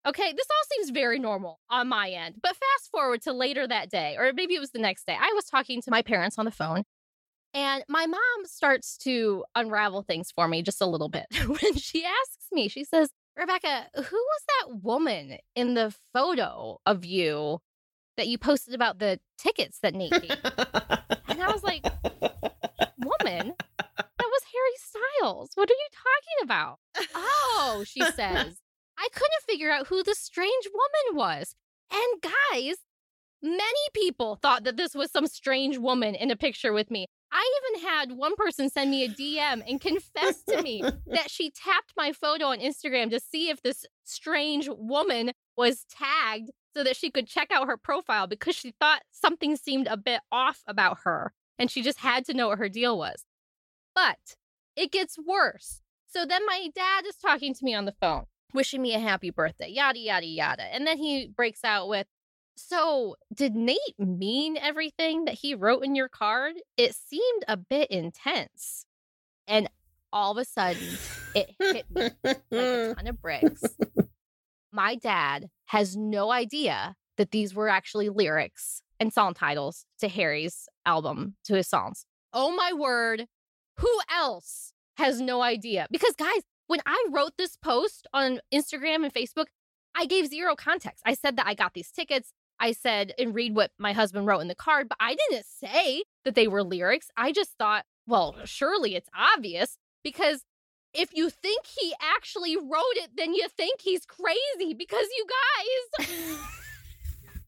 Okay, 0.09 0.33
this 0.33 0.47
all 0.51 0.77
seems 0.77 0.91
very 0.91 1.21
normal 1.21 1.61
on 1.71 1.87
my 1.87 2.11
end, 2.11 2.37
but 2.43 2.57
fast 2.57 2.91
forward 2.91 3.21
to 3.23 3.35
later 3.35 3.69
that 3.69 3.91
day, 3.91 4.17
or 4.19 4.33
maybe 4.33 4.55
it 4.55 4.59
was 4.59 4.71
the 4.71 4.79
next 4.79 5.05
day. 5.07 5.15
I 5.15 5.31
was 5.35 5.45
talking 5.45 5.83
to 5.83 5.91
my 5.91 6.01
parents 6.01 6.39
on 6.39 6.47
the 6.47 6.51
phone, 6.51 6.85
and 7.53 7.85
my 7.89 8.07
mom 8.07 8.45
starts 8.45 8.97
to 8.99 9.45
unravel 9.55 10.03
things 10.03 10.31
for 10.31 10.47
me 10.47 10.63
just 10.63 10.81
a 10.81 10.87
little 10.87 11.09
bit. 11.09 11.27
when 11.47 11.75
she 11.77 12.05
asks 12.05 12.47
me, 12.53 12.69
she 12.69 12.85
says, 12.85 13.11
Rebecca, 13.37 13.87
who 13.95 14.01
was 14.03 14.43
that 14.49 14.83
woman 14.83 15.39
in 15.55 15.75
the 15.75 15.95
photo 16.13 16.79
of 16.87 17.05
you 17.05 17.59
that 18.17 18.29
you 18.29 18.39
posted 18.39 18.75
about 18.75 18.99
the 18.99 19.19
tickets 19.39 19.79
that 19.81 19.95
Nate 19.95 20.11
gave? 20.13 20.31
and 21.29 21.43
I 21.43 21.51
was 21.51 21.63
like, 21.63 21.85
woman? 22.99 23.55
That 23.79 24.29
was 24.29 24.43
Harry 24.53 24.77
Styles. 24.77 25.51
What 25.55 25.71
are 25.71 25.73
you 25.73 25.89
talking 25.93 26.45
about? 26.45 26.79
Oh, 27.15 27.85
she 27.87 28.01
says, 28.01 28.61
I 28.99 29.09
couldn't 29.13 29.49
figure 29.49 29.71
out 29.71 29.87
who 29.87 30.03
the 30.03 30.15
strange 30.15 30.69
woman 30.73 31.19
was. 31.19 31.55
And 31.93 32.23
guys, 32.23 32.77
many 33.43 33.63
people 33.95 34.37
thought 34.37 34.65
that 34.65 34.77
this 34.77 34.95
was 34.95 35.11
some 35.11 35.27
strange 35.27 35.79
woman 35.79 36.15
in 36.15 36.31
a 36.31 36.37
picture 36.37 36.73
with 36.73 36.91
me. 36.91 37.07
I 37.33 37.61
even 37.75 37.89
had 37.89 38.13
one 38.13 38.35
person 38.37 38.69
send 38.69 38.91
me 38.91 39.05
a 39.05 39.09
DM 39.09 39.63
and 39.69 39.81
confess 39.81 40.43
to 40.45 40.63
me 40.63 40.83
that 41.07 41.31
she 41.31 41.51
tapped 41.51 41.93
my 41.97 42.13
photo 42.13 42.47
on 42.47 42.59
Instagram 42.59 43.11
to 43.11 43.21
see 43.21 43.51
if 43.51 43.63
this 43.63 43.87
strange 44.05 44.69
woman 44.71 45.33
was 45.57 45.85
tagged 45.91 46.51
so 46.75 46.83
that 46.85 46.97
she 46.97 47.11
could 47.11 47.27
check 47.27 47.51
out 47.53 47.69
her 47.69 47.77
profile 47.77 48.27
because 48.27 48.57
she 48.57 48.75
thought 48.81 49.03
something 49.11 49.57
seemed 49.57 49.87
a 49.87 49.97
bit 49.97 50.21
off 50.33 50.63
about 50.67 50.99
her 51.05 51.33
and 51.59 51.71
she 51.71 51.83
just 51.83 51.99
had 51.99 52.25
to 52.25 52.35
know 52.35 52.49
what 52.49 52.59
her 52.59 52.69
deal 52.69 52.99
was. 52.99 53.25
But 53.95 54.37
it 54.77 54.91
gets 54.91 55.17
worse. 55.19 55.83
So 56.07 56.25
then 56.25 56.45
my 56.47 56.69
dad 56.75 57.05
is 57.07 57.17
talking 57.17 57.55
to 57.55 57.65
me 57.65 57.75
on 57.75 57.85
the 57.85 57.95
phone, 58.01 58.25
wishing 58.53 58.83
me 58.83 58.95
a 58.95 58.99
happy 58.99 59.31
birthday, 59.31 59.69
yada, 59.69 59.99
yada, 59.99 60.27
yada. 60.27 60.63
And 60.63 60.87
then 60.87 60.99
he 60.99 61.29
breaks 61.29 61.63
out 61.65 61.89
with, 61.89 62.07
so, 62.61 63.17
did 63.35 63.55
Nate 63.55 63.99
mean 63.99 64.57
everything 64.57 65.25
that 65.25 65.35
he 65.35 65.55
wrote 65.55 65.85
in 65.85 65.95
your 65.95 66.09
card? 66.09 66.55
It 66.77 66.95
seemed 66.95 67.45
a 67.49 67.57
bit 67.57 67.91
intense. 67.91 68.87
And 69.49 69.69
all 70.13 70.33
of 70.33 70.39
a 70.39 70.45
sudden, 70.45 70.87
it 71.35 71.55
hit 71.59 71.87
me 71.91 72.11
like 72.23 72.41
a 72.53 72.95
ton 72.97 73.07
of 73.07 73.21
bricks. 73.21 73.63
My 74.73 74.95
dad 74.95 75.49
has 75.67 75.97
no 75.97 76.31
idea 76.31 76.95
that 77.17 77.31
these 77.31 77.55
were 77.55 77.69
actually 77.69 78.09
lyrics 78.09 78.83
and 78.99 79.13
song 79.13 79.35
titles 79.35 79.87
to 79.99 80.09
Harry's 80.09 80.69
album, 80.87 81.37
to 81.45 81.55
his 81.55 81.69
songs. 81.69 82.05
Oh 82.33 82.55
my 82.55 82.73
word. 82.73 83.27
Who 83.79 84.01
else 84.15 84.73
has 84.97 85.21
no 85.21 85.43
idea? 85.43 85.87
Because, 85.91 86.15
guys, 86.15 86.43
when 86.67 86.81
I 86.87 87.07
wrote 87.11 87.33
this 87.37 87.57
post 87.57 88.07
on 88.13 88.41
Instagram 88.55 89.05
and 89.05 89.13
Facebook, 89.13 89.47
I 89.97 90.07
gave 90.07 90.29
zero 90.29 90.55
context. 90.55 91.03
I 91.05 91.15
said 91.15 91.37
that 91.37 91.47
I 91.47 91.55
got 91.55 91.75
these 91.75 91.91
tickets. 91.91 92.33
I 92.61 92.73
said 92.73 93.15
and 93.19 93.35
read 93.35 93.57
what 93.57 93.71
my 93.79 93.93
husband 93.93 94.27
wrote 94.27 94.41
in 94.41 94.49
the 94.49 94.55
card, 94.55 94.89
but 94.89 94.99
I 95.01 95.17
didn't 95.17 95.47
say 95.47 96.05
that 96.25 96.35
they 96.35 96.47
were 96.47 96.63
lyrics. 96.63 97.11
I 97.17 97.33
just 97.33 97.57
thought, 97.59 97.87
well, 98.07 98.37
surely 98.45 98.95
it's 98.95 99.09
obvious 99.19 99.79
because 100.05 100.45
if 100.93 101.15
you 101.15 101.31
think 101.31 101.67
he 101.67 101.95
actually 102.01 102.57
wrote 102.57 102.97
it, 102.97 103.11
then 103.17 103.33
you 103.33 103.49
think 103.49 103.81
he's 103.81 104.05
crazy 104.05 104.75
because 104.77 105.07
you 105.17 105.27
guys. 105.99 106.09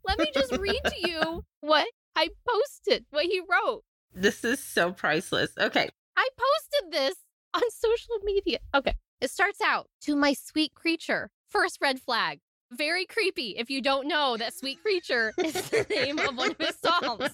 let 0.06 0.18
me 0.18 0.30
just 0.34 0.56
read 0.56 0.80
to 0.84 1.08
you 1.08 1.44
what 1.60 1.86
I 2.16 2.28
posted, 2.48 3.04
what 3.10 3.26
he 3.26 3.40
wrote. 3.40 3.82
This 4.14 4.44
is 4.44 4.62
so 4.62 4.92
priceless. 4.92 5.52
Okay. 5.58 5.88
I 6.16 6.28
posted 6.36 6.92
this 6.92 7.16
on 7.54 7.62
social 7.70 8.16
media. 8.24 8.58
Okay. 8.74 8.94
It 9.20 9.30
starts 9.30 9.60
out 9.60 9.88
to 10.02 10.16
my 10.16 10.32
sweet 10.32 10.74
creature. 10.74 11.30
First 11.48 11.78
red 11.80 12.00
flag 12.00 12.40
Very 12.72 13.04
creepy 13.04 13.56
if 13.58 13.68
you 13.68 13.82
don't 13.82 14.08
know 14.08 14.36
that 14.38 14.54
Sweet 14.54 14.80
Creature 14.82 15.34
is 15.38 15.52
the 15.70 15.86
name 15.90 16.18
of 16.18 16.36
one 16.36 16.52
of 16.52 16.58
his 16.58 16.76
songs. 16.82 17.30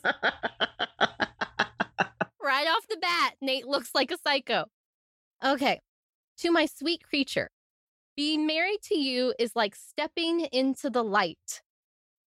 right 2.43 2.67
off 2.67 2.89
the 2.89 2.97
bat, 3.01 3.35
Nate 3.41 3.67
looks 3.67 3.95
like 3.95 4.11
a 4.11 4.19
psycho. 4.19 4.65
Okay. 5.45 5.81
To 6.39 6.51
my 6.51 6.67
sweet 6.67 7.03
creature, 7.05 7.51
being 8.17 8.47
married 8.47 8.81
to 8.85 8.99
you 8.99 9.33
is 9.39 9.55
like 9.55 9.77
stepping 9.77 10.41
into 10.41 10.91
the 10.91 11.05
light. 11.05 11.63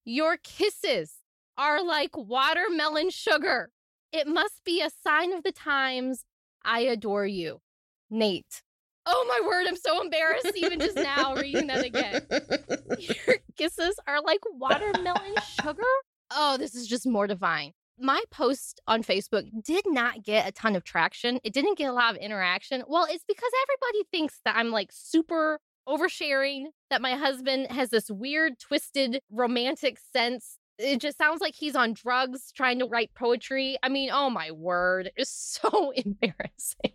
Your 0.05 0.38
kisses 0.38 1.16
are 1.57 1.84
like 1.84 2.16
watermelon 2.16 3.09
sugar. 3.09 3.72
It 4.14 4.28
must 4.28 4.64
be 4.64 4.82
a 4.82 4.89
sign 4.89 5.34
of 5.34 5.43
the 5.43 5.51
times. 5.51 6.24
I 6.64 6.82
adore 6.82 7.26
you. 7.26 7.59
Nate. 8.09 8.64
Oh 9.06 9.26
my 9.28 9.47
word, 9.47 9.66
I'm 9.68 9.76
so 9.76 10.02
embarrassed 10.02 10.52
even 10.56 10.80
just 10.80 10.95
now 10.95 11.36
reading 11.36 11.68
that 11.68 11.84
again. 11.84 12.22
Your 12.99 13.38
kisses 13.58 13.95
are 14.08 14.22
like 14.22 14.41
watermelon 14.54 15.36
sugar? 15.62 15.82
Oh, 16.32 16.58
this 16.58 16.76
is 16.76 16.88
just 16.88 17.08
mortifying. 17.08 17.74
My 17.99 18.22
post 18.32 18.80
on 18.88 19.04
Facebook 19.04 19.49
did 19.64 19.84
not 19.88 20.24
get 20.24 20.47
a 20.47 20.52
ton 20.52 20.76
of 20.76 20.84
traction. 20.84 21.39
It 21.43 21.54
didn't 21.54 21.78
get 21.78 21.89
a 21.89 21.93
lot 21.93 22.16
of 22.16 22.22
interaction. 22.22 22.84
Well, 22.88 23.06
it's 23.10 23.26
because 23.28 23.52
everybody 23.64 24.08
thinks 24.12 24.39
that 24.45 24.56
I'm 24.56 24.72
like 24.72 24.89
super 24.91 25.60
oversharing, 25.88 26.66
that 26.89 27.02
my 27.02 27.16
husband 27.16 27.72
has 27.72 27.89
this 27.89 28.10
weird, 28.10 28.60
twisted, 28.60 29.20
romantic 29.30 29.97
sense. 30.14 30.58
It 30.78 30.99
just 30.99 31.18
sounds 31.18 31.41
like 31.41 31.56
he's 31.56 31.76
on 31.76 31.93
drugs 31.93 32.52
trying 32.56 32.80
to 32.80 32.86
write 32.86 33.12
poetry. 33.14 33.78
I 33.84 33.89
mean, 33.89 34.10
oh 34.12 34.30
my 34.30 34.52
word, 34.52 35.12
it's 35.16 35.60
so 35.62 35.91
embarrassing. 35.95 36.93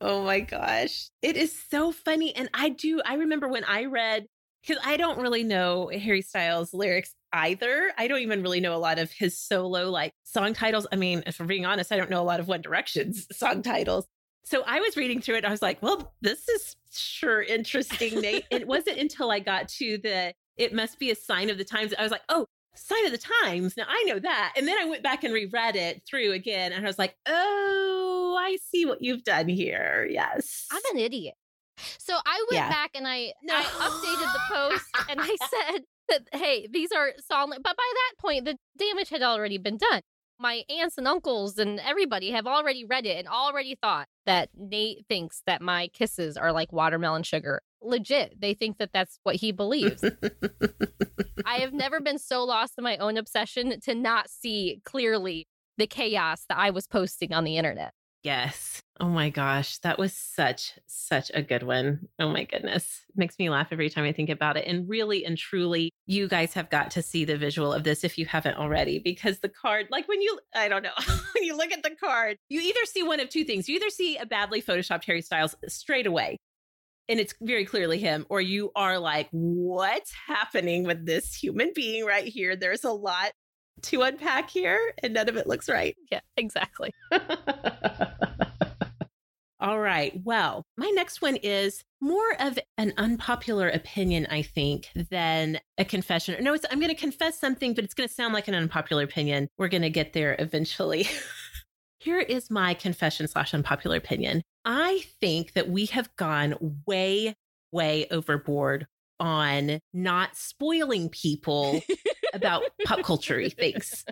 Oh 0.00 0.22
my 0.22 0.40
gosh. 0.40 1.10
It 1.22 1.36
is 1.36 1.56
so 1.70 1.92
funny. 1.92 2.34
And 2.34 2.48
I 2.54 2.70
do, 2.70 3.02
I 3.04 3.14
remember 3.14 3.48
when 3.48 3.64
I 3.64 3.84
read, 3.84 4.26
because 4.62 4.82
I 4.84 4.96
don't 4.96 5.20
really 5.20 5.44
know 5.44 5.88
Harry 5.88 6.22
Styles' 6.22 6.74
lyrics 6.74 7.14
either. 7.32 7.92
I 7.96 8.08
don't 8.08 8.20
even 8.20 8.42
really 8.42 8.60
know 8.60 8.74
a 8.74 8.78
lot 8.78 8.98
of 8.98 9.10
his 9.10 9.38
solo 9.38 9.90
like 9.90 10.12
song 10.24 10.54
titles. 10.54 10.86
I 10.92 10.96
mean, 10.96 11.22
if 11.26 11.38
we're 11.38 11.46
being 11.46 11.66
honest, 11.66 11.92
I 11.92 11.96
don't 11.96 12.10
know 12.10 12.20
a 12.20 12.24
lot 12.24 12.40
of 12.40 12.48
One 12.48 12.60
Direction's 12.60 13.26
song 13.36 13.62
titles. 13.62 14.06
So 14.44 14.62
I 14.66 14.80
was 14.80 14.96
reading 14.96 15.20
through 15.20 15.36
it. 15.36 15.44
I 15.44 15.50
was 15.50 15.62
like, 15.62 15.82
well, 15.82 16.14
this 16.22 16.48
is 16.48 16.76
sure 16.92 17.42
interesting, 17.42 18.20
Nate. 18.20 18.44
it 18.50 18.66
wasn't 18.66 18.98
until 18.98 19.30
I 19.30 19.38
got 19.38 19.68
to 19.68 19.98
the 19.98 20.32
it 20.56 20.74
must 20.74 20.98
be 20.98 21.10
a 21.10 21.14
sign 21.14 21.48
of 21.48 21.56
the 21.56 21.64
times. 21.64 21.94
I 21.98 22.02
was 22.02 22.12
like, 22.12 22.22
oh, 22.28 22.46
sign 22.80 23.06
of 23.06 23.12
the 23.12 23.18
times. 23.44 23.76
Now 23.76 23.84
I 23.88 24.02
know 24.06 24.18
that. 24.18 24.54
And 24.56 24.66
then 24.66 24.76
I 24.80 24.84
went 24.86 25.02
back 25.02 25.22
and 25.24 25.32
reread 25.34 25.76
it 25.76 26.02
through 26.08 26.32
again 26.32 26.72
and 26.72 26.84
I 26.84 26.88
was 26.88 26.98
like, 26.98 27.14
oh, 27.26 28.36
I 28.40 28.56
see 28.70 28.86
what 28.86 29.02
you've 29.02 29.24
done 29.24 29.48
here. 29.48 30.06
Yes. 30.10 30.66
I'm 30.72 30.82
an 30.92 30.98
idiot. 30.98 31.34
So 31.98 32.14
I 32.26 32.44
went 32.50 32.62
Yeah. 32.62 32.68
back 32.68 32.90
and 32.94 33.06
I, 33.06 33.32
No. 33.42 33.54
I 33.56 33.62
updated 33.62 34.32
the 34.32 34.40
post 34.54 34.86
and 35.08 35.20
I 35.20 35.36
said 35.72 35.82
that, 36.08 36.22
hey, 36.32 36.66
these 36.70 36.92
are 36.92 37.12
solid. 37.26 37.62
But 37.62 37.76
by 37.76 37.92
that 37.94 38.12
point, 38.20 38.44
the 38.44 38.56
damage 38.76 39.08
had 39.10 39.22
already 39.22 39.58
been 39.58 39.78
done. 39.78 40.02
My 40.38 40.64
aunts 40.70 40.96
and 40.96 41.06
uncles 41.06 41.58
and 41.58 41.78
everybody 41.80 42.30
have 42.30 42.46
already 42.46 42.84
read 42.84 43.04
it 43.06 43.18
and 43.18 43.28
already 43.28 43.76
thought 43.80 44.08
that 44.24 44.48
Nate 44.56 45.04
thinks 45.08 45.42
that 45.46 45.60
my 45.60 45.88
kisses 45.88 46.36
are 46.38 46.52
like 46.52 46.72
watermelon 46.72 47.22
sugar. 47.24 47.60
Legit, 47.82 48.40
they 48.40 48.54
think 48.54 48.78
that 48.78 48.90
that's 48.92 49.18
what 49.22 49.36
he 49.36 49.52
believes. 49.52 50.04
I 51.46 51.56
have 51.56 51.72
never 51.72 52.00
been 52.00 52.18
so 52.18 52.44
lost 52.44 52.74
in 52.78 52.84
my 52.84 52.96
own 52.98 53.16
obsession 53.16 53.80
to 53.80 53.94
not 53.94 54.28
see 54.28 54.80
clearly 54.84 55.46
the 55.78 55.86
chaos 55.86 56.44
that 56.48 56.58
I 56.58 56.70
was 56.70 56.86
posting 56.86 57.32
on 57.32 57.44
the 57.44 57.56
internet. 57.56 57.92
Yes. 58.22 58.82
Oh 58.98 59.08
my 59.08 59.30
gosh. 59.30 59.78
That 59.78 59.98
was 59.98 60.12
such, 60.12 60.74
such 60.86 61.30
a 61.32 61.40
good 61.40 61.62
one. 61.62 62.08
Oh 62.18 62.28
my 62.28 62.44
goodness. 62.44 63.00
Makes 63.16 63.38
me 63.38 63.48
laugh 63.48 63.68
every 63.70 63.88
time 63.88 64.04
I 64.04 64.12
think 64.12 64.28
about 64.28 64.58
it. 64.58 64.66
And 64.66 64.86
really 64.86 65.24
and 65.24 65.38
truly, 65.38 65.90
you 66.06 66.28
guys 66.28 66.52
have 66.52 66.68
got 66.68 66.90
to 66.92 67.02
see 67.02 67.24
the 67.24 67.38
visual 67.38 67.72
of 67.72 67.82
this 67.82 68.04
if 68.04 68.18
you 68.18 68.26
haven't 68.26 68.58
already, 68.58 68.98
because 68.98 69.38
the 69.38 69.48
card, 69.48 69.86
like 69.90 70.06
when 70.06 70.20
you, 70.20 70.38
I 70.54 70.68
don't 70.68 70.82
know, 70.82 70.90
when 71.34 71.44
you 71.44 71.56
look 71.56 71.72
at 71.72 71.82
the 71.82 71.96
card, 71.98 72.36
you 72.50 72.60
either 72.60 72.84
see 72.84 73.02
one 73.02 73.20
of 73.20 73.30
two 73.30 73.44
things. 73.44 73.70
You 73.70 73.76
either 73.76 73.88
see 73.88 74.18
a 74.18 74.26
badly 74.26 74.60
photoshopped 74.60 75.04
Harry 75.06 75.22
Styles 75.22 75.54
straight 75.66 76.06
away, 76.06 76.36
and 77.10 77.18
it's 77.18 77.34
very 77.40 77.64
clearly 77.64 77.98
him, 77.98 78.24
or 78.28 78.40
you 78.40 78.70
are 78.76 78.98
like, 78.98 79.28
what's 79.32 80.12
happening 80.28 80.84
with 80.84 81.04
this 81.04 81.34
human 81.34 81.72
being 81.74 82.06
right 82.06 82.24
here? 82.24 82.54
There's 82.54 82.84
a 82.84 82.92
lot 82.92 83.32
to 83.82 84.02
unpack 84.02 84.48
here, 84.48 84.92
and 85.02 85.14
none 85.14 85.28
of 85.28 85.36
it 85.36 85.48
looks 85.48 85.68
right. 85.68 85.96
Yeah, 86.12 86.20
exactly. 86.36 86.92
All 89.60 89.80
right. 89.80 90.18
Well, 90.24 90.62
my 90.78 90.90
next 90.94 91.20
one 91.20 91.36
is 91.36 91.82
more 92.00 92.34
of 92.38 92.58
an 92.78 92.94
unpopular 92.96 93.68
opinion, 93.68 94.26
I 94.30 94.42
think, 94.42 94.88
than 95.10 95.60
a 95.76 95.84
confession. 95.84 96.42
No, 96.42 96.54
it's, 96.54 96.64
I'm 96.70 96.78
going 96.78 96.94
to 96.94 96.94
confess 96.94 97.38
something, 97.38 97.74
but 97.74 97.84
it's 97.84 97.92
going 97.92 98.08
to 98.08 98.14
sound 98.14 98.32
like 98.32 98.48
an 98.48 98.54
unpopular 98.54 99.02
opinion. 99.02 99.48
We're 99.58 99.68
going 99.68 99.82
to 99.82 99.90
get 99.90 100.12
there 100.12 100.36
eventually. 100.38 101.08
Here 101.98 102.20
is 102.20 102.50
my 102.50 102.72
confession 102.72 103.28
slash 103.28 103.52
unpopular 103.52 103.96
opinion. 103.96 104.42
I 104.72 105.02
think 105.20 105.54
that 105.54 105.68
we 105.68 105.86
have 105.86 106.14
gone 106.14 106.54
way, 106.86 107.34
way 107.72 108.06
overboard 108.08 108.86
on 109.18 109.80
not 109.92 110.36
spoiling 110.36 111.08
people 111.08 111.82
about 112.32 112.62
pop 112.84 113.02
culture 113.02 113.48
things. 113.50 114.04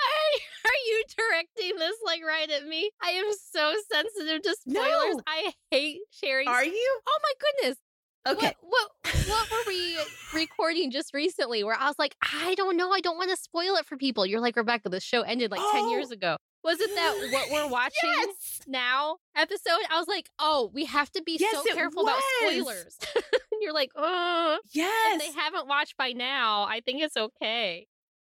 Are 0.00 0.80
you 0.86 1.04
directing 1.18 1.78
this 1.78 1.96
like 2.06 2.22
right 2.26 2.50
at 2.50 2.66
me? 2.66 2.90
I 3.02 3.10
am 3.10 3.26
so 3.52 3.74
sensitive 3.92 4.40
to 4.40 4.56
spoilers. 4.66 5.16
No. 5.16 5.20
I 5.26 5.52
hate 5.70 5.98
sharing. 6.12 6.48
Are 6.48 6.64
you? 6.64 7.00
Oh 7.06 7.18
my 7.22 7.32
goodness. 7.60 7.78
Okay. 8.26 8.54
What, 8.60 8.90
what 9.02 9.14
what 9.28 9.50
were 9.50 9.62
we 9.68 9.96
recording 10.34 10.90
just 10.90 11.12
recently 11.14 11.62
where 11.64 11.76
I 11.78 11.86
was 11.86 11.96
like, 11.98 12.14
I 12.22 12.54
don't 12.56 12.76
know, 12.76 12.90
I 12.90 13.00
don't 13.00 13.16
want 13.16 13.30
to 13.30 13.36
spoil 13.36 13.76
it 13.76 13.86
for 13.86 13.96
people. 13.96 14.26
You're 14.26 14.40
like, 14.40 14.56
Rebecca, 14.56 14.88
the 14.88 15.00
show 15.00 15.22
ended 15.22 15.50
like 15.50 15.60
10 15.72 15.88
years 15.90 16.08
Oh. 16.10 16.14
ago. 16.14 16.36
Wasn't 16.64 16.94
that 16.94 17.28
what 17.32 17.50
we're 17.52 17.68
watching 17.70 18.10
Yes. 18.18 18.60
now 18.66 19.16
episode? 19.36 19.80
I 19.90 19.98
was 19.98 20.08
like, 20.08 20.28
oh, 20.38 20.70
we 20.74 20.84
have 20.86 21.10
to 21.12 21.22
be 21.22 21.36
Yes, 21.38 21.54
so 21.54 21.74
careful 21.74 22.02
about 22.02 22.20
spoilers. 22.40 22.98
And 23.52 23.62
You're 23.62 23.72
like, 23.72 23.90
oh, 23.96 24.58
Yes. 24.72 25.22
if 25.22 25.34
they 25.34 25.40
haven't 25.40 25.66
watched 25.68 25.96
by 25.96 26.12
now, 26.12 26.64
I 26.64 26.80
think 26.84 27.02
it's 27.02 27.16
okay. 27.16 27.86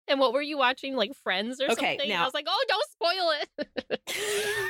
And 0.10 0.20
what 0.20 0.34
were 0.34 0.42
you 0.42 0.58
watching? 0.58 0.96
Like 0.96 1.12
Friends 1.24 1.62
or 1.62 1.72
Okay, 1.72 1.94
something? 1.98 2.10
now- 2.10 2.24
I 2.24 2.26
was 2.26 2.34
like, 2.34 2.46
oh, 2.48 2.66
don't 2.68 2.90
spoil 2.92 3.32
it. 3.40 4.02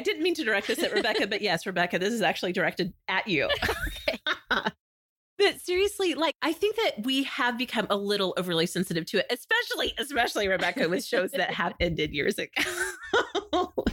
I 0.00 0.02
didn't 0.02 0.22
mean 0.22 0.34
to 0.36 0.44
direct 0.44 0.66
this 0.66 0.82
at 0.82 0.94
Rebecca, 0.94 1.26
but 1.26 1.42
yes, 1.42 1.66
Rebecca, 1.66 1.98
this 1.98 2.14
is 2.14 2.22
actually 2.22 2.54
directed 2.54 2.94
at 3.06 3.28
you. 3.28 3.50
but 4.50 5.60
seriously, 5.62 6.14
like 6.14 6.34
I 6.40 6.54
think 6.54 6.76
that 6.76 7.04
we 7.04 7.24
have 7.24 7.58
become 7.58 7.86
a 7.90 7.96
little 7.96 8.32
overly 8.38 8.64
sensitive 8.64 9.04
to 9.06 9.18
it, 9.18 9.26
especially, 9.30 9.92
especially 9.98 10.48
Rebecca 10.48 10.88
with 10.88 11.04
shows 11.04 11.32
that 11.32 11.52
have 11.52 11.74
ended 11.80 12.14
years 12.14 12.38
ago. 12.38 12.62
but 13.52 13.84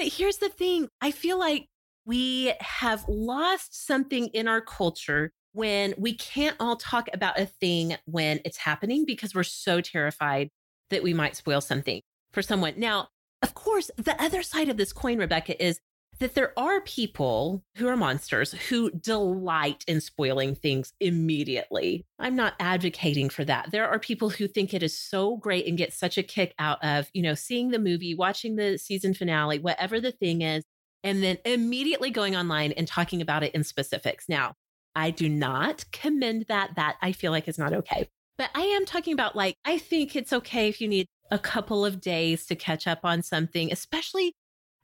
here's 0.00 0.36
the 0.36 0.50
thing: 0.50 0.90
I 1.00 1.12
feel 1.12 1.38
like 1.38 1.66
we 2.04 2.52
have 2.60 3.02
lost 3.08 3.86
something 3.86 4.26
in 4.34 4.48
our 4.48 4.60
culture 4.60 5.32
when 5.52 5.94
we 5.96 6.14
can't 6.14 6.56
all 6.60 6.76
talk 6.76 7.08
about 7.14 7.40
a 7.40 7.46
thing 7.46 7.96
when 8.04 8.38
it's 8.44 8.58
happening 8.58 9.06
because 9.06 9.34
we're 9.34 9.42
so 9.44 9.80
terrified 9.80 10.50
that 10.90 11.02
we 11.02 11.14
might 11.14 11.36
spoil 11.36 11.62
something 11.62 12.02
for 12.32 12.42
someone. 12.42 12.74
Now, 12.76 13.08
of 13.46 13.54
course, 13.54 13.92
the 13.96 14.20
other 14.20 14.42
side 14.42 14.68
of 14.68 14.76
this 14.76 14.92
coin, 14.92 15.18
Rebecca, 15.18 15.64
is 15.64 15.78
that 16.18 16.34
there 16.34 16.52
are 16.58 16.80
people 16.80 17.62
who 17.76 17.86
are 17.86 17.96
monsters 17.96 18.52
who 18.52 18.90
delight 18.90 19.84
in 19.86 20.00
spoiling 20.00 20.56
things 20.56 20.92
immediately. 20.98 22.04
I'm 22.18 22.34
not 22.34 22.54
advocating 22.58 23.28
for 23.28 23.44
that. 23.44 23.70
There 23.70 23.88
are 23.88 24.00
people 24.00 24.30
who 24.30 24.48
think 24.48 24.74
it 24.74 24.82
is 24.82 24.98
so 24.98 25.36
great 25.36 25.66
and 25.66 25.78
get 25.78 25.92
such 25.92 26.18
a 26.18 26.24
kick 26.24 26.54
out 26.58 26.82
of, 26.82 27.08
you 27.14 27.22
know, 27.22 27.34
seeing 27.34 27.70
the 27.70 27.78
movie, 27.78 28.16
watching 28.16 28.56
the 28.56 28.78
season 28.78 29.14
finale, 29.14 29.60
whatever 29.60 30.00
the 30.00 30.10
thing 30.10 30.42
is, 30.42 30.64
and 31.04 31.22
then 31.22 31.38
immediately 31.44 32.10
going 32.10 32.34
online 32.34 32.72
and 32.72 32.88
talking 32.88 33.20
about 33.20 33.44
it 33.44 33.54
in 33.54 33.62
specifics. 33.62 34.24
Now, 34.28 34.54
I 34.96 35.10
do 35.10 35.28
not 35.28 35.84
commend 35.92 36.46
that. 36.48 36.74
That 36.74 36.96
I 37.00 37.12
feel 37.12 37.30
like 37.30 37.46
is 37.46 37.58
not 37.58 37.74
okay. 37.74 38.08
But 38.38 38.50
I 38.54 38.62
am 38.62 38.86
talking 38.86 39.12
about 39.12 39.36
like, 39.36 39.54
I 39.64 39.78
think 39.78 40.16
it's 40.16 40.32
okay 40.32 40.68
if 40.68 40.80
you 40.80 40.88
need 40.88 41.06
a 41.30 41.38
couple 41.38 41.84
of 41.84 42.00
days 42.00 42.46
to 42.46 42.56
catch 42.56 42.86
up 42.86 43.00
on 43.04 43.22
something, 43.22 43.72
especially. 43.72 44.34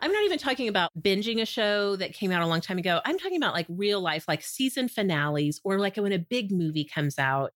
I'm 0.01 0.11
not 0.11 0.25
even 0.25 0.39
talking 0.39 0.67
about 0.67 0.91
binging 1.01 1.41
a 1.41 1.47
show 1.47 1.95
that 1.95 2.13
came 2.13 2.33
out 2.33 2.43
a 2.43 2.47
long 2.47 2.61
time 2.61 2.79
ago. 2.79 3.01
I'm 3.05 3.19
talking 3.19 3.37
about 3.37 3.55
like 3.55 3.67
real 3.69 4.01
life, 4.01 4.27
like 4.27 4.43
season 4.43 4.89
finales 4.89 5.61
or 5.63 5.79
like 5.79 5.97
when 5.97 6.13
a 6.13 6.19
big 6.19 6.51
movie 6.51 6.85
comes 6.85 7.21
out. 7.21 7.53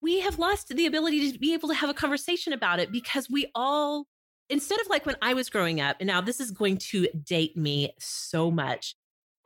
We 0.00 0.20
have 0.20 0.38
lost 0.38 0.68
the 0.68 0.86
ability 0.86 1.32
to 1.32 1.38
be 1.38 1.52
able 1.52 1.68
to 1.68 1.74
have 1.74 1.90
a 1.90 1.94
conversation 1.94 2.54
about 2.54 2.78
it 2.78 2.90
because 2.90 3.28
we 3.28 3.50
all, 3.54 4.06
instead 4.48 4.80
of 4.80 4.86
like 4.88 5.04
when 5.04 5.16
I 5.20 5.34
was 5.34 5.50
growing 5.50 5.80
up, 5.82 5.96
and 6.00 6.06
now 6.06 6.22
this 6.22 6.40
is 6.40 6.50
going 6.50 6.78
to 6.78 7.08
date 7.08 7.58
me 7.58 7.92
so 7.98 8.50
much, 8.50 8.94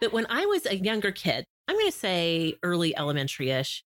but 0.00 0.12
when 0.12 0.26
I 0.30 0.46
was 0.46 0.66
a 0.66 0.76
younger 0.76 1.10
kid, 1.10 1.44
I'm 1.66 1.74
going 1.74 1.90
to 1.90 1.98
say 1.98 2.54
early 2.62 2.96
elementary 2.96 3.50
ish, 3.50 3.82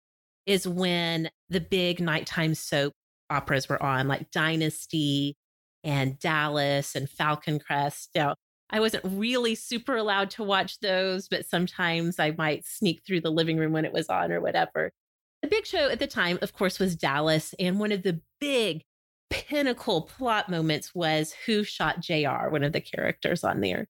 is 0.47 0.66
when 0.66 1.30
the 1.49 1.61
big 1.61 2.01
nighttime 2.01 2.57
soap 2.57 2.93
operas 3.33 3.68
were 3.68 3.83
on, 3.83 4.09
like 4.09 4.30
Dynasty 4.30 5.37
and 5.85 6.18
Dallas 6.18 6.95
and 6.95 7.09
Falcon 7.09 7.59
Crest. 7.59 8.11
Now, 8.14 8.35
I 8.70 8.80
wasn't 8.80 9.05
really 9.07 9.55
super 9.55 9.97
allowed 9.97 10.30
to 10.30 10.45
watch 10.45 10.78
those, 10.80 11.28
but 11.28 11.47
sometimes 11.47 12.18
I 12.18 12.30
might 12.39 12.64
sneak 12.66 13.03
through 13.07 13.20
the 13.20 13.30
living 13.30 13.59
room 13.59 13.72
when 13.72 13.85
it 13.85 13.93
was 13.93 14.09
on 14.09 14.33
or 14.33 14.41
whatever. 14.41 14.91
The 15.43 15.49
big 15.49 15.66
show 15.66 15.91
at 15.91 15.99
the 15.99 16.07
time, 16.07 16.39
of 16.41 16.55
course, 16.55 16.78
was 16.78 16.97
Dallas. 16.97 17.55
And 17.59 17.78
one 17.78 17.93
of 17.93 18.03
the 18.03 18.20
big 18.41 18.83
pinnacle 19.28 20.03
plot 20.03 20.49
moments 20.49 20.95
was 20.95 21.35
who 21.47 21.64
shot 21.64 22.01
JR, 22.01 22.49
one 22.49 22.62
of 22.62 22.72
the 22.72 22.80
characters 22.80 23.45
on 23.45 23.61
there. 23.61 23.89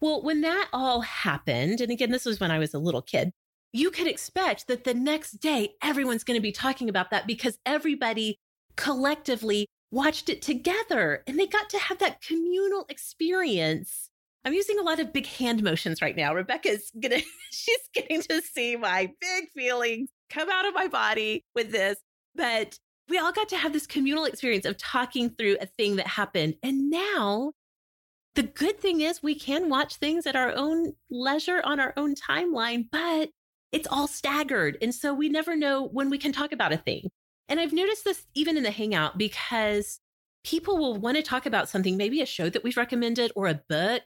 Well, 0.00 0.22
when 0.22 0.42
that 0.42 0.68
all 0.72 1.00
happened, 1.00 1.80
and 1.80 1.90
again, 1.90 2.10
this 2.10 2.24
was 2.24 2.38
when 2.38 2.50
I 2.50 2.58
was 2.58 2.72
a 2.72 2.78
little 2.78 3.02
kid, 3.02 3.32
you 3.72 3.90
could 3.90 4.06
expect 4.06 4.66
that 4.68 4.84
the 4.84 4.94
next 4.94 5.32
day 5.32 5.74
everyone's 5.82 6.24
going 6.24 6.38
to 6.38 6.42
be 6.42 6.52
talking 6.52 6.88
about 6.88 7.10
that 7.10 7.26
because 7.26 7.58
everybody 7.66 8.38
collectively 8.80 9.66
watched 9.90 10.28
it 10.28 10.40
together 10.40 11.22
and 11.26 11.38
they 11.38 11.46
got 11.46 11.68
to 11.70 11.78
have 11.78 11.98
that 11.98 12.22
communal 12.22 12.86
experience. 12.88 14.08
I'm 14.44 14.54
using 14.54 14.78
a 14.78 14.82
lot 14.82 15.00
of 15.00 15.12
big 15.12 15.26
hand 15.26 15.62
motions 15.62 16.00
right 16.00 16.16
now. 16.16 16.34
Rebecca's 16.34 16.90
gonna, 16.98 17.20
she's 17.52 17.88
getting 17.92 18.22
to 18.22 18.40
see 18.40 18.76
my 18.76 19.12
big 19.20 19.50
feelings 19.54 20.08
come 20.30 20.48
out 20.48 20.66
of 20.66 20.74
my 20.74 20.88
body 20.88 21.44
with 21.54 21.70
this. 21.70 21.98
But 22.34 22.78
we 23.08 23.18
all 23.18 23.32
got 23.32 23.50
to 23.50 23.56
have 23.56 23.72
this 23.72 23.86
communal 23.86 24.24
experience 24.24 24.64
of 24.64 24.78
talking 24.78 25.30
through 25.30 25.58
a 25.60 25.66
thing 25.66 25.96
that 25.96 26.06
happened. 26.06 26.54
And 26.62 26.88
now 26.88 27.52
the 28.36 28.44
good 28.44 28.80
thing 28.80 29.02
is 29.02 29.22
we 29.22 29.34
can 29.34 29.68
watch 29.68 29.96
things 29.96 30.26
at 30.26 30.36
our 30.36 30.54
own 30.54 30.94
leisure 31.10 31.60
on 31.64 31.80
our 31.80 31.92
own 31.96 32.14
timeline, 32.14 32.86
but 32.90 33.28
it's 33.72 33.88
all 33.90 34.06
staggered. 34.06 34.78
And 34.80 34.94
so 34.94 35.12
we 35.12 35.28
never 35.28 35.54
know 35.54 35.86
when 35.88 36.08
we 36.08 36.16
can 36.16 36.32
talk 36.32 36.52
about 36.52 36.72
a 36.72 36.78
thing. 36.78 37.10
And 37.50 37.58
I've 37.58 37.72
noticed 37.72 38.04
this 38.04 38.26
even 38.34 38.56
in 38.56 38.62
the 38.62 38.70
Hangout 38.70 39.18
because 39.18 39.98
people 40.44 40.78
will 40.78 40.94
want 40.94 41.16
to 41.16 41.22
talk 41.22 41.44
about 41.44 41.68
something, 41.68 41.96
maybe 41.96 42.22
a 42.22 42.26
show 42.26 42.48
that 42.48 42.62
we've 42.62 42.76
recommended 42.76 43.32
or 43.34 43.48
a 43.48 43.60
book 43.68 44.02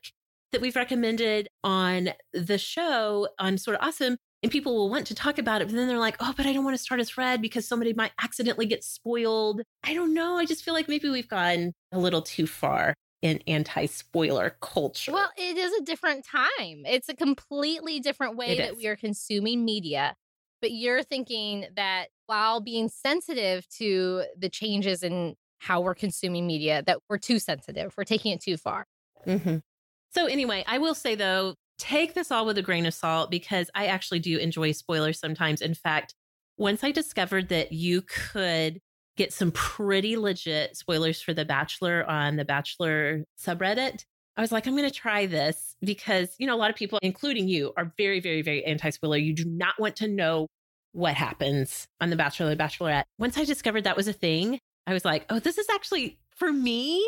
that 0.50 0.60
we've 0.60 0.74
recommended 0.74 1.48
on 1.62 2.10
the 2.32 2.58
show 2.58 3.28
on 3.38 3.58
Sort 3.58 3.76
of 3.76 3.86
Awesome. 3.86 4.16
And 4.42 4.50
people 4.52 4.74
will 4.74 4.90
want 4.90 5.06
to 5.06 5.14
talk 5.14 5.38
about 5.38 5.62
it, 5.62 5.68
but 5.68 5.74
then 5.74 5.88
they're 5.88 5.98
like, 5.98 6.16
oh, 6.20 6.34
but 6.36 6.44
I 6.44 6.52
don't 6.52 6.64
want 6.64 6.76
to 6.76 6.82
start 6.82 7.00
a 7.00 7.04
thread 7.04 7.40
because 7.40 7.66
somebody 7.66 7.94
might 7.94 8.12
accidentally 8.22 8.66
get 8.66 8.84
spoiled. 8.84 9.62
I 9.82 9.94
don't 9.94 10.12
know. 10.12 10.36
I 10.36 10.44
just 10.44 10.64
feel 10.64 10.74
like 10.74 10.88
maybe 10.88 11.08
we've 11.08 11.28
gone 11.28 11.72
a 11.92 11.98
little 11.98 12.20
too 12.20 12.46
far 12.46 12.94
in 13.22 13.42
anti 13.46 13.86
spoiler 13.86 14.56
culture. 14.60 15.12
Well, 15.12 15.30
it 15.38 15.56
is 15.56 15.72
a 15.80 15.82
different 15.82 16.26
time. 16.26 16.82
It's 16.84 17.08
a 17.08 17.16
completely 17.16 18.00
different 18.00 18.36
way 18.36 18.48
It 18.48 18.58
that 18.58 18.72
is. 18.72 18.76
we 18.76 18.86
are 18.86 18.96
consuming 18.96 19.64
media. 19.64 20.14
But 20.60 20.72
you're 20.72 21.02
thinking 21.02 21.66
that 21.76 22.08
while 22.26 22.60
being 22.60 22.88
sensitive 22.88 23.68
to 23.78 24.24
the 24.36 24.48
changes 24.48 25.02
in 25.02 25.34
how 25.58 25.80
we're 25.80 25.94
consuming 25.94 26.46
media, 26.46 26.82
that 26.86 27.00
we're 27.08 27.18
too 27.18 27.38
sensitive, 27.38 27.94
we're 27.96 28.04
taking 28.04 28.32
it 28.32 28.40
too 28.40 28.56
far. 28.56 28.86
Mhm. 29.26 29.62
So, 30.10 30.26
anyway, 30.26 30.64
I 30.66 30.78
will 30.78 30.94
say 30.94 31.14
though, 31.14 31.54
take 31.78 32.14
this 32.14 32.30
all 32.30 32.46
with 32.46 32.58
a 32.58 32.62
grain 32.62 32.86
of 32.86 32.94
salt 32.94 33.30
because 33.30 33.70
I 33.74 33.86
actually 33.86 34.20
do 34.20 34.38
enjoy 34.38 34.72
spoilers 34.72 35.18
sometimes. 35.18 35.60
In 35.60 35.74
fact, 35.74 36.14
once 36.56 36.84
I 36.84 36.92
discovered 36.92 37.48
that 37.48 37.72
you 37.72 38.02
could 38.02 38.80
get 39.16 39.32
some 39.32 39.50
pretty 39.52 40.16
legit 40.16 40.76
spoilers 40.76 41.20
for 41.20 41.34
The 41.34 41.44
Bachelor 41.44 42.04
on 42.08 42.36
the 42.36 42.44
Bachelor 42.44 43.24
subreddit, 43.38 44.04
I 44.36 44.40
was 44.40 44.50
like, 44.52 44.66
I'm 44.66 44.76
going 44.76 44.88
to 44.88 44.94
try 44.94 45.26
this 45.26 45.76
because, 45.80 46.34
you 46.38 46.46
know, 46.46 46.54
a 46.54 46.58
lot 46.58 46.70
of 46.70 46.76
people, 46.76 46.98
including 47.02 47.48
you, 47.48 47.72
are 47.76 47.92
very, 47.96 48.20
very, 48.20 48.42
very 48.42 48.64
anti 48.64 48.90
spoiler. 48.90 49.16
You 49.16 49.32
do 49.32 49.44
not 49.44 49.74
want 49.78 49.96
to 49.96 50.08
know 50.08 50.48
what 50.94 51.14
happens 51.14 51.86
on 52.00 52.10
The 52.10 52.16
Bachelor, 52.16 52.48
The 52.50 52.56
Bachelorette. 52.56 53.04
Once 53.18 53.36
I 53.36 53.44
discovered 53.44 53.84
that 53.84 53.96
was 53.96 54.08
a 54.08 54.12
thing, 54.12 54.58
I 54.86 54.92
was 54.92 55.04
like, 55.04 55.26
oh, 55.30 55.38
this 55.38 55.58
is 55.58 55.66
actually 55.72 56.18
for 56.36 56.52
me. 56.52 57.04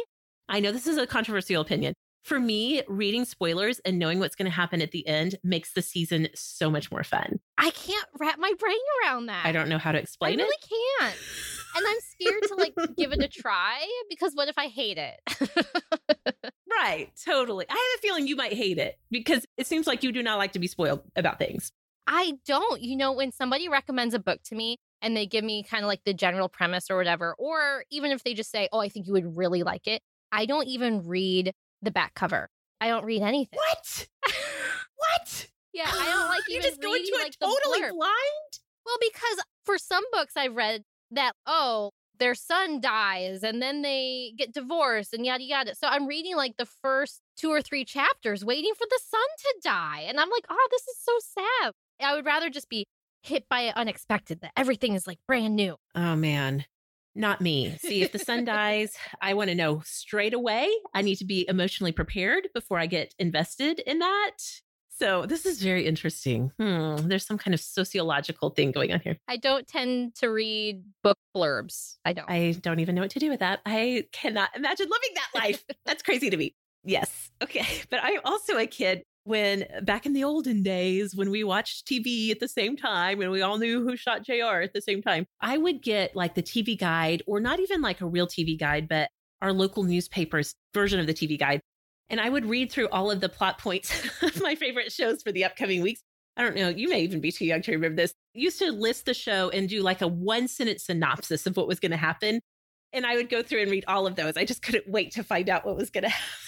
I 0.48 0.60
know 0.60 0.72
this 0.72 0.86
is 0.86 0.98
a 0.98 1.06
controversial 1.06 1.62
opinion. 1.62 1.94
For 2.24 2.40
me, 2.40 2.82
reading 2.88 3.24
spoilers 3.24 3.78
and 3.80 4.00
knowing 4.00 4.18
what's 4.18 4.34
going 4.34 4.50
to 4.50 4.54
happen 4.54 4.82
at 4.82 4.90
the 4.90 5.06
end 5.06 5.36
makes 5.44 5.72
the 5.72 5.82
season 5.82 6.28
so 6.34 6.68
much 6.70 6.90
more 6.90 7.04
fun. 7.04 7.38
I 7.56 7.70
can't 7.70 8.06
wrap 8.18 8.38
my 8.38 8.52
brain 8.58 8.76
around 9.04 9.26
that. 9.26 9.46
I 9.46 9.52
don't 9.52 9.68
know 9.68 9.78
how 9.78 9.92
to 9.92 9.98
explain 9.98 10.40
it. 10.40 10.42
I 10.42 10.46
really 10.46 10.54
it. 10.54 10.70
Really 10.70 11.12
can't. 11.12 11.16
And 11.76 11.86
I'm 11.86 11.98
scared 12.00 12.42
to 12.48 12.54
like 12.56 12.74
give 12.96 13.12
it 13.12 13.22
a 13.22 13.28
try 13.28 13.86
because 14.10 14.32
what 14.34 14.48
if 14.48 14.58
I 14.58 14.66
hate 14.66 14.98
it? 14.98 15.20
Right, 16.78 17.10
totally. 17.24 17.64
I 17.68 17.72
have 17.72 17.98
a 17.98 18.02
feeling 18.02 18.26
you 18.26 18.36
might 18.36 18.52
hate 18.52 18.78
it 18.78 18.98
because 19.10 19.46
it 19.56 19.66
seems 19.66 19.86
like 19.86 20.02
you 20.02 20.12
do 20.12 20.22
not 20.22 20.36
like 20.36 20.52
to 20.52 20.58
be 20.58 20.66
spoiled 20.66 21.00
about 21.14 21.38
things. 21.38 21.72
I 22.06 22.34
don't. 22.46 22.80
You 22.82 22.96
know, 22.96 23.12
when 23.12 23.32
somebody 23.32 23.68
recommends 23.68 24.14
a 24.14 24.18
book 24.18 24.40
to 24.44 24.54
me 24.54 24.78
and 25.02 25.16
they 25.16 25.26
give 25.26 25.44
me 25.44 25.62
kind 25.62 25.84
of 25.84 25.88
like 25.88 26.02
the 26.04 26.14
general 26.14 26.48
premise 26.48 26.90
or 26.90 26.96
whatever, 26.96 27.34
or 27.38 27.84
even 27.90 28.12
if 28.12 28.24
they 28.24 28.34
just 28.34 28.50
say, 28.50 28.68
Oh, 28.72 28.80
I 28.80 28.88
think 28.88 29.06
you 29.06 29.12
would 29.12 29.36
really 29.36 29.62
like 29.62 29.86
it, 29.86 30.02
I 30.32 30.46
don't 30.46 30.66
even 30.66 31.06
read 31.06 31.52
the 31.82 31.90
back 31.90 32.14
cover. 32.14 32.48
I 32.80 32.88
don't 32.88 33.04
read 33.04 33.22
anything. 33.22 33.58
What? 33.58 34.08
what? 34.96 35.46
Yeah, 35.72 35.90
I 35.90 36.06
don't 36.06 36.28
like 36.28 36.42
it. 36.48 36.54
you 36.54 36.62
just 36.62 36.80
go 36.80 36.92
reading 36.92 37.08
into 37.12 37.18
like 37.18 37.32
it 37.32 37.36
the 37.40 37.46
totally 37.46 37.90
blind. 37.90 38.52
Well, 38.84 38.96
because 39.00 39.44
for 39.64 39.78
some 39.78 40.04
books 40.12 40.34
I've 40.36 40.54
read 40.54 40.82
that, 41.10 41.32
oh, 41.46 41.90
their 42.18 42.34
son 42.34 42.80
dies 42.80 43.42
and 43.42 43.60
then 43.60 43.82
they 43.82 44.32
get 44.38 44.52
divorced 44.52 45.12
and 45.12 45.26
yada 45.26 45.44
yada. 45.44 45.74
So 45.74 45.86
I'm 45.88 46.06
reading 46.06 46.36
like 46.36 46.56
the 46.56 46.66
first 46.66 47.20
two 47.36 47.50
or 47.50 47.60
three 47.60 47.84
chapters 47.84 48.44
waiting 48.44 48.72
for 48.76 48.86
the 48.88 49.00
son 49.06 49.20
to 49.38 49.54
die. 49.62 50.04
And 50.06 50.18
I'm 50.18 50.30
like, 50.30 50.46
oh, 50.48 50.68
this 50.70 50.82
is 50.82 50.96
so 51.02 51.12
sad. 51.20 51.72
I 52.00 52.14
would 52.14 52.24
rather 52.26 52.50
just 52.50 52.68
be 52.68 52.86
hit 53.22 53.48
by 53.48 53.62
it 53.62 53.76
unexpected, 53.76 54.40
that 54.40 54.52
everything 54.56 54.94
is 54.94 55.06
like 55.06 55.18
brand 55.26 55.56
new. 55.56 55.76
Oh 55.94 56.16
man, 56.16 56.64
not 57.14 57.40
me. 57.40 57.76
See, 57.80 58.02
if 58.02 58.12
the 58.12 58.18
son 58.18 58.44
dies, 58.46 58.94
I 59.20 59.34
want 59.34 59.50
to 59.50 59.54
know 59.54 59.82
straight 59.84 60.34
away. 60.34 60.70
I 60.94 61.02
need 61.02 61.16
to 61.16 61.24
be 61.24 61.46
emotionally 61.48 61.92
prepared 61.92 62.48
before 62.54 62.78
I 62.78 62.86
get 62.86 63.14
invested 63.18 63.80
in 63.80 63.98
that. 64.00 64.36
So 64.98 65.26
this 65.26 65.44
is 65.44 65.60
very 65.60 65.86
interesting. 65.86 66.52
Hmm, 66.58 66.96
there's 66.96 67.26
some 67.26 67.36
kind 67.36 67.52
of 67.52 67.60
sociological 67.60 68.50
thing 68.50 68.70
going 68.72 68.92
on 68.92 69.00
here. 69.00 69.18
I 69.28 69.36
don't 69.36 69.66
tend 69.66 70.14
to 70.16 70.28
read 70.28 70.84
book 71.02 71.18
blurbs. 71.36 71.96
I 72.06 72.14
don't. 72.14 72.30
I 72.30 72.52
don't 72.52 72.80
even 72.80 72.94
know 72.94 73.02
what 73.02 73.10
to 73.10 73.18
do 73.18 73.28
with 73.28 73.40
that. 73.40 73.60
I 73.66 74.06
cannot 74.12 74.56
imagine 74.56 74.86
living 74.88 75.14
that 75.16 75.38
life. 75.38 75.64
That's 75.84 76.02
crazy 76.02 76.30
to 76.30 76.36
me. 76.36 76.54
Yes. 76.82 77.30
Okay. 77.42 77.66
But 77.90 78.00
I'm 78.02 78.20
also 78.24 78.56
a 78.56 78.66
kid 78.66 79.02
when 79.26 79.66
back 79.82 80.06
in 80.06 80.12
the 80.12 80.22
olden 80.22 80.62
days 80.62 81.14
when 81.16 81.30
we 81.30 81.42
watched 81.42 81.86
TV 81.86 82.30
at 82.30 82.38
the 82.38 82.46
same 82.48 82.76
time 82.76 83.20
and 83.20 83.30
we 83.30 83.42
all 83.42 83.58
knew 83.58 83.82
who 83.82 83.96
shot 83.96 84.22
JR 84.22 84.60
at 84.62 84.72
the 84.72 84.80
same 84.80 85.02
time, 85.02 85.26
I 85.40 85.58
would 85.58 85.82
get 85.82 86.14
like 86.14 86.34
the 86.34 86.42
TV 86.42 86.78
guide 86.78 87.22
or 87.26 87.40
not 87.40 87.58
even 87.58 87.82
like 87.82 88.00
a 88.00 88.06
real 88.06 88.28
TV 88.28 88.58
guide, 88.58 88.88
but 88.88 89.10
our 89.42 89.52
local 89.52 89.82
newspaper's 89.82 90.54
version 90.72 91.00
of 91.00 91.06
the 91.08 91.14
TV 91.14 91.38
guide. 91.38 91.60
And 92.08 92.20
I 92.20 92.28
would 92.28 92.46
read 92.46 92.70
through 92.70 92.88
all 92.88 93.10
of 93.10 93.20
the 93.20 93.28
plot 93.28 93.58
points 93.58 93.92
of 94.22 94.40
my 94.40 94.54
favorite 94.54 94.92
shows 94.92 95.22
for 95.22 95.32
the 95.32 95.44
upcoming 95.44 95.82
weeks. 95.82 96.02
I 96.36 96.42
don't 96.42 96.54
know, 96.54 96.68
you 96.68 96.88
may 96.88 97.00
even 97.00 97.20
be 97.20 97.32
too 97.32 97.46
young 97.46 97.62
to 97.62 97.72
remember 97.72 97.96
this. 97.96 98.14
Used 98.32 98.60
to 98.60 98.70
list 98.70 99.06
the 99.06 99.14
show 99.14 99.50
and 99.50 99.68
do 99.68 99.82
like 99.82 100.02
a 100.02 100.06
one 100.06 100.46
sentence 100.46 100.84
synopsis 100.84 101.46
of 101.46 101.56
what 101.56 101.66
was 101.66 101.80
going 101.80 101.92
to 101.92 101.96
happen. 101.96 102.40
And 102.92 103.04
I 103.04 103.16
would 103.16 103.28
go 103.28 103.42
through 103.42 103.62
and 103.62 103.70
read 103.70 103.84
all 103.88 104.06
of 104.06 104.14
those. 104.14 104.36
I 104.36 104.44
just 104.44 104.62
couldn't 104.62 104.88
wait 104.88 105.12
to 105.12 105.24
find 105.24 105.48
out 105.48 105.66
what 105.66 105.76
was 105.76 105.90
going 105.90 106.04
to 106.04 106.10
happen. 106.10 106.45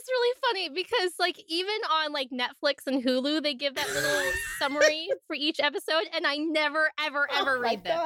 That's 0.00 0.08
really 0.08 0.40
funny 0.48 0.68
because 0.70 1.12
like 1.18 1.44
even 1.46 1.76
on 1.92 2.12
like 2.12 2.30
Netflix 2.30 2.86
and 2.86 3.04
Hulu, 3.04 3.42
they 3.42 3.52
give 3.52 3.74
that 3.74 3.86
little 3.88 4.32
summary 4.58 5.10
for 5.26 5.36
each 5.36 5.60
episode, 5.60 6.04
and 6.14 6.26
I 6.26 6.36
never, 6.36 6.90
ever, 6.98 7.28
oh 7.30 7.40
ever 7.40 7.56
Oh 7.58 7.60
read 7.60 7.84
them. 7.84 7.98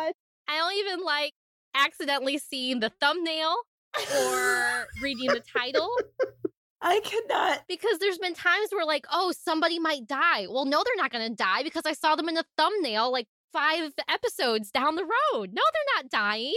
I 0.49 0.59
don't 0.59 0.75
even 0.75 1.05
like 1.05 1.35
accidentally 1.75 2.39
seeing 2.39 2.81
the 2.81 2.91
thumbnail 3.01 3.55
or 4.19 4.89
reading 5.01 5.29
the 5.29 5.41
title 5.41 5.89
I 6.83 7.01
cannot. 7.01 7.63
because 7.69 8.01
there's 8.01 8.19
been 8.19 8.35
times 8.35 8.71
where 8.73 8.85
like, 8.85 9.07
oh, 9.13 9.33
somebody 9.33 9.79
might 9.79 10.09
die. 10.09 10.49
Well, 10.51 10.65
no, 10.65 10.83
they're 10.85 10.97
not 10.97 11.13
going 11.13 11.29
to 11.29 11.35
die 11.37 11.63
because 11.63 11.85
I 11.87 11.93
saw 11.93 12.17
them 12.17 12.29
in 12.29 12.35
the 12.35 12.45
thumbnail 12.59 13.13
like 13.13 13.29
five 13.53 13.93
episodes 14.09 14.73
down 14.73 14.97
the 14.97 15.05
road. 15.05 15.51
No, 15.53 15.63
they're 15.63 16.03
not 16.03 16.11
dying. 16.11 16.55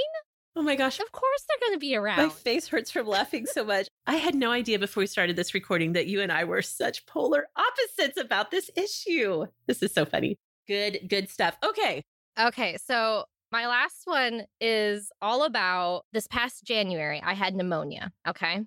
Oh 0.57 0.63
my 0.63 0.75
gosh. 0.75 0.99
Of 0.99 1.11
course 1.11 1.45
they're 1.47 1.69
going 1.69 1.75
to 1.75 1.79
be 1.79 1.95
around. 1.95 2.17
My 2.17 2.29
face 2.29 2.67
hurts 2.67 2.89
from 2.89 3.05
laughing 3.05 3.45
so 3.45 3.63
much. 3.63 3.87
I 4.07 4.15
had 4.15 4.33
no 4.33 4.51
idea 4.51 4.79
before 4.79 5.01
we 5.01 5.07
started 5.07 5.35
this 5.35 5.53
recording 5.53 5.93
that 5.93 6.07
you 6.07 6.19
and 6.19 6.31
I 6.31 6.45
were 6.45 6.63
such 6.63 7.05
polar 7.05 7.47
opposites 7.55 8.19
about 8.19 8.49
this 8.49 8.71
issue. 8.75 9.45
This 9.67 9.83
is 9.83 9.93
so 9.93 10.03
funny. 10.03 10.35
Good, 10.67 11.01
good 11.07 11.29
stuff. 11.29 11.55
Okay. 11.63 12.01
Okay, 12.39 12.75
so 12.83 13.25
my 13.51 13.67
last 13.67 14.01
one 14.05 14.45
is 14.59 15.11
all 15.21 15.43
about 15.43 16.05
this 16.11 16.25
past 16.25 16.63
January. 16.63 17.21
I 17.23 17.35
had 17.35 17.53
pneumonia. 17.53 18.11
Okay. 18.27 18.61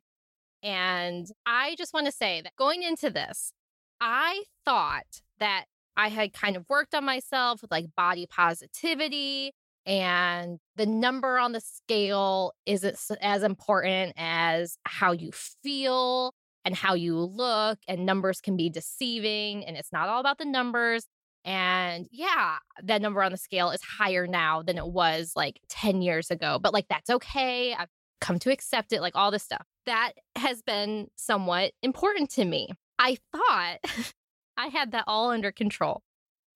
And 0.63 1.27
I 1.45 1.75
just 1.77 1.93
want 1.93 2.07
to 2.07 2.13
say 2.13 2.41
that 2.41 2.55
going 2.55 2.85
into 2.85 3.11
this, 3.11 3.53
I 4.01 4.45
thought 4.65 5.23
that 5.41 5.65
I 5.97 6.07
had 6.07 6.33
kind 6.33 6.57
of 6.57 6.69
worked 6.69 6.95
on 6.95 7.05
myself 7.05 7.63
with 7.63 7.73
like 7.73 7.87
body 7.97 8.27
positivity 8.27 9.55
and 9.91 10.61
the 10.77 10.87
number 10.87 11.37
on 11.37 11.51
the 11.51 11.61
scale 11.61 12.53
isn't 12.65 12.97
as 13.21 13.43
important 13.43 14.13
as 14.17 14.79
how 14.85 15.11
you 15.11 15.33
feel 15.33 16.33
and 16.65 16.77
how 16.77 16.95
you 16.95 17.19
look 17.19 17.81
and 17.89 18.07
numbers 18.07 18.41
can 18.41 18.57
be 18.57 18.71
deceiving 18.71 19.67
and 19.67 19.77
it's 19.77 19.93
not 19.93 20.09
all 20.09 20.21
about 20.21 20.39
the 20.39 20.45
numbers 20.45 21.07
and 21.45 22.07
yeah, 22.13 22.59
that 22.85 23.03
number 23.03 23.21
on 23.23 23.33
the 23.33 23.39
scale 23.39 23.71
is 23.71 23.81
higher 23.83 24.29
now 24.29 24.63
than 24.63 24.79
it 24.79 24.87
was 24.87 25.33
like 25.35 25.59
10 25.71 26.03
years 26.03 26.31
ago. 26.31 26.61
But 26.63 26.73
like, 26.73 26.87
that's 26.89 27.11
okay. 27.11 27.75
I've 27.75 27.89
come 28.21 28.39
to 28.41 28.53
accept 28.53 28.93
it, 28.93 29.01
like 29.01 29.17
all 29.17 29.31
this 29.31 29.43
stuff. 29.43 29.67
That 29.87 30.13
has 30.37 30.63
been 30.63 31.09
somewhat 31.17 31.73
important 31.83 32.31
to 32.33 32.45
me. 32.45 32.69
I 32.99 33.17
thought 33.33 33.79
I 34.57 34.67
had 34.69 34.93
that 34.93 35.05
all 35.07 35.31
under 35.31 35.51
control. 35.51 36.03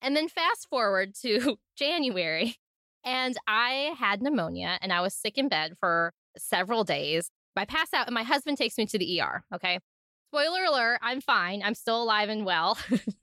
And 0.02 0.14
then 0.14 0.28
fast 0.28 0.68
forward 0.68 1.14
to 1.22 1.56
January, 1.76 2.56
and 3.04 3.36
I 3.46 3.94
had 3.98 4.22
pneumonia 4.22 4.78
and 4.80 4.92
I 4.92 5.00
was 5.00 5.14
sick 5.14 5.38
in 5.38 5.48
bed 5.48 5.74
for 5.78 6.12
several 6.36 6.84
days. 6.84 7.30
I 7.56 7.64
pass 7.64 7.92
out, 7.94 8.08
and 8.08 8.14
my 8.14 8.24
husband 8.24 8.58
takes 8.58 8.76
me 8.76 8.86
to 8.86 8.98
the 8.98 9.20
ER. 9.20 9.44
Okay. 9.54 9.78
Spoiler 10.32 10.64
alert, 10.64 10.98
I'm 11.02 11.20
fine. 11.20 11.62
I'm 11.64 11.76
still 11.76 12.02
alive 12.02 12.28
and 12.28 12.44
well. 12.44 12.76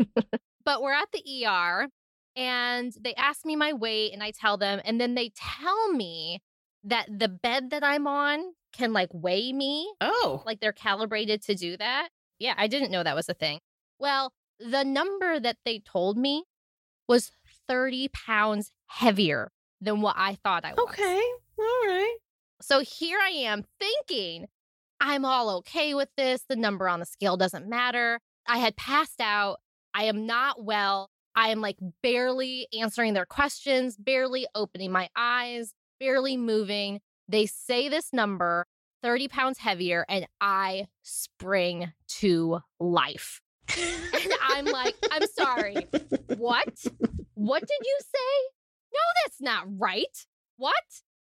but 0.65 0.81
we're 0.81 0.93
at 0.93 1.11
the 1.11 1.45
ER 1.45 1.89
and 2.37 2.93
they 3.01 3.13
ask 3.15 3.45
me 3.45 3.55
my 3.55 3.73
weight, 3.73 4.13
and 4.13 4.23
I 4.23 4.31
tell 4.31 4.57
them, 4.57 4.79
and 4.85 5.01
then 5.01 5.15
they 5.15 5.31
tell 5.35 5.91
me 5.91 6.39
that 6.83 7.07
the 7.09 7.27
bed 7.27 7.71
that 7.71 7.83
I'm 7.83 8.07
on 8.07 8.53
can 8.71 8.93
like 8.93 9.09
weigh 9.11 9.51
me. 9.51 9.91
Oh. 9.99 10.41
Like 10.45 10.61
they're 10.61 10.71
calibrated 10.71 11.41
to 11.43 11.55
do 11.55 11.75
that. 11.77 12.09
Yeah, 12.39 12.53
I 12.57 12.67
didn't 12.67 12.91
know 12.91 13.03
that 13.03 13.15
was 13.15 13.29
a 13.29 13.33
thing. 13.33 13.59
Well, 13.99 14.31
the 14.59 14.83
number 14.83 15.39
that 15.39 15.57
they 15.65 15.79
told 15.79 16.17
me 16.17 16.45
was 17.07 17.31
30 17.67 18.09
pounds 18.09 18.71
heavier 18.87 19.51
than 19.81 20.01
what 20.01 20.15
I 20.17 20.35
thought 20.35 20.63
I 20.63 20.73
was. 20.73 20.87
Okay. 20.89 21.21
All 21.59 21.87
right. 21.87 22.17
So 22.61 22.79
here 22.79 23.19
I 23.19 23.29
am 23.29 23.63
thinking 23.79 24.45
I'm 24.99 25.25
all 25.25 25.49
okay 25.57 25.93
with 25.95 26.09
this. 26.15 26.43
The 26.47 26.55
number 26.55 26.87
on 26.87 26.99
the 26.99 27.05
scale 27.05 27.35
doesn't 27.35 27.67
matter. 27.67 28.19
I 28.47 28.59
had 28.59 28.75
passed 28.75 29.19
out. 29.19 29.57
I 29.93 30.03
am 30.03 30.25
not 30.25 30.63
well. 30.63 31.09
I 31.35 31.49
am 31.49 31.59
like 31.61 31.77
barely 32.03 32.67
answering 32.79 33.13
their 33.13 33.25
questions, 33.25 33.97
barely 33.97 34.45
opening 34.53 34.91
my 34.91 35.09
eyes, 35.15 35.73
barely 35.99 36.37
moving. 36.37 36.99
They 37.27 37.45
say 37.45 37.89
this 37.89 38.13
number, 38.13 38.67
30 39.01 39.27
pounds 39.29 39.57
heavier, 39.57 40.05
and 40.07 40.27
I 40.39 40.87
spring 41.01 41.93
to 42.19 42.59
life. 42.79 43.41
and 43.75 44.33
I'm 44.43 44.65
like, 44.65 44.95
I'm 45.11 45.27
sorry. 45.27 45.87
What? 46.37 46.85
What 47.35 47.61
did 47.61 47.79
you 47.83 47.97
say? 47.99 48.60
No, 48.93 48.99
that's 49.23 49.41
not 49.41 49.65
right. 49.77 50.25
What? 50.57 50.73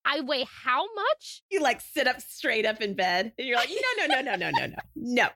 I 0.04 0.20
weigh 0.20 0.46
how 0.64 0.86
much? 0.94 1.42
You 1.50 1.60
like 1.60 1.80
sit 1.80 2.06
up 2.06 2.20
straight 2.20 2.64
up 2.64 2.80
in 2.80 2.94
bed 2.94 3.32
and 3.38 3.46
you're 3.46 3.56
like, 3.56 3.68
no, 3.68 4.06
no, 4.06 4.14
no, 4.14 4.20
no, 4.22 4.36
no, 4.36 4.50
no, 4.50 4.66
no, 4.66 4.76
no, 4.96 5.28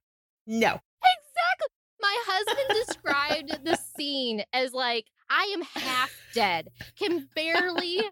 no. 0.46 0.80
Exactly. 1.04 1.68
My 2.00 2.16
husband 2.26 2.86
described 2.86 3.58
the 3.64 3.78
scene 3.96 4.44
as 4.52 4.72
like, 4.72 5.06
I 5.28 5.54
am 5.54 5.62
half 5.62 6.10
dead, 6.34 6.68
can 6.98 7.28
barely, 7.34 8.02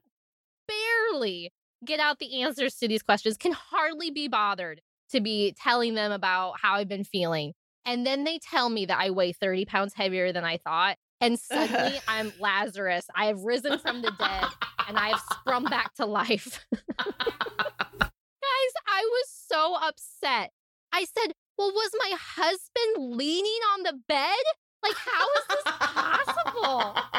barely 0.68 1.52
get 1.84 2.00
out 2.00 2.18
the 2.18 2.42
answers 2.42 2.76
to 2.76 2.88
these 2.88 3.02
questions, 3.02 3.36
can 3.36 3.52
hardly 3.52 4.10
be 4.10 4.28
bothered 4.28 4.80
to 5.10 5.20
be 5.20 5.54
telling 5.60 5.94
them 5.94 6.12
about 6.12 6.54
how 6.60 6.74
I've 6.74 6.88
been 6.88 7.04
feeling. 7.04 7.52
And 7.84 8.06
then 8.06 8.24
they 8.24 8.38
tell 8.38 8.68
me 8.68 8.86
that 8.86 8.98
I 9.00 9.10
weigh 9.10 9.32
30 9.32 9.64
pounds 9.64 9.94
heavier 9.94 10.32
than 10.32 10.44
I 10.44 10.58
thought. 10.58 10.96
And 11.20 11.38
suddenly 11.38 12.00
I'm 12.08 12.32
Lazarus. 12.40 13.06
I 13.14 13.26
have 13.26 13.40
risen 13.42 13.78
from 13.78 14.02
the 14.02 14.12
dead 14.18 14.44
and 14.88 14.98
I 14.98 15.10
have 15.10 15.20
sprung 15.32 15.64
back 15.64 15.94
to 15.94 16.06
life. 16.06 16.64
Guys, 16.98 18.72
I 18.88 19.02
was 19.02 19.26
so 19.28 19.76
upset. 19.82 20.50
I 20.92 21.04
said, 21.04 21.32
Well, 21.58 21.72
was 21.72 21.90
my 21.98 22.16
husband 22.18 23.16
leaning 23.16 23.60
on 23.74 23.82
the 23.82 24.00
bed? 24.08 24.44
Like, 24.82 24.96
how 24.96 25.26
is 25.38 25.46
this 25.48 25.62
possible? 25.78 26.94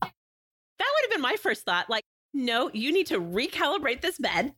that 0.00 0.12
would 0.78 1.02
have 1.02 1.10
been 1.10 1.20
my 1.20 1.36
first 1.36 1.64
thought. 1.64 1.90
Like, 1.90 2.04
no, 2.32 2.70
you 2.72 2.92
need 2.92 3.08
to 3.08 3.20
recalibrate 3.20 4.00
this 4.00 4.18
bed. 4.18 4.54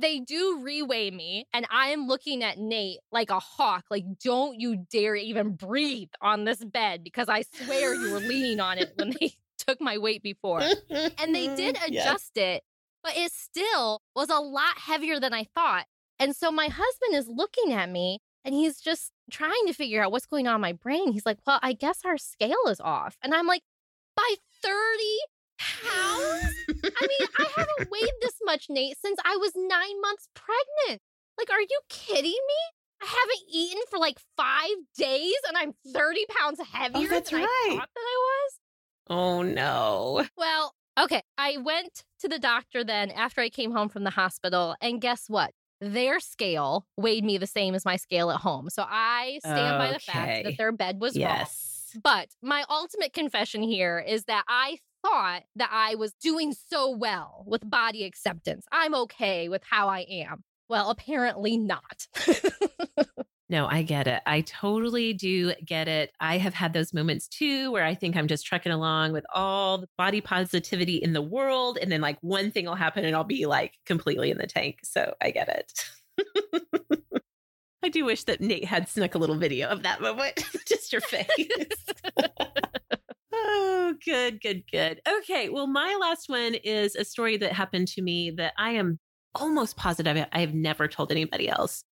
They 0.00 0.20
do 0.20 0.62
reweigh 0.64 1.12
me 1.12 1.46
and 1.52 1.66
I 1.70 1.88
am 1.88 2.06
looking 2.06 2.42
at 2.42 2.58
Nate 2.58 2.98
like 3.12 3.30
a 3.30 3.38
hawk. 3.38 3.84
Like, 3.90 4.04
don't 4.22 4.58
you 4.58 4.86
dare 4.90 5.16
even 5.16 5.52
breathe 5.54 6.10
on 6.20 6.44
this 6.44 6.64
bed 6.64 7.04
because 7.04 7.28
I 7.28 7.42
swear 7.42 7.94
you 7.94 8.12
were 8.12 8.20
leaning 8.20 8.60
on 8.60 8.78
it 8.78 8.92
when 8.96 9.14
they 9.20 9.34
took 9.58 9.80
my 9.80 9.98
weight 9.98 10.22
before. 10.22 10.62
And 10.90 11.34
they 11.34 11.54
did 11.54 11.76
adjust 11.86 12.32
yes. 12.34 12.56
it, 12.56 12.62
but 13.02 13.16
it 13.16 13.32
still 13.32 14.02
was 14.14 14.30
a 14.30 14.40
lot 14.40 14.76
heavier 14.76 15.20
than 15.20 15.34
I 15.34 15.44
thought. 15.54 15.86
And 16.18 16.36
so 16.36 16.50
my 16.50 16.66
husband 16.66 17.14
is 17.14 17.28
looking 17.28 17.72
at 17.72 17.90
me 17.90 18.20
and 18.44 18.54
he's 18.54 18.80
just 18.80 19.12
trying 19.30 19.66
to 19.66 19.72
figure 19.72 20.02
out 20.02 20.12
what's 20.12 20.26
going 20.26 20.46
on 20.46 20.56
in 20.56 20.60
my 20.60 20.72
brain. 20.72 21.12
He's 21.12 21.26
like, 21.26 21.38
Well, 21.46 21.60
I 21.62 21.72
guess 21.72 22.00
our 22.04 22.18
scale 22.18 22.66
is 22.68 22.80
off. 22.80 23.16
And 23.22 23.34
I'm 23.34 23.46
like, 23.46 23.62
By 24.16 24.34
30 24.62 24.72
pounds? 25.60 26.54
I 26.68 27.06
mean, 27.06 27.28
I 27.38 27.46
haven't 27.56 27.90
weighed 27.90 28.10
this 28.20 28.36
much, 28.44 28.66
Nate, 28.68 28.96
since 29.00 29.18
I 29.24 29.36
was 29.36 29.52
nine 29.54 30.00
months 30.00 30.28
pregnant. 30.34 31.02
Like, 31.38 31.50
are 31.50 31.60
you 31.60 31.80
kidding 31.88 32.32
me? 32.32 32.60
I 33.02 33.06
haven't 33.06 33.54
eaten 33.54 33.82
for 33.88 33.98
like 33.98 34.18
five 34.36 34.76
days 34.96 35.34
and 35.48 35.56
I'm 35.56 35.72
30 35.92 36.26
pounds 36.28 36.58
oh, 36.60 36.66
heavier 36.70 37.08
oh, 37.08 37.10
that's 37.10 37.30
than 37.30 37.40
right. 37.40 37.68
I 37.70 37.76
thought 37.76 37.88
that 37.94 38.00
I 38.00 38.18
was. 38.18 38.58
Oh, 39.08 39.42
no. 39.42 40.26
Well, 40.36 40.74
okay. 40.98 41.22
I 41.38 41.56
went 41.56 42.04
to 42.20 42.28
the 42.28 42.38
doctor 42.38 42.84
then 42.84 43.10
after 43.10 43.40
I 43.40 43.48
came 43.48 43.72
home 43.72 43.88
from 43.88 44.04
the 44.04 44.10
hospital. 44.10 44.76
And 44.80 45.00
guess 45.00 45.24
what? 45.28 45.52
Their 45.80 46.20
scale 46.20 46.86
weighed 46.98 47.24
me 47.24 47.38
the 47.38 47.46
same 47.46 47.74
as 47.74 47.86
my 47.86 47.96
scale 47.96 48.30
at 48.30 48.40
home. 48.40 48.68
So 48.68 48.84
I 48.86 49.38
stand 49.42 49.76
okay. 49.76 49.78
by 49.78 49.92
the 49.94 49.98
fact 49.98 50.44
that 50.44 50.58
their 50.58 50.72
bed 50.72 51.00
was 51.00 51.16
yes. 51.16 51.92
wrong. 51.94 52.02
But 52.04 52.28
my 52.42 52.64
ultimate 52.68 53.14
confession 53.14 53.62
here 53.62 53.98
is 53.98 54.24
that 54.24 54.44
I 54.46 54.78
thought 55.02 55.42
that 55.56 55.70
I 55.72 55.94
was 55.94 56.12
doing 56.22 56.54
so 56.68 56.90
well 56.90 57.44
with 57.46 57.68
body 57.68 58.04
acceptance. 58.04 58.66
I'm 58.72 58.94
okay 58.94 59.48
with 59.48 59.62
how 59.68 59.88
I 59.88 60.00
am. 60.08 60.44
Well, 60.68 60.90
apparently 60.90 61.56
not. 61.56 62.06
no, 63.48 63.66
I 63.66 63.82
get 63.82 64.06
it. 64.06 64.22
I 64.24 64.42
totally 64.42 65.12
do 65.12 65.52
get 65.64 65.88
it. 65.88 66.12
I 66.20 66.38
have 66.38 66.54
had 66.54 66.72
those 66.72 66.94
moments 66.94 67.26
too 67.26 67.72
where 67.72 67.84
I 67.84 67.94
think 67.94 68.16
I'm 68.16 68.28
just 68.28 68.46
trucking 68.46 68.70
along 68.70 69.12
with 69.12 69.24
all 69.34 69.78
the 69.78 69.88
body 69.98 70.20
positivity 70.20 70.96
in 70.96 71.12
the 71.12 71.22
world. 71.22 71.78
And 71.80 71.90
then, 71.90 72.00
like, 72.00 72.18
one 72.20 72.52
thing 72.52 72.66
will 72.66 72.76
happen 72.76 73.04
and 73.04 73.16
I'll 73.16 73.24
be 73.24 73.46
like 73.46 73.74
completely 73.84 74.30
in 74.30 74.38
the 74.38 74.46
tank. 74.46 74.78
So 74.84 75.14
I 75.20 75.32
get 75.32 75.48
it. 75.48 77.00
I 77.82 77.88
do 77.88 78.04
wish 78.04 78.24
that 78.24 78.40
Nate 78.40 78.66
had 78.66 78.88
snuck 78.88 79.14
a 79.14 79.18
little 79.18 79.38
video 79.38 79.68
of 79.68 79.82
that 79.82 80.00
moment, 80.00 80.44
just 80.66 80.92
your 80.92 81.00
face. 81.00 81.48
Oh, 83.52 83.94
good, 84.04 84.40
good, 84.40 84.62
good. 84.70 85.00
Okay. 85.18 85.48
Well, 85.48 85.66
my 85.66 85.96
last 86.00 86.28
one 86.28 86.54
is 86.54 86.94
a 86.94 87.04
story 87.04 87.36
that 87.38 87.52
happened 87.52 87.88
to 87.88 88.02
me 88.02 88.30
that 88.32 88.52
I 88.56 88.72
am 88.72 88.98
almost 89.34 89.76
positive 89.76 90.26
I 90.32 90.40
have 90.40 90.54
never 90.54 90.86
told 90.86 91.10
anybody 91.10 91.48
else. 91.48 91.82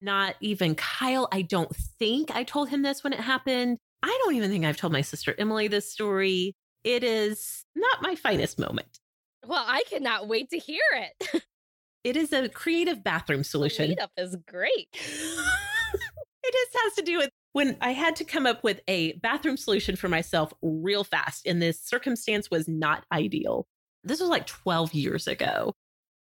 Not 0.00 0.36
even 0.40 0.74
Kyle. 0.76 1.28
I 1.32 1.42
don't 1.42 1.74
think 1.98 2.30
I 2.30 2.44
told 2.44 2.68
him 2.68 2.82
this 2.82 3.02
when 3.02 3.12
it 3.12 3.20
happened. 3.20 3.78
I 4.02 4.18
don't 4.24 4.34
even 4.34 4.50
think 4.50 4.64
I've 4.64 4.76
told 4.76 4.92
my 4.92 5.00
sister 5.00 5.34
Emily 5.38 5.68
this 5.68 5.90
story. 5.90 6.54
It 6.84 7.02
is 7.04 7.64
not 7.74 8.02
my 8.02 8.14
finest 8.14 8.58
moment. 8.58 8.98
Well, 9.46 9.64
I 9.66 9.82
cannot 9.90 10.28
wait 10.28 10.50
to 10.50 10.58
hear 10.58 10.82
it. 10.92 11.44
it 12.04 12.16
is 12.16 12.32
a 12.32 12.48
creative 12.48 13.02
bathroom 13.02 13.44
solution. 13.44 13.90
The 13.90 14.02
up 14.02 14.12
is 14.16 14.36
great. 14.48 14.88
it 16.44 16.52
just 16.52 16.82
has 16.84 16.94
to 16.94 17.02
do 17.02 17.18
with 17.18 17.30
when 17.52 17.76
I 17.80 17.92
had 17.92 18.16
to 18.16 18.24
come 18.24 18.46
up 18.46 18.64
with 18.64 18.80
a 18.88 19.12
bathroom 19.14 19.56
solution 19.56 19.96
for 19.96 20.08
myself 20.08 20.52
real 20.62 21.04
fast, 21.04 21.46
and 21.46 21.60
this 21.60 21.80
circumstance 21.80 22.50
was 22.50 22.66
not 22.68 23.04
ideal. 23.12 23.66
This 24.04 24.20
was 24.20 24.30
like 24.30 24.46
12 24.46 24.94
years 24.94 25.26
ago. 25.26 25.72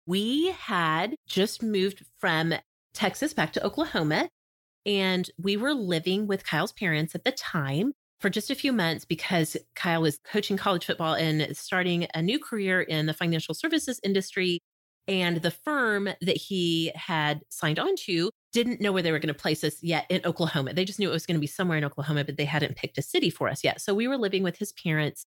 We 0.06 0.50
had 0.50 1.14
just 1.26 1.62
moved 1.62 2.04
from 2.18 2.54
Texas 2.94 3.32
back 3.32 3.52
to 3.52 3.64
Oklahoma, 3.64 4.28
and 4.84 5.30
we 5.38 5.56
were 5.56 5.74
living 5.74 6.26
with 6.26 6.44
Kyle's 6.44 6.72
parents 6.72 7.14
at 7.14 7.24
the 7.24 7.32
time 7.32 7.92
for 8.18 8.28
just 8.28 8.50
a 8.50 8.54
few 8.54 8.72
months 8.72 9.04
because 9.04 9.56
Kyle 9.74 10.02
was 10.02 10.18
coaching 10.24 10.56
college 10.56 10.84
football 10.84 11.14
and 11.14 11.56
starting 11.56 12.06
a 12.14 12.20
new 12.20 12.38
career 12.38 12.80
in 12.80 13.06
the 13.06 13.14
financial 13.14 13.54
services 13.54 14.00
industry. 14.02 14.60
And 15.08 15.38
the 15.38 15.50
firm 15.50 16.08
that 16.20 16.36
he 16.36 16.92
had 16.94 17.40
signed 17.48 17.78
on 17.78 17.96
to 18.04 18.30
didn't 18.52 18.80
know 18.80 18.92
where 18.92 19.02
they 19.02 19.12
were 19.12 19.18
going 19.18 19.32
to 19.32 19.40
place 19.40 19.62
us 19.62 19.82
yet 19.82 20.06
in 20.08 20.20
Oklahoma. 20.24 20.74
They 20.74 20.84
just 20.84 20.98
knew 20.98 21.08
it 21.08 21.12
was 21.12 21.26
going 21.26 21.36
to 21.36 21.40
be 21.40 21.46
somewhere 21.46 21.78
in 21.78 21.84
Oklahoma, 21.84 22.24
but 22.24 22.36
they 22.36 22.44
hadn't 22.44 22.76
picked 22.76 22.98
a 22.98 23.02
city 23.02 23.30
for 23.30 23.48
us 23.48 23.62
yet. 23.62 23.80
So 23.80 23.94
we 23.94 24.08
were 24.08 24.18
living 24.18 24.42
with 24.42 24.58
his 24.58 24.72
parents 24.72 25.26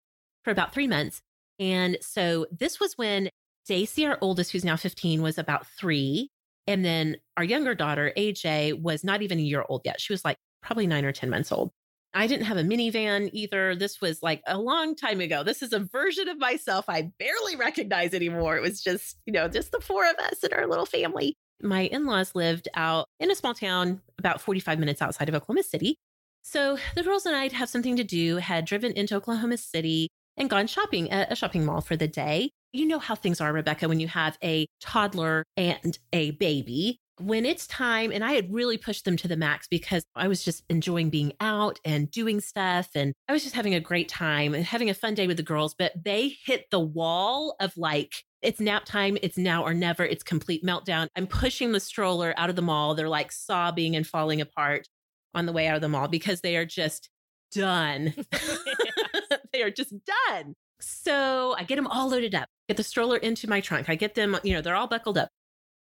for 0.45 0.51
about 0.51 0.73
three 0.73 0.87
months. 0.87 1.23
And 1.59 1.97
so 2.03 2.47
this 2.51 2.79
was 2.79 2.95
when 2.97 3.31
Daisy, 3.67 4.07
our 4.07 4.19
oldest, 4.21 4.53
who's 4.53 4.65
now 4.65 4.77
15, 4.77 5.23
was 5.23 5.39
about 5.39 5.67
three. 5.67 6.31
And 6.67 6.85
then 6.85 7.17
our 7.37 7.45
younger 7.45 7.75
daughter, 7.75 8.13
AJ, 8.17 8.81
was 8.81 9.03
not 9.03 9.23
even 9.23 9.39
a 9.39 9.43
year 9.43 9.65
old 9.69 9.83
yet. 9.85 10.01
She 10.01 10.13
was 10.13 10.25
like 10.25 10.37
probably 10.63 10.87
nine 10.87 11.05
or 11.05 11.13
10 11.13 11.31
months 11.31 11.51
old. 11.51 11.73
I 12.15 12.27
didn't 12.27 12.47
have 12.47 12.57
a 12.57 12.63
minivan 12.63 13.29
either. 13.33 13.75
This 13.75 14.01
was 14.01 14.23
like 14.23 14.43
a 14.47 14.59
long 14.59 14.97
time 14.97 15.21
ago. 15.21 15.43
This 15.43 15.63
is 15.63 15.73
a 15.73 15.81
version 15.81 16.29
of 16.29 16.39
myself 16.39 16.87
I 16.89 17.11
barely 17.19 17.57
recognize 17.57 18.15
anymore. 18.15 18.57
It 18.57 18.63
was 18.63 18.81
just, 18.81 19.17
you 19.27 19.33
know, 19.33 19.49
just 19.49 19.71
the 19.71 19.81
four 19.81 20.09
of 20.09 20.17
us 20.17 20.43
and 20.43 20.53
our 20.55 20.67
little 20.67 20.87
family. 20.87 21.37
My 21.63 21.83
in 21.83 22.05
laws 22.07 22.35
lived 22.35 22.69
out 22.75 23.07
in 23.19 23.31
a 23.31 23.35
small 23.35 23.55
town 23.55 24.03
about 24.19 24.41
45 24.41 24.79
minutes 24.79 25.01
outside 25.01 25.29
of 25.29 25.35
Oklahoma 25.35 25.63
City. 25.63 25.97
So 26.43 26.79
the 26.95 27.03
girls 27.03 27.27
and 27.27 27.35
I'd 27.35 27.53
have 27.53 27.69
something 27.69 27.97
to 27.97 28.05
do, 28.05 28.37
had 28.37 28.65
driven 28.65 28.93
into 28.93 29.17
Oklahoma 29.17 29.57
City 29.57 30.09
and 30.37 30.51
gone 30.51 30.67
shopping 30.67 31.11
at 31.11 31.33
a 31.33 31.37
shopping 31.37 31.65
mall 31.65 31.81
for 31.81 31.97
the 31.97 32.07
day. 32.07 32.51
you 32.73 32.87
know 32.87 32.99
how 32.99 33.15
things 33.15 33.41
are, 33.41 33.53
Rebecca, 33.53 33.89
when 33.89 34.01
you 34.01 34.09
have 34.09 34.37
a 34.45 34.67
toddler 34.81 35.45
and 35.57 35.99
a 36.13 36.33
baby. 36.33 36.99
When 37.19 37.47
it's 37.47 37.67
time, 37.67 38.13
and 38.13 38.23
I 38.23 38.33
had 38.33 38.53
really 38.53 38.77
pushed 38.77 39.07
them 39.07 39.17
to 39.17 39.29
the 39.29 39.39
max 39.39 39.67
because 39.67 40.05
I 40.15 40.29
was 40.29 40.45
just 40.45 40.63
enjoying 40.69 41.09
being 41.09 41.33
out 41.41 41.81
and 41.83 42.11
doing 42.11 42.43
stuff. 42.43 42.91
And 42.95 43.15
I 43.27 43.33
was 43.33 43.43
just 43.43 43.55
having 43.55 43.75
a 43.75 43.81
great 43.81 44.11
time 44.11 44.55
and 44.55 44.63
having 44.67 44.91
a 44.91 44.95
fun 44.95 45.15
day 45.15 45.27
with 45.27 45.39
the 45.39 45.43
girls. 45.43 45.75
But 45.75 45.93
they 46.05 46.37
hit 46.45 46.67
the 46.71 46.79
wall 46.81 47.57
of 47.59 47.75
like, 47.79 48.23
it's 48.47 48.61
nap 48.61 48.85
time. 48.85 49.19
It's 49.23 49.37
now 49.37 49.65
or 49.65 49.75
never. 49.75 50.05
It's 50.05 50.23
complete 50.23 50.65
meltdown. 50.65 51.09
I'm 51.17 51.27
pushing 51.27 51.73
the 51.73 51.81
stroller 51.81 52.33
out 52.37 52.49
of 52.49 52.55
the 52.55 52.63
mall. 52.63 52.95
They're 52.95 53.09
like 53.09 53.33
sobbing 53.33 53.97
and 53.97 54.07
falling 54.07 54.41
apart 54.41 54.89
on 55.35 55.47
the 55.47 55.53
way 55.53 55.67
out 55.67 55.75
of 55.75 55.83
the 55.83 55.89
mall 55.89 56.07
because 56.07 56.43
they 56.43 56.57
are 56.57 56.65
just 56.65 57.11
done. 57.51 58.15
they 59.53 59.63
are 59.63 59.71
just 59.71 59.93
done. 60.29 60.55
So 60.81 61.57
I 61.59 61.65
get 61.65 61.75
them 61.75 61.89
all 61.89 62.09
loaded 62.09 62.37
up, 62.37 62.49
get 62.69 62.77
the 62.77 62.85
stroller 62.85 63.17
into 63.17 63.49
my 63.49 63.61
trunk. 63.61 63.89
I 63.89 63.97
get 63.97 64.15
them, 64.15 64.39
you 64.45 64.55
know, 64.55 64.61
they're 64.61 64.77
all 64.77 64.87
buckled 64.87 65.19
up. 65.19 65.31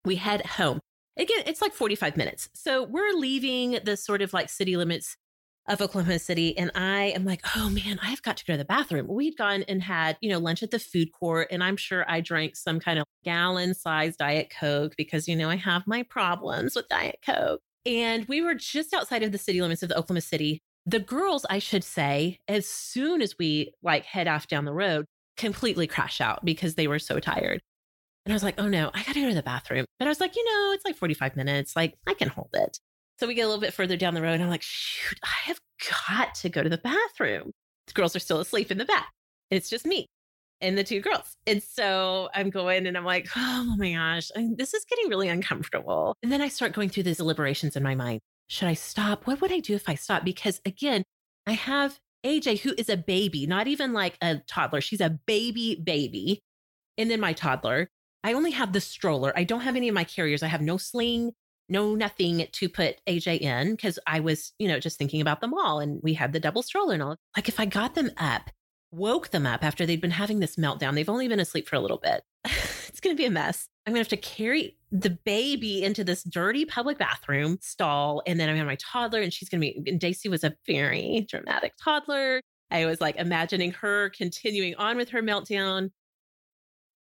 We 0.06 0.16
head 0.16 0.46
home. 0.46 0.80
Again, 1.18 1.42
it's 1.44 1.60
like 1.60 1.74
45 1.74 2.16
minutes. 2.16 2.48
So 2.54 2.84
we're 2.84 3.12
leaving 3.12 3.78
the 3.84 3.96
sort 3.98 4.22
of 4.22 4.32
like 4.32 4.48
city 4.48 4.76
limits 4.78 5.16
of 5.68 5.80
Oklahoma 5.80 6.18
City. 6.18 6.56
And 6.56 6.70
I 6.74 7.12
am 7.14 7.24
like, 7.24 7.42
oh 7.56 7.70
man, 7.70 7.98
I've 8.02 8.22
got 8.22 8.36
to 8.38 8.44
go 8.44 8.54
to 8.54 8.58
the 8.58 8.64
bathroom. 8.64 9.06
We'd 9.08 9.36
gone 9.36 9.64
and 9.68 9.82
had, 9.82 10.16
you 10.20 10.30
know, 10.30 10.38
lunch 10.38 10.62
at 10.62 10.70
the 10.70 10.78
food 10.78 11.12
court. 11.12 11.48
And 11.50 11.62
I'm 11.62 11.76
sure 11.76 12.04
I 12.10 12.20
drank 12.20 12.56
some 12.56 12.80
kind 12.80 12.98
of 12.98 13.04
gallon 13.24 13.74
sized 13.74 14.18
Diet 14.18 14.52
Coke 14.58 14.94
because, 14.96 15.28
you 15.28 15.36
know, 15.36 15.50
I 15.50 15.56
have 15.56 15.86
my 15.86 16.02
problems 16.02 16.74
with 16.74 16.88
Diet 16.88 17.18
Coke. 17.24 17.60
And 17.86 18.26
we 18.26 18.42
were 18.42 18.54
just 18.54 18.92
outside 18.92 19.22
of 19.22 19.32
the 19.32 19.38
city 19.38 19.62
limits 19.62 19.82
of 19.82 19.90
Oklahoma 19.90 20.20
City 20.20 20.60
the 20.88 20.98
girls, 20.98 21.44
I 21.50 21.58
should 21.58 21.84
say, 21.84 22.38
as 22.48 22.66
soon 22.66 23.20
as 23.20 23.36
we 23.38 23.74
like 23.82 24.06
head 24.06 24.26
off 24.26 24.46
down 24.48 24.64
the 24.64 24.72
road, 24.72 25.04
completely 25.36 25.86
crash 25.86 26.18
out 26.18 26.44
because 26.46 26.76
they 26.76 26.88
were 26.88 26.98
so 26.98 27.20
tired. 27.20 27.60
And 28.24 28.32
I 28.32 28.34
was 28.34 28.42
like, 28.42 28.58
oh 28.58 28.68
no, 28.68 28.90
I 28.94 29.02
got 29.02 29.12
to 29.12 29.20
go 29.20 29.28
to 29.28 29.34
the 29.34 29.42
bathroom. 29.42 29.84
But 29.98 30.06
I 30.06 30.08
was 30.08 30.20
like, 30.20 30.34
you 30.34 30.44
know, 30.44 30.72
it's 30.72 30.86
like 30.86 30.96
45 30.96 31.36
minutes. 31.36 31.76
Like, 31.76 31.94
I 32.06 32.14
can 32.14 32.28
hold 32.28 32.50
it. 32.54 32.78
So 33.18 33.26
we 33.26 33.34
get 33.34 33.42
a 33.42 33.46
little 33.46 33.60
bit 33.60 33.74
further 33.74 33.96
down 33.96 34.14
the 34.14 34.22
road. 34.22 34.34
And 34.34 34.42
I'm 34.42 34.48
like, 34.48 34.62
shoot, 34.62 35.18
I 35.24 35.48
have 35.48 35.60
got 36.08 36.34
to 36.36 36.48
go 36.48 36.62
to 36.62 36.68
the 36.68 36.78
bathroom. 36.78 37.52
The 37.86 37.92
girls 37.92 38.14
are 38.14 38.20
still 38.20 38.40
asleep 38.40 38.70
in 38.70 38.78
the 38.78 38.84
back. 38.84 39.08
It's 39.50 39.70
just 39.70 39.86
me 39.86 40.06
and 40.60 40.76
the 40.76 40.84
two 40.84 41.00
girls. 41.00 41.36
And 41.46 41.62
so 41.62 42.28
I'm 42.34 42.50
going 42.50 42.86
and 42.86 42.96
I'm 42.96 43.04
like, 43.04 43.28
oh 43.36 43.74
my 43.78 43.92
gosh, 43.92 44.30
I 44.36 44.48
this 44.56 44.74
is 44.74 44.84
getting 44.84 45.08
really 45.08 45.28
uncomfortable. 45.28 46.14
And 46.22 46.30
then 46.30 46.42
I 46.42 46.48
start 46.48 46.72
going 46.72 46.90
through 46.90 47.04
these 47.04 47.16
deliberations 47.16 47.76
in 47.76 47.82
my 47.82 47.94
mind 47.94 48.20
should 48.48 48.68
I 48.68 48.74
stop? 48.74 49.26
What 49.26 49.40
would 49.40 49.52
I 49.52 49.60
do 49.60 49.74
if 49.74 49.88
I 49.88 49.94
stop? 49.94 50.24
Because 50.24 50.60
again, 50.64 51.04
I 51.46 51.52
have 51.52 51.98
AJ, 52.24 52.60
who 52.60 52.74
is 52.76 52.88
a 52.88 52.96
baby, 52.96 53.46
not 53.46 53.68
even 53.68 53.92
like 53.92 54.16
a 54.22 54.38
toddler. 54.48 54.80
She's 54.80 55.00
a 55.00 55.18
baby, 55.26 55.80
baby. 55.82 56.40
And 56.96 57.10
then 57.10 57.20
my 57.20 57.34
toddler. 57.34 57.88
I 58.24 58.32
only 58.32 58.50
have 58.50 58.72
the 58.72 58.80
stroller. 58.80 59.32
I 59.36 59.44
don't 59.44 59.60
have 59.60 59.76
any 59.76 59.88
of 59.88 59.94
my 59.94 60.02
carriers. 60.02 60.42
I 60.42 60.48
have 60.48 60.60
no 60.60 60.76
sling, 60.76 61.32
no 61.68 61.94
nothing 61.94 62.46
to 62.50 62.68
put 62.68 63.00
AJ 63.06 63.40
in 63.40 63.72
because 63.72 63.98
I 64.06 64.20
was, 64.20 64.52
you 64.58 64.68
know, 64.68 64.78
just 64.78 64.98
thinking 64.98 65.20
about 65.20 65.40
them 65.40 65.54
all. 65.54 65.80
And 65.80 66.00
we 66.02 66.14
had 66.14 66.32
the 66.32 66.40
double 66.40 66.62
stroller 66.62 66.94
and 66.94 67.02
all. 67.02 67.16
Like 67.36 67.48
if 67.48 67.60
I 67.60 67.66
got 67.66 67.94
them 67.94 68.10
up, 68.16 68.50
woke 68.90 69.30
them 69.30 69.46
up 69.46 69.62
after 69.62 69.84
they'd 69.84 70.00
been 70.00 70.10
having 70.10 70.40
this 70.40 70.56
meltdown, 70.56 70.94
they've 70.94 71.08
only 71.08 71.28
been 71.28 71.40
asleep 71.40 71.68
for 71.68 71.76
a 71.76 71.80
little 71.80 71.98
bit. 71.98 72.22
it's 72.44 73.00
going 73.00 73.14
to 73.14 73.20
be 73.20 73.26
a 73.26 73.30
mess. 73.30 73.68
I'm 73.86 73.92
going 73.92 74.04
to 74.04 74.10
have 74.10 74.20
to 74.20 74.28
carry 74.28 74.76
the 74.90 75.10
baby 75.10 75.82
into 75.82 76.04
this 76.04 76.22
dirty 76.22 76.64
public 76.64 76.98
bathroom 76.98 77.58
stall. 77.60 78.22
And 78.26 78.38
then 78.38 78.48
I'm 78.48 78.56
going 78.56 78.64
to 78.64 78.70
my 78.70 78.76
toddler, 78.76 79.20
and 79.20 79.32
she's 79.32 79.48
going 79.48 79.60
to 79.60 79.80
be, 79.80 79.90
and 79.90 80.00
Daisy 80.00 80.28
was 80.28 80.44
a 80.44 80.54
very 80.66 81.26
dramatic 81.28 81.74
toddler. 81.82 82.40
I 82.70 82.86
was 82.86 83.00
like 83.00 83.16
imagining 83.16 83.72
her 83.72 84.10
continuing 84.10 84.74
on 84.76 84.96
with 84.96 85.10
her 85.10 85.22
meltdown. 85.22 85.90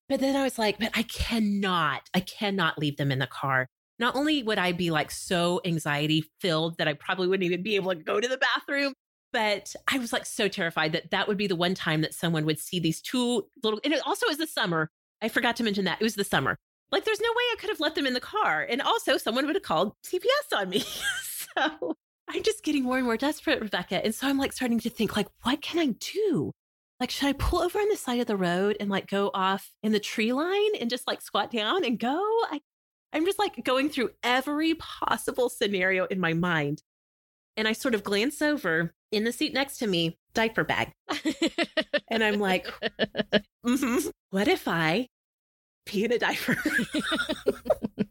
But 0.08 0.20
then 0.20 0.36
I 0.36 0.44
was 0.44 0.60
like, 0.60 0.78
but 0.78 0.92
I 0.94 1.04
cannot, 1.04 2.10
I 2.14 2.20
cannot 2.20 2.78
leave 2.78 2.98
them 2.98 3.12
in 3.12 3.20
the 3.20 3.28
car. 3.28 3.68
Not 4.00 4.16
only 4.16 4.44
would 4.44 4.58
I 4.58 4.72
be 4.72 4.92
like 4.92 5.12
so 5.12 5.62
anxiety 5.64 6.26
filled 6.42 6.78
that 6.78 6.88
I 6.88 6.94
probably 6.94 7.28
wouldn't 7.28 7.46
even 7.46 7.64
be 7.64 7.76
able 7.76 7.92
to 7.92 8.04
go 8.04 8.20
to 8.20 8.28
the 8.28 8.38
bathroom, 8.38 8.94
but 9.32 9.74
I 9.88 9.98
was 9.98 10.12
like 10.12 10.26
so 10.26 10.48
terrified 10.48 10.94
that 10.94 11.12
that 11.12 11.28
would 11.28 11.38
be 11.38 11.48
the 11.48 11.56
one 11.56 11.76
time 11.76 12.02
that 12.02 12.14
someone 12.14 12.46
would 12.46 12.60
see 12.60 12.80
these 12.80 13.02
two 13.02 13.46
little, 13.64 13.80
and 13.84 13.94
it 13.94 14.02
also 14.06 14.28
is 14.28 14.38
the 14.38 14.48
summer. 14.48 14.90
I 15.22 15.30
forgot 15.30 15.56
to 15.58 15.64
mention 15.64 15.86
that 15.86 16.02
it 16.02 16.04
was 16.04 16.16
the 16.16 16.24
summer. 16.24 16.58
Like, 16.92 17.04
there's 17.04 17.22
no 17.22 17.30
way 17.30 17.44
I 17.52 17.56
could 17.60 17.70
have 17.70 17.80
left 17.80 17.96
them 17.96 18.06
in 18.06 18.14
the 18.14 18.20
car. 18.20 18.66
And 18.70 18.82
also, 18.82 19.18
someone 19.18 19.46
would 19.46 19.56
have 19.56 19.64
called 19.64 19.94
CPS 20.06 20.56
on 20.56 20.70
me. 20.70 20.80
so 21.24 21.96
I'm 22.30 22.44
just 22.44 22.64
getting 22.64 22.84
more 22.84 22.98
and 22.98 23.06
more 23.06 23.18
desperate, 23.18 23.62
Rebecca. 23.62 24.04
And 24.04 24.14
so 24.14 24.28
I'm 24.28 24.38
like 24.38 24.54
starting 24.54 24.80
to 24.82 24.90
think, 24.90 25.16
like, 25.16 25.28
what 25.42 25.62
can 25.62 25.80
I 25.80 25.96
do? 26.00 26.52
Like, 27.00 27.10
should 27.10 27.28
I 27.28 27.34
pull 27.34 27.60
over 27.60 27.80
on 27.80 27.90
the 27.90 27.98
side 27.98 28.20
of 28.20 28.28
the 28.28 28.38
road 28.38 28.78
and 28.80 28.90
like 28.90 29.08
go 29.08 29.30
off 29.34 29.70
in 29.84 29.92
the 29.92 30.00
tree 30.00 30.32
line 30.32 30.76
and 30.80 30.90
just 30.90 31.08
like 31.08 31.22
squat 31.22 31.52
down 31.52 31.84
and 31.84 32.00
go? 32.00 32.16
I, 32.50 32.62
I'm 33.16 33.26
just 33.26 33.40
like 33.40 33.64
going 33.64 33.90
through 33.90 34.12
every 34.24 34.76
possible 34.76 35.48
scenario 35.50 36.06
in 36.06 36.20
my 36.20 36.34
mind. 36.34 36.84
And 37.58 37.68
I 37.68 37.72
sort 37.72 37.96
of 37.96 38.04
glance 38.04 38.42
over 38.42 38.94
in 39.12 39.24
the 39.24 39.32
seat 39.32 39.54
next 39.54 39.78
to 39.78 39.88
me, 39.88 40.18
diaper 40.34 40.66
bag. 40.66 40.92
and 42.10 42.22
I'm 42.22 42.40
like, 42.40 42.68
mm-hmm. 43.66 44.10
what 44.32 44.50
if 44.50 44.68
I 44.68 45.08
pee 45.86 46.04
in 46.04 46.12
a 46.12 46.20
diaper. 46.20 46.58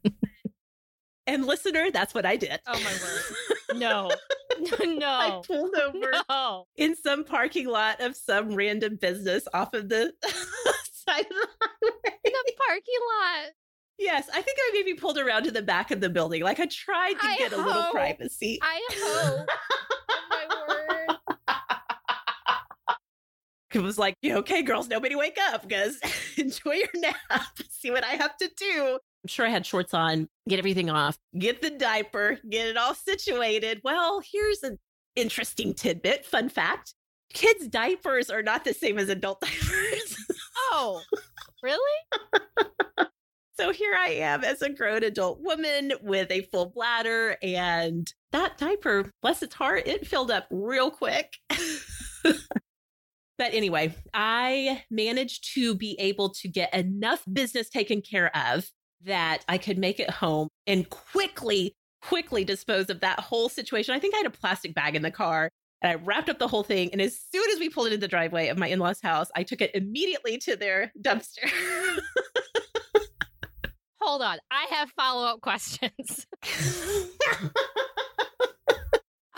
and 1.26 1.44
listener, 1.44 1.90
that's 1.90 2.14
what 2.14 2.24
I 2.24 2.36
did. 2.36 2.60
Oh 2.66 2.80
my 2.80 2.92
word. 2.92 3.78
No. 3.78 4.10
no. 4.84 5.06
I 5.06 5.42
pulled 5.46 5.74
over 5.74 6.12
no. 6.30 6.64
in 6.76 6.96
some 6.96 7.24
parking 7.24 7.66
lot 7.66 8.00
of 8.00 8.16
some 8.16 8.54
random 8.54 8.96
business 8.96 9.46
off 9.52 9.74
of 9.74 9.88
the 9.88 10.12
side 10.24 11.20
of 11.20 11.28
the 11.28 11.48
highway. 11.60 12.18
In 12.24 12.32
the 12.32 12.52
parking 12.66 12.94
lot. 13.20 13.52
Yes, 13.98 14.28
I 14.32 14.42
think 14.42 14.58
I 14.60 14.70
maybe 14.74 14.94
pulled 14.94 15.18
around 15.18 15.44
to 15.44 15.50
the 15.50 15.62
back 15.62 15.90
of 15.90 16.00
the 16.00 16.10
building. 16.10 16.42
Like 16.42 16.60
I 16.60 16.66
tried 16.66 17.14
to 17.14 17.26
I 17.26 17.36
get 17.36 17.52
hope. 17.52 17.64
a 17.64 17.68
little 17.68 17.90
privacy. 17.92 18.58
I 18.62 18.80
hope. 18.90 19.48
Oh 20.10 20.20
my 20.30 20.46
word. 20.68 21.18
it 23.74 23.80
was 23.80 23.98
like, 23.98 24.16
okay, 24.24 24.62
girls, 24.62 24.88
nobody 24.88 25.14
wake 25.14 25.38
up 25.52 25.62
because 25.62 25.98
enjoy 26.36 26.74
your 26.74 26.88
nap. 26.96 27.16
See 27.70 27.90
what 27.90 28.04
I 28.04 28.12
have 28.12 28.36
to 28.38 28.50
do. 28.56 28.98
I'm 29.24 29.28
sure 29.28 29.46
I 29.46 29.50
had 29.50 29.64
shorts 29.64 29.94
on, 29.94 30.28
get 30.48 30.58
everything 30.58 30.90
off, 30.90 31.16
get 31.38 31.62
the 31.62 31.70
diaper, 31.70 32.38
get 32.50 32.66
it 32.66 32.76
all 32.76 32.94
situated. 32.94 33.80
Well, 33.84 34.20
here's 34.32 34.62
an 34.62 34.78
interesting 35.16 35.72
tidbit, 35.72 36.26
fun 36.26 36.48
fact. 36.48 36.94
Kids' 37.32 37.68
diapers 37.68 38.30
are 38.30 38.42
not 38.42 38.64
the 38.64 38.74
same 38.74 38.98
as 38.98 39.08
adult 39.08 39.40
diapers. 39.40 40.16
oh, 40.72 41.00
really? 41.62 41.80
So 43.58 43.72
here 43.72 43.94
I 43.94 44.08
am 44.10 44.44
as 44.44 44.62
a 44.62 44.70
grown 44.70 45.02
adult 45.02 45.40
woman 45.40 45.92
with 46.02 46.30
a 46.30 46.42
full 46.52 46.66
bladder, 46.66 47.36
and 47.42 48.12
that 48.32 48.58
diaper, 48.58 49.10
bless 49.22 49.42
its 49.42 49.54
heart, 49.54 49.86
it 49.86 50.06
filled 50.06 50.30
up 50.30 50.46
real 50.50 50.90
quick. 50.90 51.34
But 53.38 53.52
anyway, 53.52 53.94
I 54.12 54.84
managed 54.90 55.54
to 55.54 55.74
be 55.74 55.96
able 55.98 56.30
to 56.30 56.48
get 56.48 56.72
enough 56.72 57.24
business 57.30 57.68
taken 57.68 58.00
care 58.00 58.34
of 58.36 58.70
that 59.02 59.44
I 59.48 59.58
could 59.58 59.78
make 59.78 59.98
it 59.98 60.10
home 60.10 60.48
and 60.66 60.88
quickly, 60.88 61.74
quickly 62.00 62.44
dispose 62.44 62.90
of 62.90 63.00
that 63.00 63.20
whole 63.20 63.48
situation. 63.48 63.94
I 63.94 63.98
think 63.98 64.14
I 64.14 64.18
had 64.18 64.26
a 64.26 64.30
plastic 64.30 64.74
bag 64.74 64.94
in 64.94 65.02
the 65.02 65.10
car 65.10 65.50
and 65.82 65.90
I 65.90 65.94
wrapped 65.96 66.30
up 66.30 66.38
the 66.38 66.48
whole 66.48 66.62
thing. 66.62 66.90
And 66.92 67.02
as 67.02 67.20
soon 67.32 67.44
as 67.52 67.58
we 67.58 67.68
pulled 67.68 67.88
into 67.88 67.98
the 67.98 68.08
driveway 68.08 68.48
of 68.48 68.58
my 68.58 68.68
in 68.68 68.78
law's 68.78 69.00
house, 69.02 69.28
I 69.34 69.42
took 69.42 69.60
it 69.60 69.74
immediately 69.74 70.38
to 70.38 70.56
their 70.56 70.92
dumpster. 70.98 71.50
Hold 74.04 74.22
on. 74.22 74.38
I 74.50 74.66
have 74.70 74.90
follow 74.90 75.26
up 75.26 75.40
questions. 75.40 76.26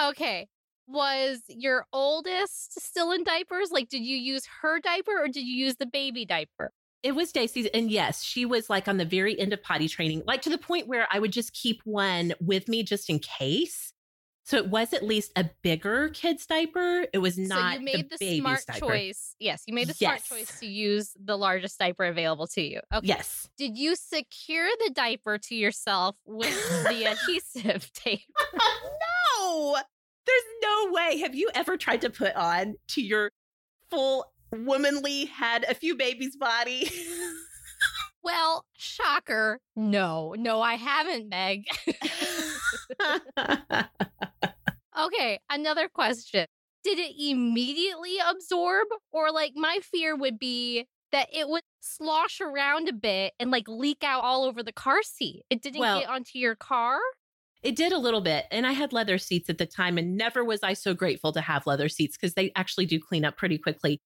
okay 0.00 0.48
was 0.86 1.42
your 1.48 1.86
oldest 1.92 2.80
still 2.80 3.12
in 3.12 3.24
diapers? 3.24 3.70
Like, 3.70 3.88
did 3.88 4.04
you 4.04 4.16
use 4.16 4.46
her 4.62 4.80
diaper 4.80 5.22
or 5.22 5.26
did 5.26 5.44
you 5.44 5.66
use 5.66 5.76
the 5.76 5.86
baby 5.86 6.24
diaper? 6.24 6.72
It 7.02 7.14
was 7.14 7.32
Daisy's. 7.32 7.66
And 7.74 7.90
yes, 7.90 8.22
she 8.22 8.46
was 8.46 8.70
like 8.70 8.88
on 8.88 8.96
the 8.96 9.04
very 9.04 9.38
end 9.38 9.52
of 9.52 9.62
potty 9.62 9.88
training, 9.88 10.22
like 10.26 10.42
to 10.42 10.50
the 10.50 10.58
point 10.58 10.88
where 10.88 11.06
I 11.10 11.18
would 11.18 11.32
just 11.32 11.52
keep 11.52 11.80
one 11.84 12.34
with 12.40 12.68
me 12.68 12.82
just 12.82 13.10
in 13.10 13.18
case. 13.18 13.92
So 14.46 14.58
it 14.58 14.68
was 14.68 14.92
at 14.92 15.02
least 15.02 15.32
a 15.34 15.50
bigger 15.62 16.08
kid's 16.10 16.46
diaper. 16.46 17.04
It 17.12 17.18
was 17.18 17.36
not. 17.36 17.74
So 17.74 17.80
you 17.80 17.84
made 17.84 18.10
the, 18.10 18.16
the 18.16 18.38
smart 18.38 18.60
diaper. 18.64 18.78
choice. 18.78 19.34
Yes, 19.40 19.64
you 19.66 19.74
made 19.74 19.88
the 19.88 19.96
yes. 19.98 20.24
smart 20.24 20.40
choice 20.40 20.60
to 20.60 20.66
use 20.66 21.16
the 21.20 21.36
largest 21.36 21.80
diaper 21.80 22.04
available 22.04 22.46
to 22.48 22.62
you. 22.62 22.78
Okay. 22.94 23.08
Yes. 23.08 23.48
Did 23.58 23.76
you 23.76 23.96
secure 23.96 24.68
the 24.84 24.90
diaper 24.90 25.36
to 25.36 25.54
yourself 25.56 26.14
with 26.24 26.54
the 26.84 27.06
adhesive 27.10 27.92
tape? 27.94 28.20
no. 29.40 29.78
There's 30.26 30.42
no 30.62 30.92
way. 30.92 31.18
Have 31.18 31.34
you 31.34 31.50
ever 31.52 31.76
tried 31.76 32.02
to 32.02 32.10
put 32.10 32.36
on 32.36 32.76
to 32.90 33.02
your 33.02 33.32
full 33.90 34.32
womanly 34.52 35.24
had 35.24 35.64
a 35.64 35.74
few 35.74 35.96
babies 35.96 36.36
body? 36.36 36.88
well, 38.22 38.64
shocker. 38.74 39.58
No, 39.74 40.36
no, 40.38 40.60
I 40.62 40.74
haven't, 40.74 41.30
Meg. 41.30 41.64
Okay, 45.06 45.38
another 45.50 45.88
question. 45.88 46.46
Did 46.84 46.98
it 46.98 47.14
immediately 47.18 48.16
absorb? 48.24 48.88
Or, 49.12 49.32
like, 49.32 49.52
my 49.56 49.80
fear 49.82 50.14
would 50.16 50.38
be 50.38 50.86
that 51.12 51.28
it 51.32 51.48
would 51.48 51.62
slosh 51.80 52.40
around 52.40 52.88
a 52.88 52.92
bit 52.92 53.32
and 53.38 53.50
like 53.50 53.68
leak 53.68 54.02
out 54.02 54.24
all 54.24 54.44
over 54.44 54.62
the 54.62 54.72
car 54.72 55.02
seat. 55.02 55.42
It 55.50 55.62
didn't 55.62 55.80
Well- 55.80 56.00
get 56.00 56.08
onto 56.08 56.38
your 56.38 56.56
car. 56.56 56.98
It 57.62 57.74
did 57.74 57.92
a 57.92 57.98
little 57.98 58.20
bit. 58.20 58.46
And 58.50 58.66
I 58.66 58.72
had 58.72 58.92
leather 58.92 59.18
seats 59.18 59.48
at 59.48 59.58
the 59.58 59.66
time, 59.66 59.98
and 59.98 60.16
never 60.16 60.44
was 60.44 60.62
I 60.62 60.74
so 60.74 60.94
grateful 60.94 61.32
to 61.32 61.40
have 61.40 61.66
leather 61.66 61.88
seats 61.88 62.16
because 62.16 62.34
they 62.34 62.52
actually 62.54 62.86
do 62.86 63.00
clean 63.00 63.24
up 63.24 63.36
pretty 63.36 63.58
quickly. 63.58 63.98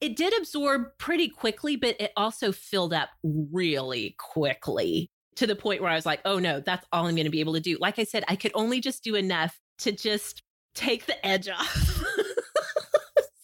It 0.00 0.14
did 0.14 0.36
absorb 0.38 0.96
pretty 0.98 1.28
quickly, 1.28 1.74
but 1.74 1.96
it 2.00 2.12
also 2.16 2.52
filled 2.52 2.92
up 2.92 3.08
really 3.24 4.14
quickly 4.18 5.10
to 5.36 5.46
the 5.46 5.56
point 5.56 5.80
where 5.82 5.90
I 5.90 5.96
was 5.96 6.06
like, 6.06 6.20
oh 6.24 6.38
no, 6.38 6.60
that's 6.60 6.86
all 6.92 7.06
I'm 7.06 7.14
going 7.16 7.24
to 7.24 7.30
be 7.30 7.40
able 7.40 7.54
to 7.54 7.60
do. 7.60 7.78
Like 7.80 7.98
I 7.98 8.04
said, 8.04 8.24
I 8.28 8.36
could 8.36 8.52
only 8.54 8.80
just 8.80 9.02
do 9.02 9.14
enough 9.16 9.58
to 9.78 9.90
just 9.92 10.42
take 10.78 11.06
the 11.06 11.26
edge 11.26 11.48
off 11.48 11.74
so 11.74 12.04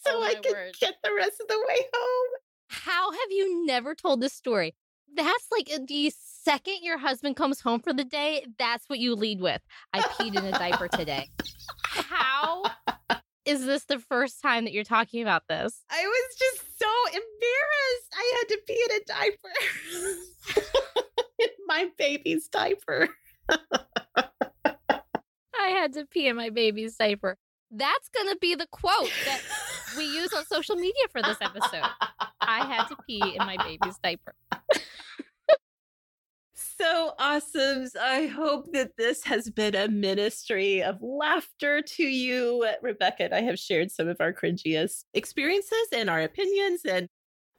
Oh, 0.07 0.23
I 0.23 0.35
could 0.35 0.51
word. 0.53 0.75
get 0.79 0.95
the 1.03 1.13
rest 1.15 1.41
of 1.41 1.47
the 1.47 1.57
way 1.67 1.79
home. 1.93 2.29
How 2.69 3.11
have 3.11 3.31
you 3.31 3.65
never 3.65 3.93
told 3.95 4.21
this 4.21 4.33
story? 4.33 4.73
That's 5.13 5.47
like 5.51 5.69
uh, 5.73 5.79
the 5.87 6.11
second 6.17 6.77
your 6.81 6.97
husband 6.97 7.35
comes 7.35 7.59
home 7.61 7.79
for 7.81 7.91
the 7.93 8.03
day, 8.03 8.45
that's 8.57 8.87
what 8.89 8.99
you 8.99 9.15
lead 9.15 9.41
with. 9.41 9.61
I 9.93 10.01
peed 10.01 10.37
in 10.37 10.45
a 10.45 10.51
diaper 10.51 10.87
today. 10.87 11.29
How 11.83 12.63
is 13.45 13.65
this 13.65 13.85
the 13.85 13.99
first 13.99 14.41
time 14.41 14.63
that 14.65 14.73
you're 14.73 14.83
talking 14.83 15.21
about 15.21 15.43
this? 15.49 15.83
I 15.89 16.05
was 16.05 16.35
just 16.37 16.79
so 16.79 16.87
embarrassed. 17.07 18.11
I 18.13 18.33
had 18.37 18.47
to 18.49 18.59
pee 18.67 18.85
in 18.89 18.95
a 18.95 19.03
diaper. 20.55 20.65
in 21.39 21.49
my 21.67 21.89
baby's 21.97 22.47
diaper. 22.47 23.09
I 25.65 25.69
had 25.69 25.93
to 25.93 26.05
pee 26.05 26.27
in 26.27 26.35
my 26.35 26.51
baby's 26.51 26.95
diaper. 26.95 27.37
That's 27.71 28.09
going 28.09 28.29
to 28.29 28.37
be 28.39 28.53
the 28.53 28.67
quote 28.71 29.11
that 29.25 29.41
we 29.97 30.05
use 30.05 30.31
on 30.33 30.45
social 30.45 30.75
media 30.75 31.05
for 31.11 31.23
this 31.23 31.37
episode. 31.41 31.89
I 32.39 32.65
had 32.65 32.85
to 32.87 32.95
pee 33.07 33.35
in 33.35 33.39
my 33.39 33.57
baby's 33.57 33.97
diaper. 34.03 34.35
so 36.53 37.13
awesomes. 37.19 37.95
I 37.99 38.27
hope 38.27 38.71
that 38.73 38.91
this 38.97 39.23
has 39.23 39.49
been 39.49 39.73
a 39.73 39.87
ministry 39.87 40.83
of 40.83 40.97
laughter 41.01 41.81
to 41.81 42.03
you. 42.03 42.67
Rebecca 42.83 43.23
and 43.23 43.33
I 43.33 43.41
have 43.41 43.57
shared 43.57 43.89
some 43.89 44.07
of 44.07 44.17
our 44.19 44.33
cringiest 44.33 45.05
experiences 45.15 45.87
and 45.91 46.11
our 46.11 46.21
opinions. 46.21 46.81
And 46.87 47.09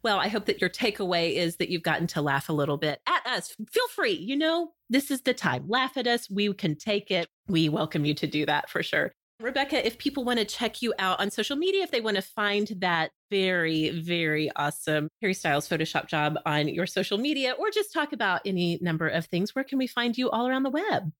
well, 0.06 0.20
I 0.20 0.28
hope 0.28 0.44
that 0.44 0.60
your 0.60 0.70
takeaway 0.70 1.34
is 1.34 1.56
that 1.56 1.68
you've 1.68 1.82
gotten 1.82 2.06
to 2.06 2.22
laugh 2.22 2.48
a 2.48 2.52
little 2.52 2.76
bit 2.76 3.00
at 3.08 3.26
us. 3.26 3.56
Feel 3.72 3.88
free, 3.88 4.12
you 4.12 4.36
know, 4.36 4.70
this 4.88 5.10
is 5.10 5.22
the 5.22 5.34
time. 5.34 5.64
Laugh 5.66 5.96
at 5.96 6.06
us. 6.06 6.30
We 6.30 6.54
can 6.54 6.76
take 6.76 7.10
it. 7.10 7.26
We 7.48 7.68
welcome 7.68 8.04
you 8.04 8.14
to 8.14 8.28
do 8.28 8.46
that 8.46 8.70
for 8.70 8.84
sure. 8.84 9.10
Rebecca, 9.40 9.84
if 9.84 9.98
people 9.98 10.22
want 10.22 10.38
to 10.38 10.44
check 10.44 10.80
you 10.80 10.94
out 11.00 11.18
on 11.18 11.32
social 11.32 11.56
media, 11.56 11.82
if 11.82 11.90
they 11.90 12.00
want 12.00 12.14
to 12.14 12.22
find 12.22 12.68
that 12.78 13.10
very, 13.32 13.90
very 13.90 14.48
awesome 14.54 15.08
Harry 15.22 15.34
Styles 15.34 15.68
Photoshop 15.68 16.06
job 16.06 16.38
on 16.46 16.68
your 16.68 16.86
social 16.86 17.18
media, 17.18 17.56
or 17.58 17.70
just 17.70 17.92
talk 17.92 18.12
about 18.12 18.42
any 18.46 18.78
number 18.80 19.08
of 19.08 19.26
things, 19.26 19.56
where 19.56 19.64
can 19.64 19.76
we 19.76 19.88
find 19.88 20.16
you 20.16 20.30
all 20.30 20.46
around 20.46 20.62
the 20.62 20.70
web? 20.70 21.10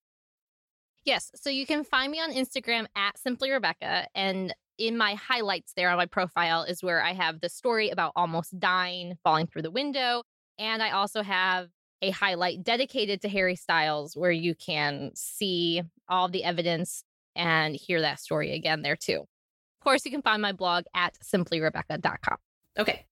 Yes. 1.03 1.29
So 1.35 1.49
you 1.49 1.65
can 1.65 1.83
find 1.83 2.09
me 2.09 2.21
on 2.21 2.31
Instagram 2.31 2.85
at 2.95 3.17
Simply 3.17 3.51
Rebecca. 3.51 4.07
And 4.15 4.55
in 4.77 4.97
my 4.97 5.15
highlights 5.15 5.73
there 5.75 5.89
on 5.89 5.97
my 5.97 6.05
profile 6.05 6.63
is 6.63 6.83
where 6.83 7.03
I 7.03 7.13
have 7.13 7.41
the 7.41 7.49
story 7.49 7.89
about 7.89 8.13
almost 8.15 8.59
dying, 8.59 9.17
falling 9.23 9.47
through 9.47 9.63
the 9.63 9.71
window. 9.71 10.23
And 10.59 10.81
I 10.81 10.91
also 10.91 11.21
have 11.23 11.69
a 12.01 12.11
highlight 12.11 12.63
dedicated 12.63 13.21
to 13.21 13.29
Harry 13.29 13.55
Styles 13.55 14.15
where 14.15 14.31
you 14.31 14.55
can 14.55 15.11
see 15.15 15.81
all 16.07 16.29
the 16.29 16.43
evidence 16.43 17.03
and 17.35 17.75
hear 17.75 18.01
that 18.01 18.19
story 18.19 18.53
again 18.53 18.81
there 18.81 18.95
too. 18.95 19.21
Of 19.21 19.83
course, 19.83 20.05
you 20.05 20.11
can 20.11 20.21
find 20.21 20.41
my 20.41 20.51
blog 20.51 20.85
at 20.95 21.15
simplyrebecca.com. 21.23 22.37
Okay. 22.77 23.05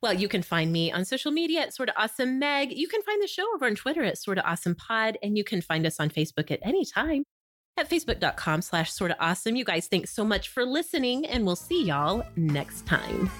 Well, 0.00 0.12
you 0.12 0.28
can 0.28 0.42
find 0.42 0.72
me 0.72 0.90
on 0.90 1.04
social 1.04 1.30
media 1.30 1.60
at 1.60 1.74
Sort 1.74 1.88
of 1.88 1.94
Awesome 1.96 2.40
Meg. 2.40 2.72
You 2.72 2.88
can 2.88 3.02
find 3.02 3.22
the 3.22 3.28
show 3.28 3.44
over 3.54 3.66
on 3.66 3.76
Twitter 3.76 4.02
at 4.02 4.18
Sort 4.18 4.38
of 4.38 4.44
Awesome 4.44 4.74
Pod, 4.74 5.16
and 5.22 5.38
you 5.38 5.44
can 5.44 5.60
find 5.60 5.86
us 5.86 6.00
on 6.00 6.10
Facebook 6.10 6.50
at 6.50 6.58
any 6.62 6.84
time 6.84 7.24
at 7.76 7.88
facebook.com 7.88 8.62
slash 8.62 8.92
sort 8.92 9.10
of 9.10 9.16
awesome. 9.20 9.56
You 9.56 9.64
guys, 9.64 9.88
thanks 9.88 10.12
so 10.12 10.24
much 10.24 10.48
for 10.48 10.64
listening, 10.64 11.26
and 11.26 11.44
we'll 11.44 11.56
see 11.56 11.84
y'all 11.84 12.24
next 12.36 12.86
time. 12.86 13.30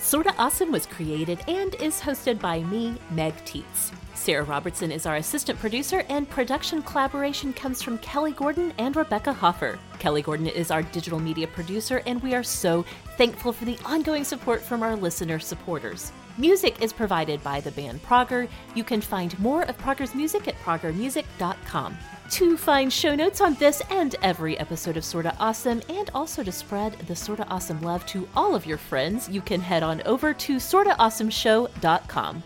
Sorta 0.00 0.34
Awesome 0.38 0.72
was 0.72 0.86
created 0.86 1.38
and 1.46 1.76
is 1.76 2.00
hosted 2.00 2.40
by 2.40 2.64
me, 2.64 2.96
Meg 3.12 3.32
Tietz. 3.44 3.92
Sarah 4.14 4.42
Robertson 4.42 4.90
is 4.90 5.06
our 5.06 5.16
assistant 5.16 5.58
producer, 5.60 6.04
and 6.08 6.28
production 6.28 6.82
collaboration 6.82 7.52
comes 7.52 7.80
from 7.80 7.96
Kelly 7.98 8.32
Gordon 8.32 8.72
and 8.78 8.96
Rebecca 8.96 9.32
Hoffer. 9.32 9.78
Kelly 10.00 10.20
Gordon 10.20 10.48
is 10.48 10.72
our 10.72 10.82
digital 10.82 11.20
media 11.20 11.46
producer, 11.46 12.02
and 12.06 12.20
we 12.22 12.34
are 12.34 12.42
so 12.42 12.84
thankful 13.16 13.52
for 13.52 13.64
the 13.64 13.78
ongoing 13.84 14.24
support 14.24 14.60
from 14.60 14.82
our 14.82 14.96
listener 14.96 15.38
supporters. 15.38 16.12
Music 16.36 16.82
is 16.82 16.92
provided 16.92 17.42
by 17.44 17.60
the 17.60 17.70
band 17.70 18.02
Prager. 18.02 18.48
You 18.74 18.82
can 18.82 19.00
find 19.00 19.38
more 19.38 19.62
of 19.62 19.78
Prager's 19.78 20.14
music 20.14 20.48
at 20.48 20.58
pragermusic.com. 20.64 21.96
To 22.30 22.56
find 22.56 22.92
show 22.92 23.16
notes 23.16 23.40
on 23.40 23.54
this 23.54 23.82
and 23.90 24.14
every 24.22 24.56
episode 24.58 24.96
of 24.96 25.04
Sorta 25.04 25.34
Awesome, 25.40 25.82
and 25.88 26.10
also 26.14 26.44
to 26.44 26.52
spread 26.52 26.92
the 27.08 27.16
Sorta 27.16 27.44
Awesome 27.48 27.80
love 27.82 28.06
to 28.06 28.28
all 28.36 28.54
of 28.54 28.64
your 28.64 28.78
friends, 28.78 29.28
you 29.28 29.40
can 29.40 29.60
head 29.60 29.82
on 29.82 30.00
over 30.02 30.32
to 30.32 30.56
sortaawesomeshow.com. 30.56 32.42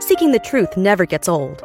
Seeking 0.00 0.32
the 0.32 0.40
truth 0.44 0.76
never 0.76 1.06
gets 1.06 1.28
old. 1.28 1.64